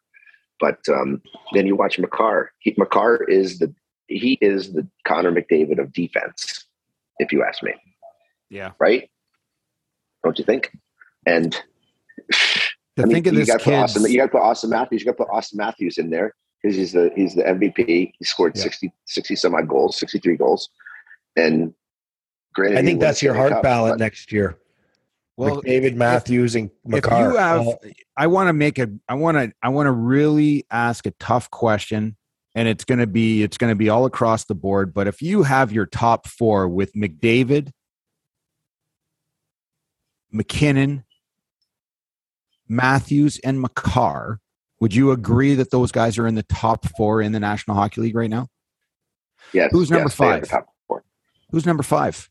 But 0.59 0.79
um, 0.89 1.21
then 1.53 1.67
you 1.67 1.75
watch 1.75 1.99
Makar. 1.99 2.51
He, 2.59 2.73
Makar 2.77 3.25
is 3.25 3.59
the 3.59 3.73
he 4.07 4.37
is 4.41 4.73
the 4.73 4.87
Connor 5.05 5.31
McDavid 5.31 5.79
of 5.79 5.91
defense, 5.91 6.65
if 7.19 7.31
you 7.31 7.43
ask 7.43 7.61
me. 7.61 7.73
Yeah. 8.49 8.71
Right? 8.79 9.09
Don't 10.23 10.37
you 10.37 10.45
think? 10.45 10.71
And 11.25 11.51
To 11.51 13.03
I 13.03 13.05
mean, 13.05 13.13
think 13.15 13.27
of 13.27 13.33
you 13.33 13.39
this 13.39 13.47
got 13.49 13.59
to 13.59 13.63
put 13.65 13.71
kid's 13.71 13.95
Austin, 13.95 14.11
you 14.11 14.17
got 14.17 14.25
to 14.25 14.31
put 14.31 14.41
Austin 14.41 14.69
Matthews. 14.69 15.01
You 15.01 15.05
got 15.05 15.17
to 15.17 15.25
put 15.25 15.29
Austin 15.33 15.57
Matthews 15.57 15.97
in 15.97 16.09
there 16.09 16.33
because 16.61 16.77
he's 16.77 16.93
the 16.93 17.11
he's 17.15 17.35
the 17.35 17.43
MVP. 17.43 17.85
He 17.85 18.25
scored 18.25 18.55
Yeah. 18.55 18.63
60, 18.63 18.93
60 19.05 19.35
some 19.35 19.53
odd 19.55 19.67
goals, 19.67 19.97
sixty 19.97 20.19
three 20.19 20.37
goals, 20.37 20.69
and 21.35 21.73
granted, 22.53 22.79
I 22.79 22.83
think 22.83 22.99
that's 23.01 23.21
your 23.21 23.33
Hart 23.33 23.51
Cup, 23.51 23.63
ballot 23.63 23.91
but 23.93 23.99
next 23.99 24.31
year. 24.31 24.57
well, 25.35 25.59
David 25.61 25.97
Matthews 25.97 26.55
and 26.55 26.71
Makar. 26.85 27.13
if 27.13 27.19
you 27.19 27.35
have 27.37 27.59
all- 27.67 27.81
i 28.17 28.27
want 28.27 28.47
to 28.47 28.53
make 28.53 28.79
a 28.79 28.87
i 29.09 29.13
want 29.13 29.35
to 29.37 29.51
i 29.61 29.67
want 29.67 29.87
to 29.87 29.91
really 29.91 30.65
ask 30.71 31.05
a 31.05 31.11
tough 31.19 31.51
question 31.51 32.15
and 32.55 32.69
it's 32.69 32.85
going 32.85 32.99
to 32.99 33.07
be 33.07 33.43
it's 33.43 33.57
going 33.57 33.69
to 33.71 33.75
be 33.75 33.89
all 33.89 34.05
across 34.05 34.45
the 34.45 34.55
board 34.55 34.93
but 34.93 35.05
if 35.07 35.21
you 35.21 35.43
have 35.43 35.73
your 35.73 35.85
top 35.85 36.25
four 36.27 36.69
with 36.69 36.93
mcdavid 36.93 37.71
mackinnon 40.35 41.03
matthews 42.67 43.39
and 43.43 43.61
makar 43.61 44.39
would 44.81 44.93
you 44.93 45.11
agree 45.11 45.55
that 45.55 45.71
those 45.71 45.91
guys 45.91 46.17
are 46.17 46.27
in 46.27 46.35
the 46.35 46.43
top 46.43 46.85
four 46.97 47.21
in 47.21 47.31
the 47.31 47.39
national 47.39 47.77
hockey 47.77 48.01
league 48.01 48.15
right 48.15 48.29
now 48.29 48.47
yes, 49.53 49.69
Who's 49.71 49.89
number 49.89 50.09
yes, 50.09 50.17
they 50.17 50.25
are 50.25 50.39
the 50.39 50.45
five? 50.47 50.49
top 50.49 50.67
four. 50.87 51.03
who's 51.51 51.65
number 51.65 51.83
five 51.83 52.29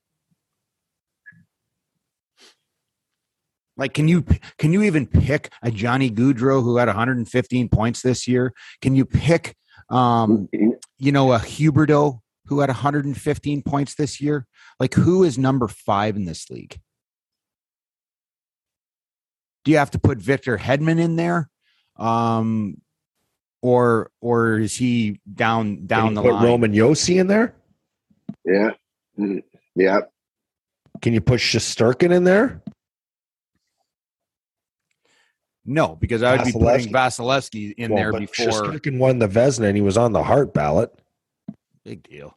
Like, 3.76 3.92
can 3.92 4.07
you 4.07 4.24
can 4.59 4.72
you 4.72 4.82
even 4.82 5.07
pick 5.07 5.52
a 5.62 5.70
Johnny 5.70 6.11
Gaudreau 6.11 6.62
who 6.62 6.76
had 6.76 6.86
115 6.86 7.68
points 7.68 8.02
this 8.02 8.28
year? 8.28 8.52
Can 8.80 8.94
you 8.94 9.05
pick, 9.05 9.57
um, 9.90 10.48
you 10.52 11.12
know, 11.12 11.32
a 11.32 11.38
Huberdeau 11.38 12.20
who 12.46 12.61
had 12.61 12.68
115 12.68 13.62
points 13.62 13.94
this 13.96 14.20
year? 14.20 14.46
Like, 14.78 14.94
who 14.94 15.24
is 15.24 15.38
number 15.38 15.66
five 15.66 16.14
in 16.14 16.24
this 16.24 16.48
league? 16.50 16.78
Do 19.64 19.70
you 19.70 19.78
have 19.78 19.90
to 19.92 19.98
put 19.98 20.18
Victor 20.18 20.58
Hedman 20.58 21.00
in 21.00 21.16
there, 21.16 21.48
um, 21.96 22.80
or 23.62 24.10
or 24.20 24.58
is 24.58 24.76
he 24.76 25.20
down 25.32 25.76
Can 25.76 25.86
down 25.86 26.08
you 26.10 26.14
the 26.16 26.22
put 26.22 26.34
line? 26.34 26.44
Roman 26.44 26.72
Josi 26.74 27.18
in 27.18 27.26
there? 27.28 27.54
Yeah, 28.44 28.70
Mm, 29.18 29.42
yeah. 29.74 30.00
Can 31.00 31.14
you 31.14 31.20
put 31.20 31.40
Shesterkin 31.40 32.12
in 32.14 32.24
there? 32.24 32.60
No, 35.64 35.96
because 35.96 36.22
I 36.22 36.36
would 36.36 36.44
be 36.44 36.52
putting 36.52 36.92
Vasilevskiy. 36.92 36.92
Vasilevskiy 36.92 37.74
in 37.78 37.90
Well, 37.92 38.02
there 38.02 38.12
but 38.12 38.20
before. 38.20 38.46
Shesterkin 38.48 38.98
won 38.98 39.18
the 39.18 39.28
Vezina 39.28 39.68
and 39.68 39.76
he 39.76 39.82
was 39.82 39.96
on 39.96 40.12
the 40.12 40.22
Hart 40.22 40.52
ballot. 40.52 40.90
Big 41.84 42.02
deal. 42.02 42.36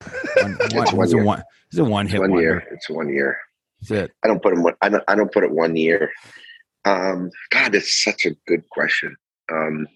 One, 0.36 0.52
one, 0.52 0.58
It's 0.60 0.92
one 0.92 1.04
it's 1.04 1.12
a 1.12 1.18
one. 1.18 1.42
It's 1.70 1.78
a 1.78 1.84
one 1.84 2.06
hit 2.06 2.20
one 2.20 2.30
wonder. 2.30 2.42
year. 2.42 2.64
It's 2.70 2.88
one 2.90 3.08
year. 3.08 3.36
That's 3.80 3.90
it. 3.90 4.12
I 4.24 4.28
don't 4.28 4.42
put 4.42 4.52
him. 4.54 4.64
I 4.80 4.88
don't. 4.88 5.04
I 5.08 5.14
don't 5.14 5.32
put 5.32 5.44
it 5.44 5.50
one 5.50 5.76
year. 5.76 6.10
Um, 6.84 7.30
God, 7.50 7.74
it's 7.74 8.02
such 8.02 8.26
a 8.26 8.34
good 8.46 8.68
question. 8.70 9.16
Um, 9.52 9.86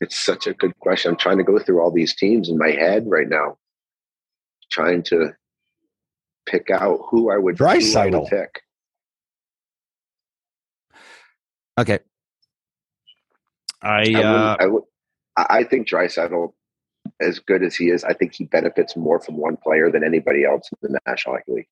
it's 0.00 0.18
such 0.18 0.46
a 0.46 0.54
good 0.54 0.78
question. 0.80 1.12
I'm 1.12 1.16
trying 1.16 1.38
to 1.38 1.44
go 1.44 1.58
through 1.58 1.80
all 1.80 1.90
these 1.90 2.14
teams 2.14 2.48
in 2.48 2.58
my 2.58 2.70
head 2.70 3.04
right 3.06 3.28
now, 3.28 3.56
trying 4.70 5.02
to 5.04 5.32
pick 6.46 6.70
out 6.70 7.00
who 7.08 7.30
I 7.30 7.38
would, 7.38 7.56
who 7.58 7.98
I 7.98 8.06
would 8.06 8.28
pick. 8.28 8.62
Okay. 11.78 12.00
I 13.80 14.12
I, 14.14 14.22
uh, 14.22 14.56
I 14.60 14.66
would. 14.66 14.82
I 15.36 15.46
I 15.48 15.64
think 15.64 15.88
Draisaitl, 15.88 16.52
as 17.20 17.38
good 17.38 17.62
as 17.62 17.74
he 17.74 17.90
is, 17.90 18.04
I 18.04 18.12
think 18.12 18.34
he 18.34 18.44
benefits 18.44 18.96
more 18.96 19.20
from 19.20 19.36
one 19.36 19.56
player 19.56 19.90
than 19.90 20.04
anybody 20.04 20.44
else 20.44 20.68
in 20.82 20.92
the 20.92 21.00
National 21.06 21.36
Hockey 21.36 21.52
League. 21.52 21.68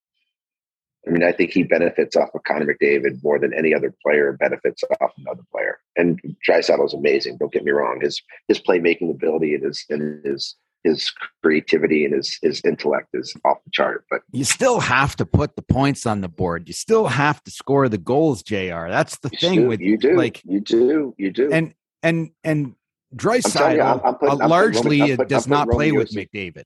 I 1.07 1.11
mean, 1.11 1.23
I 1.23 1.33
think 1.33 1.51
he 1.53 1.63
benefits 1.63 2.15
off 2.15 2.29
of 2.35 2.43
Connor 2.45 2.67
McDavid 2.75 3.23
more 3.25 3.39
than 3.39 3.55
any 3.55 3.73
other 3.75 3.95
player 4.03 4.35
benefits 4.39 4.83
off 5.01 5.13
another 5.19 5.43
player. 5.51 5.79
And 5.97 6.21
Draisaitl 6.47 6.85
is 6.85 6.93
amazing. 6.95 7.39
Don't 7.39 7.53
get 7.53 7.65
me 7.65 7.71
wrong. 7.71 8.01
His 8.03 8.21
his 8.49 8.61
playmaking 8.61 9.11
ability 9.11 9.55
and 9.55 9.65
his 9.65 9.85
and 9.89 10.25
his 10.25 10.57
his 10.85 11.11
creativity 11.43 12.05
and 12.05 12.15
his 12.15 12.39
his 12.43 12.61
intellect 12.67 13.09
is 13.15 13.35
off 13.47 13.59
the 13.65 13.71
chart. 13.73 14.05
But 14.11 14.21
you 14.33 14.45
still 14.45 14.79
have 14.81 15.17
to 15.17 15.25
put 15.27 15.57
the 15.57 15.63
points 15.63 16.05
on 16.05 16.21
the 16.21 16.29
board. 16.29 16.69
You 16.69 16.75
still 16.75 17.07
have 17.07 17.43
to 17.45 17.51
score 17.51 17.89
the 17.89 17.99
goals, 17.99 18.43
Jr. 18.43 18.89
That's 18.89 19.19
the 19.19 19.31
thing 19.31 19.61
do, 19.63 19.69
with 19.69 19.81
you 19.81 19.97
do 19.97 20.17
like 20.17 20.43
you 20.45 20.61
do 20.61 21.15
you 21.17 21.31
do. 21.33 21.51
and 21.51 21.75
and 22.03 22.31
and 22.45 22.75
you, 23.13 23.81
I'm- 23.81 24.01
I'm 24.05 24.15
putting- 24.17 24.29
uh, 24.29 24.37
putting 24.37 24.49
largely 24.49 25.17
does 25.27 25.49
not 25.49 25.69
play 25.71 25.91
Roman 25.91 25.99
with 26.05 26.11
Josi. 26.11 26.29
McDavid. 26.31 26.65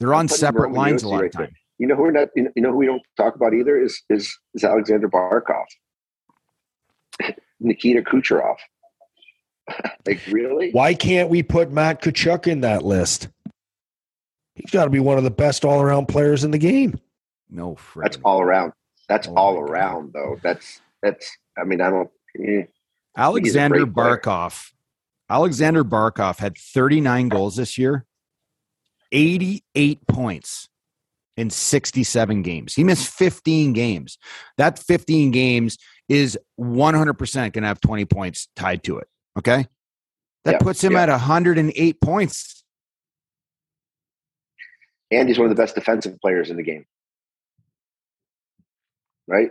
They're 0.00 0.14
on 0.14 0.28
separate 0.28 0.62
Roman 0.68 0.76
lines 0.76 1.02
a 1.02 1.06
Josi 1.06 1.10
lot 1.10 1.16
of 1.18 1.22
right 1.22 1.32
there. 1.32 1.50
Time. 1.80 1.82
You 1.82 1.86
know 1.88 1.96
who 1.96 2.02
we're 2.02 2.10
not. 2.10 2.28
You 2.36 2.62
know, 2.62 2.72
who 2.72 2.76
we 2.78 2.86
don't 2.86 3.02
talk 3.16 3.34
about 3.36 3.54
either 3.54 3.80
is 3.80 4.02
is 4.10 4.36
is 4.54 4.64
Alexander 4.64 5.08
Barkov, 5.08 5.64
Nikita 7.60 8.02
Kucherov. 8.02 8.56
like 10.06 10.20
really? 10.30 10.70
Why 10.72 10.94
can't 10.94 11.28
we 11.30 11.42
put 11.42 11.70
Matt 11.70 12.02
Tkachuk 12.02 12.46
in 12.46 12.60
that 12.62 12.84
list? 12.84 13.28
He's 14.54 14.70
got 14.70 14.84
to 14.84 14.90
be 14.90 15.00
one 15.00 15.16
of 15.16 15.24
the 15.24 15.30
best 15.30 15.64
all 15.64 15.80
around 15.80 16.06
players 16.06 16.44
in 16.44 16.50
the 16.50 16.58
game. 16.58 17.00
No, 17.48 17.76
That's 17.96 18.18
all 18.24 18.40
around. 18.42 18.72
That's 19.08 19.26
Oh 19.26 19.34
all 19.34 19.54
my 19.54 19.60
God. 19.66 19.70
around 19.70 20.12
though. 20.12 20.38
That's 20.42 20.80
that's. 21.02 21.36
I 21.58 21.64
mean, 21.64 21.80
I 21.80 21.90
don't. 21.90 22.10
eh. 22.44 22.62
Alexander. 23.16 23.86
Barkov. 23.86 24.72
Alexander 25.28 25.84
Barkov 25.84 26.38
had 26.38 26.56
39 26.58 27.28
goals 27.28 27.56
this 27.56 27.78
year, 27.78 28.04
88 29.12 30.06
points 30.08 30.68
in 31.40 31.48
67 31.48 32.42
games. 32.42 32.74
He 32.74 32.84
missed 32.84 33.08
15 33.14 33.72
games. 33.72 34.18
That 34.58 34.78
15 34.78 35.30
games 35.30 35.78
is 36.08 36.38
100% 36.60 37.34
going 37.34 37.52
to 37.62 37.66
have 37.66 37.80
20 37.80 38.04
points 38.04 38.48
tied 38.54 38.84
to 38.84 38.98
it. 38.98 39.08
Okay. 39.38 39.66
That 40.44 40.52
Yeah, 40.52 40.58
puts 40.58 40.84
him 40.84 40.92
yeah. 40.92 41.04
at 41.04 41.08
108 41.08 42.00
points. 42.00 42.62
And 45.10 45.28
he's 45.28 45.38
one 45.38 45.50
of 45.50 45.56
the 45.56 45.60
best 45.60 45.74
defensive 45.74 46.20
players 46.20 46.50
in 46.50 46.56
the 46.56 46.62
game. 46.62 46.84
Right? 49.26 49.50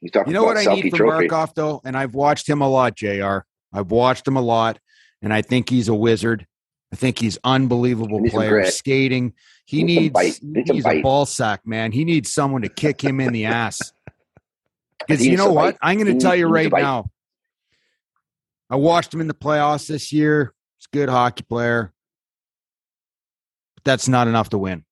You 0.00 0.10
talk 0.10 0.26
You 0.26 0.32
know 0.32 0.42
about 0.44 0.56
what 0.56 0.68
I 0.68 0.74
need 0.74 0.90
from 0.90 0.98
Trophy. 0.98 1.28
Though? 1.54 1.80
And 1.84 1.96
I've 1.96 2.14
watched 2.14 2.48
him 2.48 2.62
a 2.62 2.68
lot, 2.68 2.96
JR. 2.96 3.38
I've 3.72 3.90
watched 3.90 4.26
him 4.26 4.36
a 4.36 4.40
lot, 4.40 4.78
and 5.22 5.32
I 5.32 5.42
think 5.42 5.68
he's 5.68 5.88
a 5.88 5.94
wizard. 5.94 6.46
I 6.92 6.96
think 6.96 7.18
he's 7.18 7.38
unbelievable 7.44 8.22
player 8.28 8.64
skating. 8.66 9.34
He 9.68 9.84
needs 9.84 10.14
bite. 10.14 10.38
he 10.40 10.46
He 10.46 10.72
needs 10.72 10.82
some 10.82 10.96
a 10.96 11.02
ball 11.02 11.26
sack, 11.26 11.66
man. 11.66 11.92
He 11.92 12.02
needs 12.02 12.32
someone 12.32 12.62
to 12.62 12.70
kick 12.70 13.04
him 13.04 13.20
in 13.20 13.32
the 13.32 13.44
ass. 13.44 13.92
Because 15.06 15.24
you 15.24 15.36
know 15.36 15.52
what? 15.52 15.74
bite. 15.74 15.78
I'm 15.80 15.98
going 15.98 16.18
to 16.18 16.20
tell 16.20 16.34
you 16.34 16.46
a 16.46 16.50
right 16.50 16.70
now. 16.70 17.08
I 18.68 18.76
watched 18.76 19.14
him 19.14 19.20
in 19.20 19.28
the 19.28 19.32
playoffs 19.32 19.86
this 19.86 20.12
year. 20.12 20.52
He's 20.76 20.88
a 20.92 20.96
good 20.96 21.08
hockey 21.08 21.44
player. 21.44 21.94
But 23.76 23.84
that's 23.84 24.08
not 24.08 24.26
enough 24.26 24.50
to 24.50 24.58
win. 24.58 24.84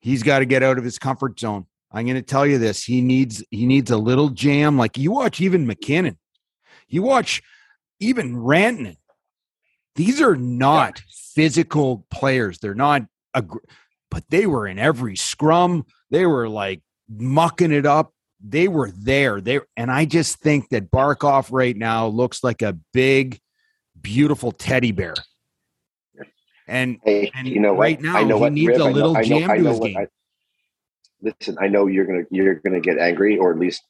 He's 0.00 0.22
got 0.22 0.40
to 0.40 0.44
get 0.44 0.62
out 0.62 0.78
of 0.78 0.84
his 0.84 0.98
comfort 0.98 1.40
zone. 1.40 1.64
I'm 1.90 2.04
going 2.04 2.16
to 2.16 2.22
tell 2.22 2.46
you 2.46 2.58
this. 2.58 2.84
He 2.84 3.00
needs 3.00 3.42
he 3.50 3.66
needs 3.66 3.90
a 3.90 3.96
little 3.96 4.28
jam. 4.28 4.76
Like 4.76 4.98
you 4.98 5.12
watch 5.12 5.40
even 5.40 5.66
McKinnon. 5.66 6.18
You 6.86 7.02
watch 7.02 7.42
even 8.00 8.36
Rantanen. 8.36 8.96
These 9.96 10.20
are 10.20 10.36
not 10.36 11.02
physical 11.34 12.06
players. 12.10 12.58
They're 12.58 12.74
not 12.74 13.02
aggr- 13.34 13.64
but 14.10 14.24
they 14.30 14.46
were 14.46 14.66
in 14.66 14.78
every 14.78 15.16
scrum. 15.16 15.84
They 16.10 16.26
were 16.26 16.48
like 16.48 16.82
mucking 17.08 17.72
it 17.72 17.86
up. 17.86 18.12
They 18.40 18.68
were 18.68 18.90
there. 18.90 19.40
They 19.40 19.60
and 19.76 19.90
I 19.90 20.04
just 20.04 20.38
think 20.40 20.68
that 20.70 20.90
Barkov 20.90 21.48
right 21.50 21.76
now 21.76 22.06
looks 22.06 22.44
like 22.44 22.62
a 22.62 22.76
big, 22.92 23.38
beautiful 24.00 24.52
teddy 24.52 24.92
bear. 24.92 25.14
And, 26.66 26.98
Hey, 27.02 27.30
and 27.34 27.48
you 27.48 27.60
know 27.60 27.72
what? 27.72 27.80
right 27.84 28.00
now 28.00 28.16
I 28.18 28.24
know 28.24 28.36
he 28.36 28.40
what, 28.42 28.52
needs 28.52 28.68
Rib, 28.68 28.76
a 28.76 28.84
know- 28.84 28.90
little 28.90 29.16
I 29.16 29.20
know- 29.22 29.26
jam 29.40 29.50
I 29.50 29.56
to 29.58 29.64
his 29.68 29.80
game. 29.80 29.96
I- 29.96 30.06
listen, 31.22 31.56
I 31.60 31.66
know 31.68 31.86
you're 31.86 32.04
gonna 32.06 32.24
you're 32.30 32.54
gonna 32.56 32.80
get 32.80 32.98
angry 32.98 33.38
or 33.38 33.52
at 33.52 33.58
least 33.58 33.82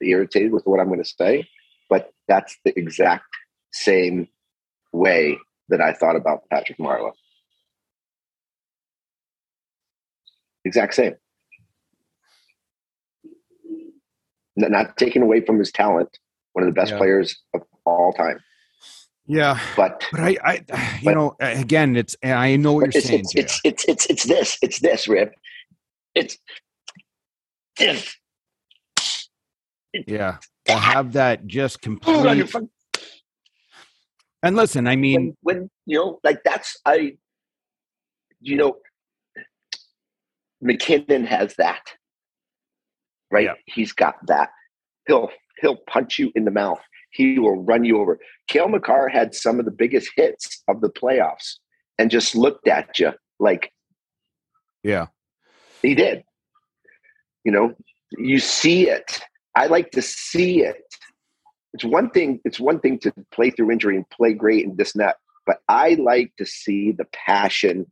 irritated 0.00 0.52
with 0.52 0.66
what 0.66 0.80
I'm 0.80 0.88
gonna 0.88 1.04
say, 1.04 1.48
but 1.88 2.10
that's 2.28 2.56
the 2.64 2.76
exact 2.78 3.24
same 3.72 4.28
way 4.92 5.38
that 5.68 5.80
I 5.80 5.92
thought 5.92 6.16
about 6.16 6.48
Patrick 6.50 6.78
Marleau. 6.78 7.12
Exact 10.66 10.94
same. 10.94 11.14
Not 14.56 14.96
taking 14.96 15.22
away 15.22 15.42
from 15.42 15.58
his 15.60 15.70
talent, 15.70 16.18
one 16.54 16.64
of 16.66 16.68
the 16.74 16.78
best 16.78 16.92
Yeah. 16.92 16.98
players 16.98 17.36
of 17.54 17.62
all 17.84 18.12
time. 18.12 18.40
yeah, 19.28 19.58
But 19.76 20.04
but 20.10 20.20
I, 20.20 20.36
I, 20.44 20.54
you 21.00 21.04
But- 21.04 21.14
know, 21.14 21.36
again, 21.40 21.94
it's 21.96 22.16
I 22.24 22.56
know 22.56 22.72
what 22.74 22.92
you're 22.94 22.98
it's, 23.00 23.06
saying. 23.06 23.20
it's, 23.20 23.34
it's, 23.36 23.60
it's, 23.64 23.84
it's, 23.88 24.06
it's 24.06 24.24
this. 24.24 24.58
It's 24.62 24.78
this, 24.80 25.06
Rip. 25.08 25.34
It's 26.14 26.36
this. 27.78 28.16
yeah, 30.06 30.38
to 30.64 30.72
have 30.72 31.12
that 31.12 31.46
just 31.46 31.80
Food 31.82 32.02
on 32.08 32.38
your 32.38 32.46
complete. 32.48 32.70
And 34.42 34.56
listen, 34.56 34.86
I 34.86 34.96
mean, 34.96 35.34
when, 35.42 35.58
when 35.58 35.70
you 35.86 35.98
know, 35.98 36.20
like 36.24 36.42
that's 36.44 36.78
I, 36.86 37.16
you 38.40 38.56
know, 38.56 38.76
McKinnon 40.64 41.26
has 41.26 41.54
that, 41.56 41.82
right? 43.30 43.44
Yeah. 43.44 43.54
He's 43.66 43.92
got 43.92 44.14
that. 44.26 44.50
He'll 45.06 45.30
he'll 45.60 45.78
punch 45.88 46.18
you 46.18 46.32
in 46.34 46.44
the 46.44 46.50
mouth. 46.50 46.80
He 47.10 47.38
will 47.38 47.62
run 47.62 47.84
you 47.84 48.00
over. 48.00 48.18
Kale 48.48 48.68
McCarr 48.68 49.10
had 49.10 49.34
some 49.34 49.58
of 49.58 49.64
the 49.64 49.70
biggest 49.70 50.10
hits 50.16 50.62
of 50.68 50.80
the 50.80 50.90
playoffs, 50.90 51.56
and 51.98 52.10
just 52.10 52.34
looked 52.34 52.68
at 52.68 52.98
you 52.98 53.12
like 53.38 53.70
yeah, 54.82 55.06
he 55.82 55.94
did. 55.94 56.22
You 57.44 57.52
know, 57.52 57.74
you 58.18 58.38
see 58.38 58.88
it. 58.88 59.20
I 59.54 59.66
like 59.66 59.90
to 59.92 60.02
see 60.02 60.62
it. 60.62 60.76
It's 61.72 61.84
one 61.84 62.10
thing. 62.10 62.40
It's 62.44 62.60
one 62.60 62.80
thing 62.80 62.98
to 63.00 63.12
play 63.32 63.50
through 63.50 63.70
injury 63.70 63.96
and 63.96 64.08
play 64.10 64.32
great 64.32 64.66
and 64.66 64.76
this 64.76 64.94
and 64.94 65.02
that, 65.02 65.16
but 65.44 65.58
I 65.68 65.94
like 65.94 66.32
to 66.38 66.46
see 66.46 66.92
the 66.92 67.06
passion 67.12 67.90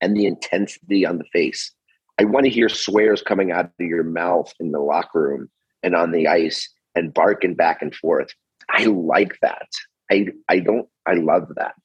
and 0.00 0.16
the 0.16 0.26
intensity 0.26 1.06
on 1.06 1.18
the 1.18 1.24
face. 1.32 1.72
I 2.18 2.24
want 2.24 2.44
to 2.44 2.50
hear 2.50 2.68
swears 2.68 3.22
coming 3.22 3.52
out 3.52 3.66
of 3.66 3.72
your 3.78 4.02
mouth 4.02 4.52
in 4.60 4.72
the 4.72 4.80
locker 4.80 5.22
room 5.22 5.50
and 5.82 5.94
on 5.94 6.12
the 6.12 6.28
ice 6.28 6.68
and 6.94 7.12
barking 7.12 7.54
back 7.54 7.82
and 7.82 7.94
forth. 7.94 8.28
I 8.70 8.84
like 8.86 9.38
that. 9.42 9.68
I 10.10 10.28
I 10.48 10.60
don't. 10.60 10.88
I 11.06 11.14
love 11.14 11.52
that. 11.56 11.76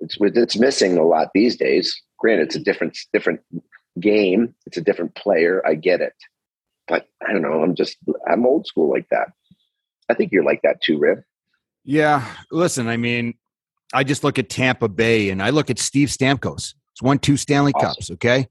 It's 0.00 0.16
it's 0.20 0.58
missing 0.58 0.98
a 0.98 1.04
lot 1.04 1.28
these 1.34 1.56
days. 1.56 1.94
Granted, 2.18 2.46
it's 2.48 2.56
a 2.56 2.60
different 2.60 2.98
different 3.12 3.40
game. 4.00 4.54
It's 4.66 4.76
a 4.76 4.82
different 4.82 5.14
player. 5.14 5.62
I 5.66 5.74
get 5.74 6.00
it, 6.00 6.14
but 6.88 7.06
I 7.26 7.32
don't 7.32 7.42
know. 7.42 7.62
I'm 7.62 7.74
just 7.74 7.96
I'm 8.28 8.44
old 8.44 8.66
school 8.66 8.90
like 8.90 9.08
that. 9.10 9.28
I 10.08 10.14
think 10.14 10.32
you're 10.32 10.44
like 10.44 10.62
that 10.62 10.80
too, 10.82 10.98
Rib. 10.98 11.18
yeah. 11.84 12.24
Listen, 12.50 12.88
I 12.88 12.96
mean, 12.96 13.34
I 13.94 14.04
just 14.04 14.22
look 14.24 14.38
at 14.38 14.48
Tampa 14.48 14.88
Bay 14.88 15.30
and 15.30 15.42
I 15.42 15.50
look 15.50 15.70
at 15.70 15.78
Steve 15.78 16.08
Stamkos. 16.08 16.74
He's 16.92 17.02
won 17.02 17.18
two 17.18 17.36
Stanley 17.36 17.72
Awesome. 17.74 17.88
Cups. 17.88 18.10
Okay, 18.12 18.48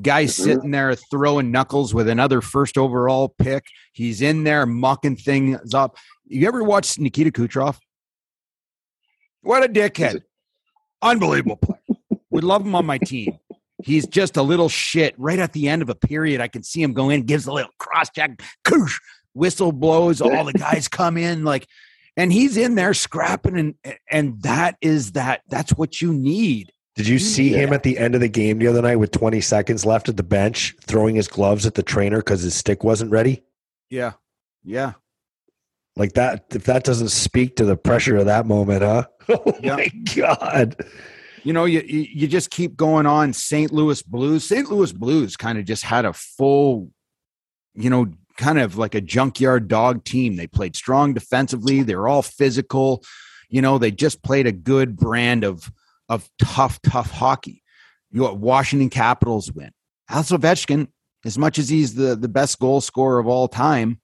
guy's 0.00 0.34
Mhm. 0.36 0.44
sitting 0.44 0.70
there 0.70 0.94
throwing 0.94 1.50
knuckles 1.50 1.92
with 1.92 2.08
another 2.08 2.40
first 2.40 2.78
overall 2.78 3.28
pick. 3.38 3.64
He's 3.92 4.22
in 4.22 4.44
there 4.44 4.64
mucking 4.66 5.16
things 5.16 5.74
up. 5.74 5.96
You 6.26 6.48
ever 6.48 6.62
watch 6.64 6.98
Nikita 6.98 7.30
Kucherov? 7.30 7.78
What 9.42 9.64
a 9.64 9.68
dickhead! 9.68 10.22
Unbelievable 11.02 11.56
player. 11.56 11.80
Would 12.30 12.44
love 12.44 12.64
him 12.64 12.74
on 12.74 12.86
my 12.86 12.98
team. 12.98 13.38
He's 13.84 14.06
just 14.06 14.36
a 14.36 14.42
little 14.42 14.68
shit. 14.68 15.14
Right 15.18 15.38
at 15.40 15.52
the 15.52 15.68
end 15.68 15.82
of 15.82 15.90
a 15.90 15.94
period, 15.94 16.40
I 16.40 16.48
can 16.48 16.62
see 16.62 16.80
him 16.82 16.92
go 16.92 17.10
in, 17.10 17.24
gives 17.24 17.46
a 17.46 17.52
little 17.52 17.72
cross 17.78 18.08
check, 18.10 18.40
koosh, 18.64 18.98
whistle 19.34 19.72
blows. 19.72 20.20
All 20.20 20.44
the 20.44 20.52
guys 20.52 20.86
come 20.88 21.16
in 21.18 21.44
like, 21.44 21.66
and 22.16 22.32
he's 22.32 22.56
in 22.56 22.76
there 22.76 22.94
scrapping, 22.94 23.58
and 23.58 23.74
and 24.10 24.40
that 24.42 24.76
is 24.80 25.12
that. 25.12 25.42
That's 25.48 25.72
what 25.72 26.00
you 26.00 26.12
need. 26.14 26.72
Did 26.94 27.08
you 27.08 27.18
see 27.18 27.48
him 27.48 27.72
at 27.72 27.82
the 27.84 27.96
end 27.98 28.14
of 28.14 28.20
the 28.20 28.28
game 28.28 28.58
the 28.58 28.66
other 28.66 28.82
night 28.82 28.96
with 28.96 29.12
20 29.12 29.40
seconds 29.40 29.86
left 29.86 30.10
at 30.10 30.16
the 30.18 30.22
bench, 30.22 30.76
throwing 30.82 31.14
his 31.16 31.26
gloves 31.26 31.64
at 31.64 31.74
the 31.74 31.82
trainer 31.82 32.18
because 32.18 32.42
his 32.42 32.54
stick 32.54 32.84
wasn't 32.84 33.10
ready? 33.10 33.42
Yeah, 33.88 34.12
yeah. 34.62 34.92
Like 35.96 36.12
that, 36.14 36.46
if 36.50 36.64
that 36.64 36.84
doesn't 36.84 37.08
speak 37.08 37.56
to 37.56 37.64
the 37.64 37.76
pressure 37.76 38.16
of 38.16 38.26
that 38.26 38.46
moment, 38.46 38.82
huh? 38.82 39.06
Oh 39.28 39.54
Yeah. 39.62 39.76
my 39.76 39.88
God. 40.14 40.76
you 41.44 41.52
know, 41.52 41.64
you 41.64 41.80
you 41.86 42.00
you 42.12 42.26
just 42.28 42.50
keep 42.50 42.76
going 42.76 43.06
on. 43.06 43.32
St. 43.32 43.72
Louis 43.72 44.02
Blues, 44.02 44.44
St. 44.44 44.70
Louis 44.70 44.92
Blues, 44.92 45.36
kind 45.36 45.58
of 45.58 45.64
just 45.64 45.84
had 45.84 46.04
a 46.04 46.12
full, 46.12 46.90
you 47.74 47.88
know, 47.90 48.06
kind 48.36 48.58
of 48.58 48.76
like 48.76 48.94
a 48.94 49.00
junkyard 49.00 49.68
dog 49.68 50.04
team. 50.04 50.36
They 50.36 50.46
played 50.46 50.76
strong 50.76 51.14
defensively. 51.14 51.82
They're 51.82 52.08
all 52.08 52.22
physical. 52.22 53.02
You 53.48 53.62
know, 53.62 53.78
they 53.78 53.90
just 53.90 54.22
played 54.22 54.46
a 54.46 54.52
good 54.52 54.96
brand 54.96 55.44
of 55.44 55.70
of 56.12 56.28
tough, 56.42 56.80
tough 56.82 57.10
hockey. 57.10 57.62
You 58.10 58.20
know, 58.22 58.34
Washington 58.34 58.90
Capitals 58.90 59.50
win. 59.52 59.70
Alex 60.10 60.30
Ovechkin, 60.30 60.88
as 61.24 61.38
much 61.38 61.58
as 61.58 61.68
he's 61.68 61.94
the 61.94 62.14
the 62.16 62.28
best 62.28 62.58
goal 62.58 62.80
scorer 62.80 63.18
of 63.18 63.26
all 63.26 63.48
time, 63.48 64.00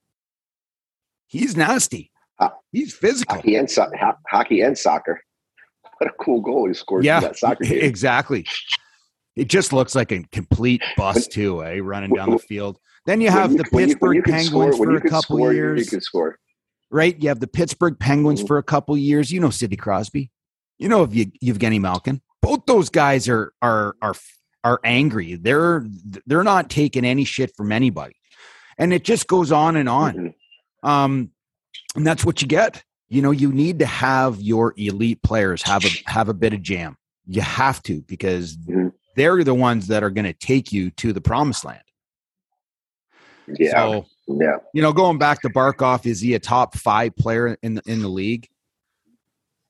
he's 1.27 1.57
nasty. 1.57 2.11
Uh, 2.39 2.51
He's 2.73 2.95
physical. 2.95 3.37
Hockey 3.37 3.57
and 3.57 3.69
so- 3.71 3.91
ho- 3.99 4.13
hockey 4.31 4.61
and 4.61 4.77
soccer. 4.79 5.21
What 5.99 6.09
a 6.11 6.13
cool 6.23 6.41
goal 6.41 6.69
he 6.69 6.75
scored 6.75 7.05
yeah, 7.05 7.19
in 7.19 7.25
that 7.25 7.37
soccer 7.37 7.65
game. 7.65 7.81
exactly. 7.83 8.47
It 9.35 9.49
just 9.49 9.73
looks 9.73 9.95
like 9.97 10.13
a 10.13 10.23
complete 10.31 10.81
bust 10.97 11.33
too, 11.33 11.65
eh? 11.65 11.81
Running 11.81 12.11
down 12.11 12.31
the 12.31 12.39
field. 12.39 12.79
Then 13.07 13.21
you 13.21 13.31
have 13.31 13.49
When 13.51 13.57
the 13.59 13.65
Pittsburgh 13.65 14.01
when 14.09 14.17
you 14.17 14.23
Penguins 14.23 14.77
score, 14.77 14.87
for 14.87 14.97
a 14.97 15.01
couple 15.01 15.23
score, 15.39 15.53
years, 15.53 15.81
You 15.81 15.87
can 15.87 16.01
score. 16.01 16.39
right? 16.91 17.21
You 17.21 17.29
have 17.29 17.41
the 17.41 17.47
Pittsburgh 17.49 17.99
Penguins 17.99 18.43
Mhm. 18.43 18.47
for 18.47 18.59
a 18.59 18.63
couple 18.63 18.97
years. 18.97 19.33
You 19.33 19.41
know 19.41 19.51
Sidney 19.51 19.77
Crosby. 19.77 20.31
You 20.79 20.89
know 20.89 21.03
Ev- 21.05 21.33
Evgeny 21.43 21.81
Malkin. 21.81 22.21
Both 22.43 22.67
those 22.67 22.89
guys 22.89 23.29
are 23.29 23.53
are 23.63 23.97
are 24.01 24.15
are 24.65 24.81
angry. 24.85 25.35
They're 25.37 25.85
they're 26.27 26.45
not 26.45 26.71
taking 26.71 27.05
any 27.05 27.25
shit 27.25 27.55
from 27.57 27.73
anybody, 27.73 28.17
and 28.79 28.93
it 28.93 29.05
just 29.05 29.27
goes 29.27 29.51
on 29.53 29.77
and 29.77 29.89
on. 29.89 30.15
Mhm. 30.85 30.89
Um, 30.89 31.31
and 31.97 32.07
that's 32.07 32.25
what 32.25 32.41
you 32.43 32.49
get. 32.49 32.85
You 33.09 33.23
know, 33.23 33.31
you 33.31 33.51
need 33.53 33.79
to 33.81 33.87
have 33.87 34.41
your 34.41 34.75
elite 34.77 35.23
players 35.23 35.63
have 35.63 35.85
a 35.85 35.89
have 36.07 36.29
a 36.29 36.35
bit 36.35 36.53
of 36.53 36.63
jam. 36.63 36.97
You 37.27 37.41
have 37.43 37.83
to 37.85 38.03
because 38.03 38.57
Mhm. 38.57 38.93
they're 39.17 39.43
the 39.45 39.55
ones 39.55 39.89
that 39.89 40.03
are 40.03 40.11
going 40.11 40.27
to 40.27 40.33
take 40.33 40.73
you 40.73 40.91
to 40.93 41.13
the 41.13 41.21
promised 41.21 41.65
land. 41.65 41.83
Yeah, 43.49 43.71
So, 43.71 44.07
yeah. 44.27 44.57
you 44.75 44.83
know, 44.83 44.93
going 44.93 45.19
back 45.19 45.41
to 45.43 45.49
Barkov, 45.49 46.05
is 46.07 46.21
he 46.21 46.35
a 46.35 46.39
top 46.39 46.77
five 46.77 47.17
player 47.17 47.57
in 47.63 47.75
the 47.75 47.83
in 47.87 48.03
the 48.03 48.09
league? 48.09 48.47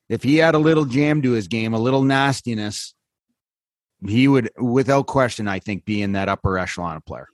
If 0.09 0.23
he 0.23 0.37
had 0.37 0.55
a 0.55 0.59
little 0.59 0.85
jam 0.85 1.21
to 1.21 1.31
his 1.31 1.47
game, 1.47 1.73
a 1.73 1.79
little 1.79 2.01
nastiness, 2.01 2.93
he 4.07 4.27
would, 4.27 4.49
without 4.57 5.07
question, 5.07 5.47
I 5.47 5.59
think, 5.59 5.85
be 5.85 6.01
in 6.01 6.13
that 6.13 6.29
upper 6.29 6.57
echelon 6.57 6.97
of 6.97 7.05
player. 7.05 7.27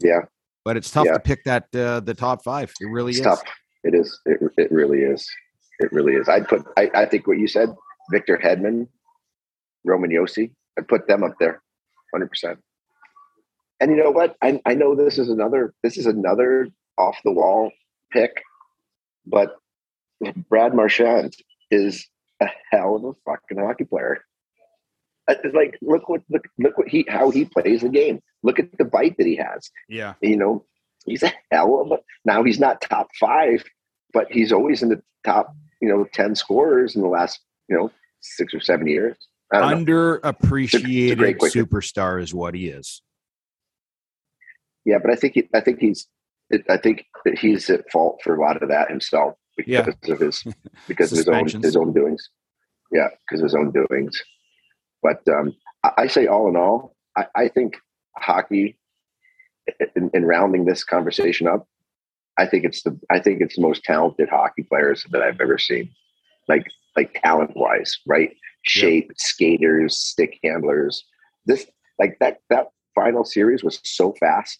Yeah, 0.00 0.22
But 0.64 0.76
it's 0.76 0.90
tough 0.90 1.06
Yeah. 1.06 1.12
to 1.14 1.20
pick 1.20 1.44
that 1.44 1.64
uh, 1.74 2.00
the 2.00 2.14
top 2.14 2.42
five. 2.44 2.72
It 2.80 2.86
really 2.86 3.10
it's 3.10 3.20
is. 3.20 3.24
tough. 3.24 3.42
It 3.84 3.94
is. 3.94 4.18
It, 4.26 4.40
it 4.56 4.72
really 4.72 5.00
is. 5.00 5.28
It 5.80 5.92
really 5.92 6.14
is. 6.14 6.28
I'd 6.28 6.48
put. 6.48 6.64
I, 6.76 6.90
I 6.94 7.04
think 7.06 7.26
what 7.26 7.38
you 7.38 7.46
said, 7.46 7.68
Victor 8.10 8.36
Hedman, 8.42 8.88
Roman 9.84 10.10
Josi. 10.10 10.50
I'd 10.76 10.88
put 10.88 11.06
them 11.06 11.22
up 11.22 11.34
there, 11.38 11.62
hundred 12.12 12.28
percent. 12.28 12.58
And 13.80 13.90
you 13.92 13.96
know 13.96 14.10
what? 14.10 14.36
I 14.42 14.60
I 14.66 14.74
know 14.74 14.94
this 14.96 15.18
is 15.18 15.28
another. 15.28 15.74
This 15.84 15.96
is 15.96 16.06
another 16.06 16.68
off 16.96 17.16
the 17.24 17.30
wall 17.32 17.70
pick, 18.12 18.42
but 19.26 19.56
Brad 20.48 20.74
Marchand 20.74 21.34
is 21.70 22.06
a 22.40 22.48
hell 22.70 22.96
of 22.96 23.04
a 23.04 23.12
fucking 23.24 23.58
hockey 23.58 23.84
player. 23.84 24.18
Uh, 25.28 25.34
It's 25.44 25.54
like 25.54 25.78
look 25.82 26.08
what 26.08 26.22
look 26.30 26.46
look 26.58 26.78
what 26.78 26.88
he 26.88 27.04
how 27.08 27.30
he 27.30 27.44
plays 27.44 27.82
the 27.82 27.88
game. 27.88 28.20
Look 28.42 28.58
at 28.58 28.76
the 28.78 28.84
bite 28.84 29.16
that 29.18 29.26
he 29.26 29.36
has 29.36 29.70
Yeah. 29.88 30.14
you 30.22 30.36
know, 30.36 30.64
he's 31.04 31.22
a 31.22 31.32
hell 31.50 31.80
of 31.80 31.92
a 31.92 31.98
now 32.24 32.42
he's 32.44 32.60
not 32.60 32.80
top 32.80 33.08
five, 33.18 33.64
but 34.12 34.26
he's 34.30 34.52
always 34.52 34.82
in 34.82 34.88
the 34.88 35.02
top, 35.24 35.54
you 35.80 35.88
know, 35.88 36.06
10 36.12 36.34
scorers 36.34 36.94
in 36.96 37.02
the 37.02 37.08
last, 37.08 37.40
you 37.68 37.76
know, 37.76 37.90
six 38.20 38.54
or 38.54 38.60
seven 38.60 38.86
years. 38.86 39.16
I 39.52 39.60
don't 39.60 39.84
know. 39.84 39.92
Underappreciated 39.92 41.38
superstar 41.38 42.22
is 42.22 42.34
what 42.34 42.54
he 42.54 42.68
is. 42.68 43.02
Yeah, 44.84 44.98
but 45.02 45.10
I 45.10 45.16
think 45.16 45.34
he, 45.34 45.48
I 45.54 45.60
think 45.60 45.80
he's 45.80 46.06
I 46.70 46.78
think 46.78 47.04
that 47.26 47.38
he's 47.38 47.68
at 47.68 47.90
fault 47.90 48.20
for 48.24 48.34
a 48.34 48.40
lot 48.40 48.62
of 48.62 48.70
that 48.70 48.88
himself 48.88 49.34
because 49.58 49.94
Yeah. 50.06 50.14
of 50.14 50.20
his 50.20 50.42
because 50.88 51.12
of 51.12 51.18
his 51.18 51.28
own 51.28 51.46
his 51.62 51.76
own 51.76 51.92
doings. 51.92 52.30
Yeah, 52.90 53.08
because 53.26 53.40
of 53.40 53.44
his 53.44 53.54
own 53.54 53.70
doings. 53.72 54.18
But 55.02 55.20
um, 55.28 55.54
I, 55.84 55.90
I 55.98 56.06
say 56.06 56.26
all 56.26 56.48
in 56.48 56.56
all, 56.56 56.96
I, 57.16 57.26
I 57.36 57.48
think 57.48 57.76
hockey 58.16 58.78
in, 59.94 60.10
in 60.14 60.24
rounding 60.24 60.64
this 60.64 60.82
conversation 60.84 61.46
up, 61.46 61.68
I 62.38 62.46
think 62.46 62.64
it's 62.64 62.82
the 62.82 62.98
I 63.10 63.20
think 63.20 63.42
it's 63.42 63.56
the 63.56 63.62
most 63.62 63.84
talented 63.84 64.30
hockey 64.30 64.62
players 64.62 65.04
that 65.10 65.20
I've 65.22 65.40
ever 65.40 65.58
seen. 65.58 65.90
Like 66.48 66.64
like 66.96 67.20
talent 67.22 67.52
wise, 67.56 67.98
right? 68.06 68.34
shape 68.62 69.10
skaters, 69.16 69.96
stick 69.96 70.38
handlers. 70.44 71.04
This 71.46 71.66
like 71.98 72.16
that 72.20 72.38
that 72.50 72.68
final 72.94 73.24
series 73.24 73.62
was 73.64 73.80
so 73.84 74.12
fast. 74.20 74.58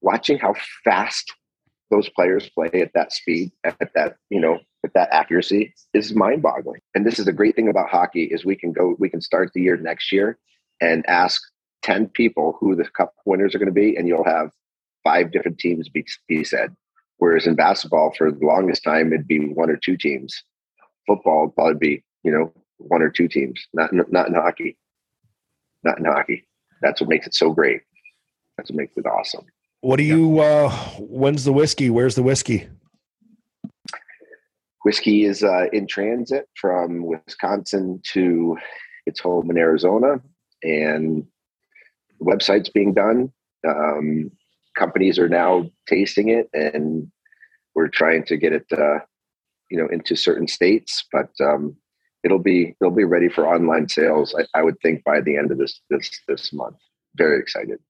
Watching 0.00 0.38
how 0.38 0.54
fast 0.84 1.32
those 1.92 2.08
players 2.08 2.50
play 2.50 2.70
at 2.74 2.90
that 2.94 3.12
speed, 3.12 3.52
at 3.62 3.76
that 3.94 4.16
you 4.30 4.40
know, 4.40 4.58
at 4.84 4.92
that 4.94 5.10
accuracy 5.12 5.74
is 5.94 6.14
mind-boggling. 6.14 6.80
And 6.94 7.06
this 7.06 7.20
is 7.20 7.26
the 7.26 7.32
great 7.32 7.54
thing 7.54 7.68
about 7.68 7.88
hockey 7.90 8.24
is 8.24 8.44
we 8.44 8.56
can 8.56 8.72
go, 8.72 8.96
we 8.98 9.08
can 9.08 9.20
start 9.20 9.52
the 9.54 9.62
year 9.62 9.76
next 9.76 10.10
year 10.10 10.38
and 10.80 11.08
ask 11.08 11.40
ten 11.82 12.08
people 12.08 12.56
who 12.58 12.74
the 12.74 12.88
cup 12.98 13.12
winners 13.26 13.54
are 13.54 13.58
going 13.58 13.74
to 13.74 13.80
be, 13.84 13.96
and 13.96 14.08
you'll 14.08 14.24
have 14.24 14.50
five 15.04 15.30
different 15.30 15.58
teams 15.58 15.88
be, 15.88 16.04
be 16.28 16.42
said. 16.42 16.74
Whereas 17.18 17.46
in 17.46 17.54
basketball, 17.54 18.12
for 18.16 18.32
the 18.32 18.44
longest 18.44 18.82
time, 18.82 19.12
it'd 19.12 19.28
be 19.28 19.38
one 19.38 19.70
or 19.70 19.76
two 19.76 19.96
teams. 19.96 20.42
Football 21.06 21.46
would 21.46 21.54
probably 21.54 21.78
be, 21.78 22.04
you 22.24 22.32
know, 22.32 22.52
one 22.78 23.02
or 23.02 23.10
two 23.10 23.28
teams. 23.28 23.64
Not 23.72 23.90
not 23.92 24.28
in 24.28 24.34
hockey. 24.34 24.76
Not 25.84 25.98
in 25.98 26.04
hockey. 26.04 26.48
That's 26.80 27.00
what 27.00 27.10
makes 27.10 27.26
it 27.28 27.34
so 27.34 27.50
great. 27.52 27.82
That's 28.56 28.70
what 28.70 28.78
makes 28.78 28.96
it 28.96 29.06
awesome. 29.06 29.46
What 29.82 29.96
do 29.96 30.04
you? 30.04 30.38
uh 30.38 30.70
When's 31.00 31.44
the 31.44 31.52
whiskey? 31.52 31.90
Where's 31.90 32.14
the 32.14 32.22
whiskey? 32.22 32.68
Whiskey 34.84 35.24
is 35.24 35.42
uh, 35.42 35.66
in 35.72 35.88
transit 35.88 36.48
from 36.54 37.04
Wisconsin 37.04 38.00
to 38.12 38.56
its 39.06 39.18
home 39.18 39.50
in 39.50 39.58
Arizona, 39.58 40.20
and 40.62 41.26
the 42.20 42.24
website's 42.24 42.68
being 42.68 42.94
done. 42.94 43.32
Um, 43.68 44.30
companies 44.78 45.18
are 45.18 45.28
now 45.28 45.68
tasting 45.88 46.28
it, 46.28 46.48
and 46.52 47.10
we're 47.74 47.88
trying 47.88 48.24
to 48.26 48.36
get 48.36 48.52
it, 48.52 48.66
uh, 48.72 49.00
you 49.68 49.78
know, 49.78 49.88
into 49.88 50.14
certain 50.14 50.46
states. 50.46 51.04
But 51.10 51.30
um, 51.40 51.76
it'll 52.22 52.38
be 52.38 52.76
it'll 52.80 52.94
be 52.94 53.02
ready 53.04 53.28
for 53.28 53.48
online 53.48 53.88
sales. 53.88 54.32
I, 54.38 54.60
I 54.60 54.62
would 54.62 54.78
think 54.80 55.02
by 55.02 55.20
the 55.20 55.36
end 55.36 55.50
of 55.50 55.58
this 55.58 55.80
this 55.90 56.08
this 56.28 56.52
month. 56.52 56.76
Very 57.16 57.40
excited. 57.40 57.80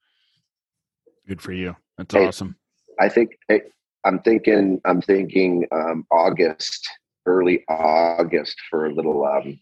Good 1.28 1.40
for 1.40 1.52
you. 1.52 1.76
That's 1.98 2.14
Hey. 2.14 2.26
awesome. 2.26 2.56
I 3.00 3.08
think 3.08 3.30
hey, 3.48 3.62
I'm 4.04 4.18
thinking 4.20 4.80
I'm 4.84 5.00
thinking 5.00 5.66
um, 5.72 6.06
August, 6.10 6.86
early 7.26 7.64
August 7.68 8.56
for 8.68 8.86
a 8.86 8.94
little. 8.94 9.24
Um, 9.24 9.58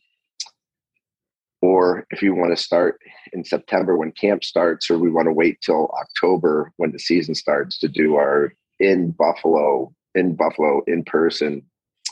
or 1.62 2.06
if 2.10 2.22
you 2.22 2.34
want 2.34 2.56
to 2.56 2.62
start 2.62 2.98
in 3.34 3.44
September 3.44 3.96
when 3.96 4.12
camp 4.12 4.42
starts, 4.44 4.90
or 4.90 4.98
we 4.98 5.10
want 5.10 5.26
to 5.26 5.32
wait 5.32 5.60
till 5.60 5.88
October 6.00 6.72
when 6.78 6.90
the 6.90 6.98
season 6.98 7.34
starts 7.34 7.78
to 7.80 7.88
do 7.88 8.14
our 8.16 8.54
in 8.80 9.10
Buffalo, 9.10 9.92
in 10.14 10.34
Buffalo, 10.34 10.82
in 10.86 11.04
person 11.04 11.62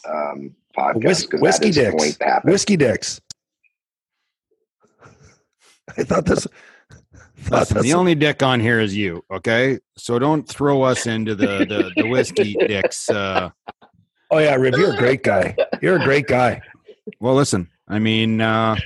um, 0.07 0.55
podcast. 0.79 1.33
Whis- 1.33 1.41
whiskey 1.41 1.71
dicks. 1.71 1.95
going 1.97 2.13
to 2.13 2.25
happen. 2.25 2.51
Whiskey 2.53 2.77
dicks. 2.77 3.21
I 5.97 6.05
thought 6.05 6.27
this. 6.27 6.47
Listen, 7.51 7.83
the 7.83 7.95
only 7.95 8.15
dick 8.15 8.43
on 8.43 8.61
here 8.61 8.81
is 8.81 8.97
you, 8.97 9.25
okay? 9.31 9.79
So 9.97 10.19
don't 10.19 10.47
throw 10.49 10.83
us 10.83 11.07
into 11.07 11.35
the 11.35 11.59
the, 11.69 11.93
the 11.97 12.09
whiskey 12.09 12.55
dicks. 12.67 13.09
Uh, 13.09 13.51
oh 14.31 14.39
yeah, 14.39 14.55
Rib, 14.55 14.75
you're 14.77 14.95
a 14.95 14.97
great 14.97 15.23
guy. 15.23 15.57
You're 15.81 15.97
a 15.97 16.05
great 16.05 16.27
guy. 16.27 16.61
well, 17.21 17.35
listen, 17.35 17.69
I 17.87 17.99
mean, 17.99 18.41
uh, 18.41 18.77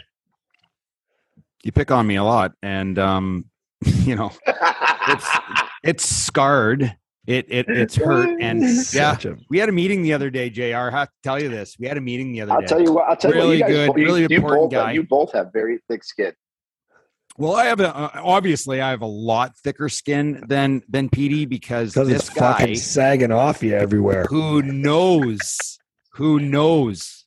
you 1.64 1.72
pick 1.72 1.91
on 1.91 2.07
me 2.07 2.16
a 2.16 2.24
lot, 2.24 2.53
and 2.62 2.99
um, 2.99 3.47
you 3.85 4.16
know, 4.16 4.33
it's 5.09 5.39
it's 5.83 6.09
scarred. 6.09 6.97
It 7.26 7.47
it 7.49 7.66
it's 7.68 7.95
hurt, 7.95 8.41
and 8.41 8.62
yeah, 8.93 9.16
we 9.49 9.59
had 9.59 9.68
a 9.68 9.72
meeting 9.72 10.03
the 10.03 10.12
other 10.12 10.28
day. 10.28 10.51
Jr. 10.51 10.76
I 10.76 10.91
have 10.91 11.09
to 11.09 11.14
tell 11.22 11.41
you 11.41 11.49
this. 11.49 11.76
We 11.78 11.87
had 11.87 11.97
a 11.97 12.01
meeting 12.01 12.33
the 12.33 12.43
other 12.43 12.51
day. 12.51 12.57
I'll 12.57 12.66
tell 12.68 12.80
you 12.80 12.93
what. 12.93 13.09
I'll 13.09 13.16
tell 13.16 13.30
Really 13.30 13.59
you 13.59 13.62
what. 13.62 13.70
You 13.70 13.76
guys, 13.76 13.89
good, 13.89 14.01
you, 14.01 14.07
really 14.07 14.22
important 14.24 14.70
both, 14.70 14.72
guy. 14.72 14.93
You 14.93 15.05
both 15.05 15.33
have 15.33 15.53
very 15.53 15.78
thick 15.89 16.03
skin. 16.03 16.33
Well, 17.39 17.55
I 17.57 17.64
have 17.66 17.80
a 17.80 17.97
uh, 17.97 18.11
obviously 18.22 18.80
I 18.80 18.91
have 18.91 19.01
a 19.01 19.07
lot 19.07 19.57
thicker 19.57 19.89
skin 19.89 20.43
than 20.49 20.83
than 20.89 21.09
PD 21.09 21.49
because 21.49 21.95
this 21.95 22.09
it's 22.09 22.28
guy 22.28 22.59
fucking 22.59 22.76
sagging 22.76 23.33
off 23.33 23.62
you 23.62 23.74
everywhere. 23.74 24.24
who 24.28 24.62
knows 24.62 25.78
who 26.12 26.39
knows 26.39 27.24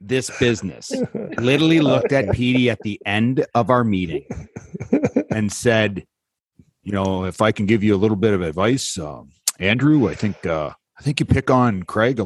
this 0.00 0.36
business 0.38 0.90
literally 1.38 1.80
looked 1.80 2.12
at 2.12 2.26
PD 2.26 2.66
at 2.66 2.80
the 2.80 3.00
end 3.06 3.46
of 3.54 3.70
our 3.70 3.84
meeting 3.84 4.26
and 5.30 5.52
said, 5.52 6.04
"You 6.82 6.92
know, 6.92 7.24
if 7.24 7.40
I 7.40 7.52
can 7.52 7.66
give 7.66 7.84
you 7.84 7.94
a 7.94 7.96
little 7.98 8.16
bit 8.16 8.34
of 8.34 8.42
advice, 8.42 8.98
um, 8.98 9.30
Andrew, 9.60 10.08
I 10.08 10.14
think 10.14 10.44
uh, 10.44 10.72
I 10.98 11.02
think 11.02 11.20
you 11.20 11.26
pick 11.26 11.48
on 11.48 11.84
Craig, 11.84 12.20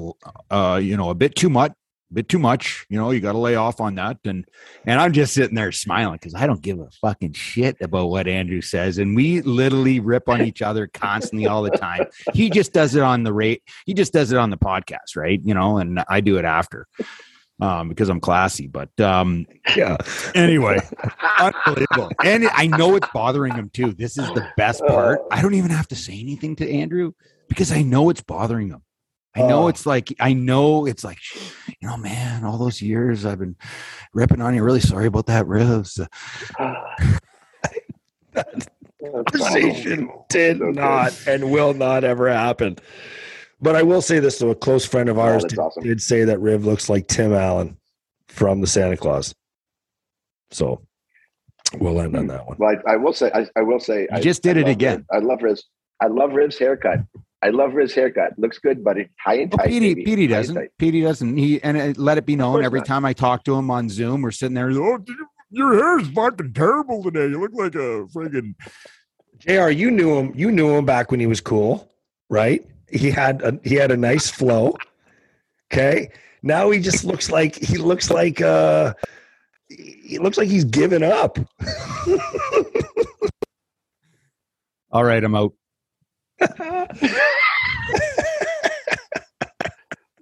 uh, 0.50 0.80
you 0.82 0.96
know, 0.96 1.10
a 1.10 1.14
bit 1.14 1.34
too 1.34 1.50
much." 1.50 1.72
Bit 2.12 2.28
too 2.28 2.38
much, 2.38 2.86
you 2.88 2.98
know. 2.98 3.10
You 3.10 3.20
got 3.20 3.32
to 3.32 3.38
lay 3.38 3.56
off 3.56 3.80
on 3.80 3.96
that, 3.96 4.18
and 4.24 4.44
and 4.86 5.00
I'm 5.00 5.12
just 5.12 5.34
sitting 5.34 5.56
there 5.56 5.72
smiling 5.72 6.14
because 6.14 6.34
I 6.34 6.46
don't 6.46 6.62
give 6.62 6.78
a 6.78 6.88
fucking 7.00 7.32
shit 7.32 7.76
about 7.80 8.10
what 8.10 8.28
Andrew 8.28 8.60
says, 8.60 8.98
and 8.98 9.16
we 9.16 9.40
literally 9.40 9.98
rip 9.98 10.28
on 10.28 10.40
each 10.40 10.62
other 10.62 10.86
constantly 10.86 11.48
all 11.48 11.62
the 11.62 11.70
time. 11.70 12.06
He 12.32 12.48
just 12.48 12.72
does 12.72 12.94
it 12.94 13.02
on 13.02 13.24
the 13.24 13.32
rate. 13.32 13.62
He 13.86 13.94
just 13.94 14.12
does 14.12 14.30
it 14.30 14.38
on 14.38 14.50
the 14.50 14.56
podcast, 14.56 15.16
right? 15.16 15.40
You 15.44 15.54
know, 15.54 15.78
and 15.78 16.04
I 16.08 16.20
do 16.20 16.36
it 16.38 16.44
after 16.44 16.86
um, 17.60 17.88
because 17.88 18.08
I'm 18.08 18.20
classy. 18.20 18.66
But 18.66 18.98
um, 19.00 19.46
Yeah. 19.74 19.96
anyway, 20.34 20.78
unbelievable. 21.40 22.10
And 22.22 22.48
I 22.54 22.66
know 22.66 22.94
it's 22.96 23.08
bothering 23.12 23.54
him 23.54 23.70
too. 23.72 23.92
This 23.92 24.16
is 24.16 24.28
the 24.32 24.46
best 24.56 24.80
part. 24.86 25.20
I 25.30 25.42
don't 25.42 25.54
even 25.54 25.70
have 25.70 25.88
to 25.88 25.96
say 25.96 26.18
anything 26.18 26.56
to 26.56 26.70
Andrew 26.70 27.12
because 27.48 27.72
I 27.72 27.82
know 27.82 28.10
it's 28.10 28.22
bothering 28.22 28.68
him. 28.68 28.82
I 29.36 29.40
know 29.40 29.64
Oh. 29.64 29.68
it's 29.68 29.84
like 29.84 30.14
I 30.18 30.32
know 30.32 30.86
it's 30.86 31.04
like 31.04 31.18
you 31.68 31.88
know, 31.88 31.96
man. 31.96 32.44
All 32.44 32.58
those 32.58 32.80
years 32.80 33.26
I've 33.26 33.38
been 33.38 33.56
ripping 34.14 34.40
on 34.40 34.54
you. 34.54 34.62
Really 34.62 34.80
sorry 34.80 35.06
about 35.06 35.26
that, 35.26 35.46
Rivs. 35.46 36.06
Conversation 39.12 40.10
did 40.28 40.60
not 40.60 41.26
and 41.26 41.50
will 41.50 41.74
not 41.74 42.02
ever 42.02 42.28
happen. 42.28 42.76
But 43.60 43.76
I 43.76 43.82
will 43.82 44.02
say 44.02 44.18
this 44.18 44.38
to 44.38 44.48
a 44.48 44.54
close 44.54 44.84
friend 44.84 45.08
of 45.08 45.18
oh, 45.18 45.22
ours 45.22 45.42
that's 45.42 45.54
did, 45.54 45.60
awesome. 45.60 45.82
did 45.82 46.02
say 46.02 46.24
that 46.24 46.40
Riv 46.40 46.64
looks 46.64 46.88
like 46.88 47.06
Tim 47.06 47.32
Allen 47.32 47.76
from 48.28 48.60
the 48.60 48.66
Santa 48.66 48.96
Claus. 48.96 49.34
So 50.50 50.82
we'll 51.78 52.00
end 52.00 52.16
on 52.16 52.22
hmm. 52.22 52.28
that 52.28 52.46
one. 52.46 52.56
Well, 52.58 52.76
I, 52.86 52.92
I 52.92 52.96
will 52.96 53.12
say, 53.12 53.30
I, 53.34 53.46
I 53.56 53.62
will 53.62 53.80
say, 53.80 54.02
You 54.02 54.08
I 54.12 54.20
just 54.20 54.42
did 54.42 54.56
I 54.56 54.62
it 54.62 54.68
again. 54.68 55.06
Riv. 55.10 55.22
I 55.22 55.24
love 55.24 55.42
Riv's. 55.42 55.64
I 56.02 56.06
love 56.08 56.32
Riv's 56.32 56.58
haircut. 56.58 57.00
I 57.46 57.50
love 57.50 57.72
his 57.74 57.94
haircut. 57.94 58.36
Looks 58.38 58.58
good, 58.58 58.82
buddy. 58.82 59.08
High 59.24 59.34
and 59.42 59.54
Well. 59.56 59.66
Petey. 59.66 59.94
Petey 60.04 60.26
High 60.26 60.34
doesn't. 60.34 60.54
tight. 60.56 60.70
Petey 60.78 61.00
doesn't. 61.02 61.36
He 61.36 61.62
and 61.62 61.76
it, 61.76 61.96
let 61.96 62.18
it 62.18 62.26
be 62.26 62.34
known 62.34 62.64
every 62.64 62.80
not. 62.80 62.86
time 62.88 63.04
I 63.04 63.12
talk 63.12 63.44
to 63.44 63.54
him 63.54 63.70
on 63.70 63.88
Zoom. 63.88 64.22
We're 64.22 64.32
sitting 64.32 64.54
there. 64.54 64.68
Oh, 64.72 64.98
your 65.50 66.00
is 66.00 66.08
fucking 66.08 66.54
terrible 66.54 67.04
today. 67.04 67.28
You 67.28 67.40
look 67.40 67.52
like 67.54 67.76
a 67.76 68.04
friggin' 68.12 68.54
Jr. 69.38 69.68
You 69.70 69.92
knew 69.92 70.16
him. 70.18 70.32
You 70.34 70.50
knew 70.50 70.74
him 70.74 70.84
back 70.84 71.12
when 71.12 71.20
he 71.20 71.26
was 71.26 71.40
cool, 71.40 71.88
right? 72.28 72.66
He 72.90 73.12
had 73.12 73.42
a, 73.42 73.58
he 73.62 73.76
had 73.76 73.92
a 73.92 73.96
nice 73.96 74.28
flow. 74.28 74.76
Okay. 75.72 76.10
Now 76.42 76.70
he 76.70 76.80
just 76.80 77.04
looks 77.04 77.30
like 77.30 77.54
he 77.54 77.76
looks 77.78 78.10
like 78.10 78.40
uh 78.40 78.92
he 79.68 80.18
looks 80.18 80.36
like 80.36 80.48
he's 80.48 80.64
given 80.64 81.04
up. 81.04 81.38
All 84.90 85.04
right, 85.04 85.22
I'm 85.22 85.34
out. 85.36 85.52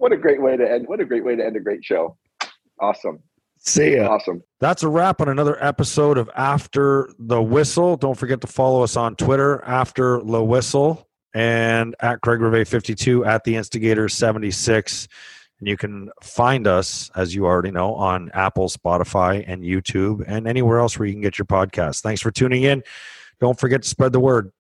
What 0.05 0.13
a 0.13 0.19
great 0.19 0.43
way 0.43 0.55
to 0.55 0.71
end. 0.71 0.87
What 0.87 1.01
a 1.01 1.07
great 1.07 1.25
way 1.25 1.35
to 1.35 1.43
end 1.43 1.57
a 1.57 1.61
great 1.61 1.83
show. 1.83 2.19
Awesome. 2.79 3.21
See 3.57 3.97
ya. 3.97 4.07
Awesome. 4.07 4.43
That's 4.61 4.83
a 4.83 4.89
wrap 4.91 5.23
on 5.23 5.31
another 5.31 5.57
episode 5.65 6.19
of 6.19 6.29
After 6.37 7.09
the 7.19 7.41
Whistle. 7.41 7.97
Don't 7.97 8.15
forget 8.15 8.43
to 8.43 8.47
follow 8.47 8.83
us 8.83 8.99
on 8.99 9.17
Twitter, 9.17 9.65
After 9.65 10.21
the 10.23 10.45
Whistle, 10.45 11.09
and 11.35 11.97
at 12.01 12.21
Craig 12.21 12.43
Reve 12.43 12.69
52 12.69 13.25
at 13.25 13.45
the 13.45 13.57
Instigator 13.57 14.11
76. 14.11 15.09
And 15.61 15.69
you 15.69 15.79
can 15.79 16.11
find 16.23 16.67
us, 16.67 17.11
as 17.17 17.35
you 17.35 17.47
already 17.47 17.71
know, 17.71 17.95
on 17.95 18.31
Apple, 18.35 18.69
Spotify, 18.69 19.43
and 19.49 19.63
YouTube, 19.63 20.23
and 20.27 20.47
anywhere 20.47 20.81
else 20.81 20.99
where 20.99 21.07
you 21.07 21.15
can 21.15 21.23
get 21.23 21.39
your 21.39 21.47
podcast. 21.47 22.03
Thanks 22.03 22.21
for 22.21 22.31
tuning 22.31 22.65
in. 22.65 22.83
Don't 23.41 23.59
forget 23.59 23.85
to 23.85 23.89
spread 23.89 24.13
the 24.13 24.21
word. 24.21 24.53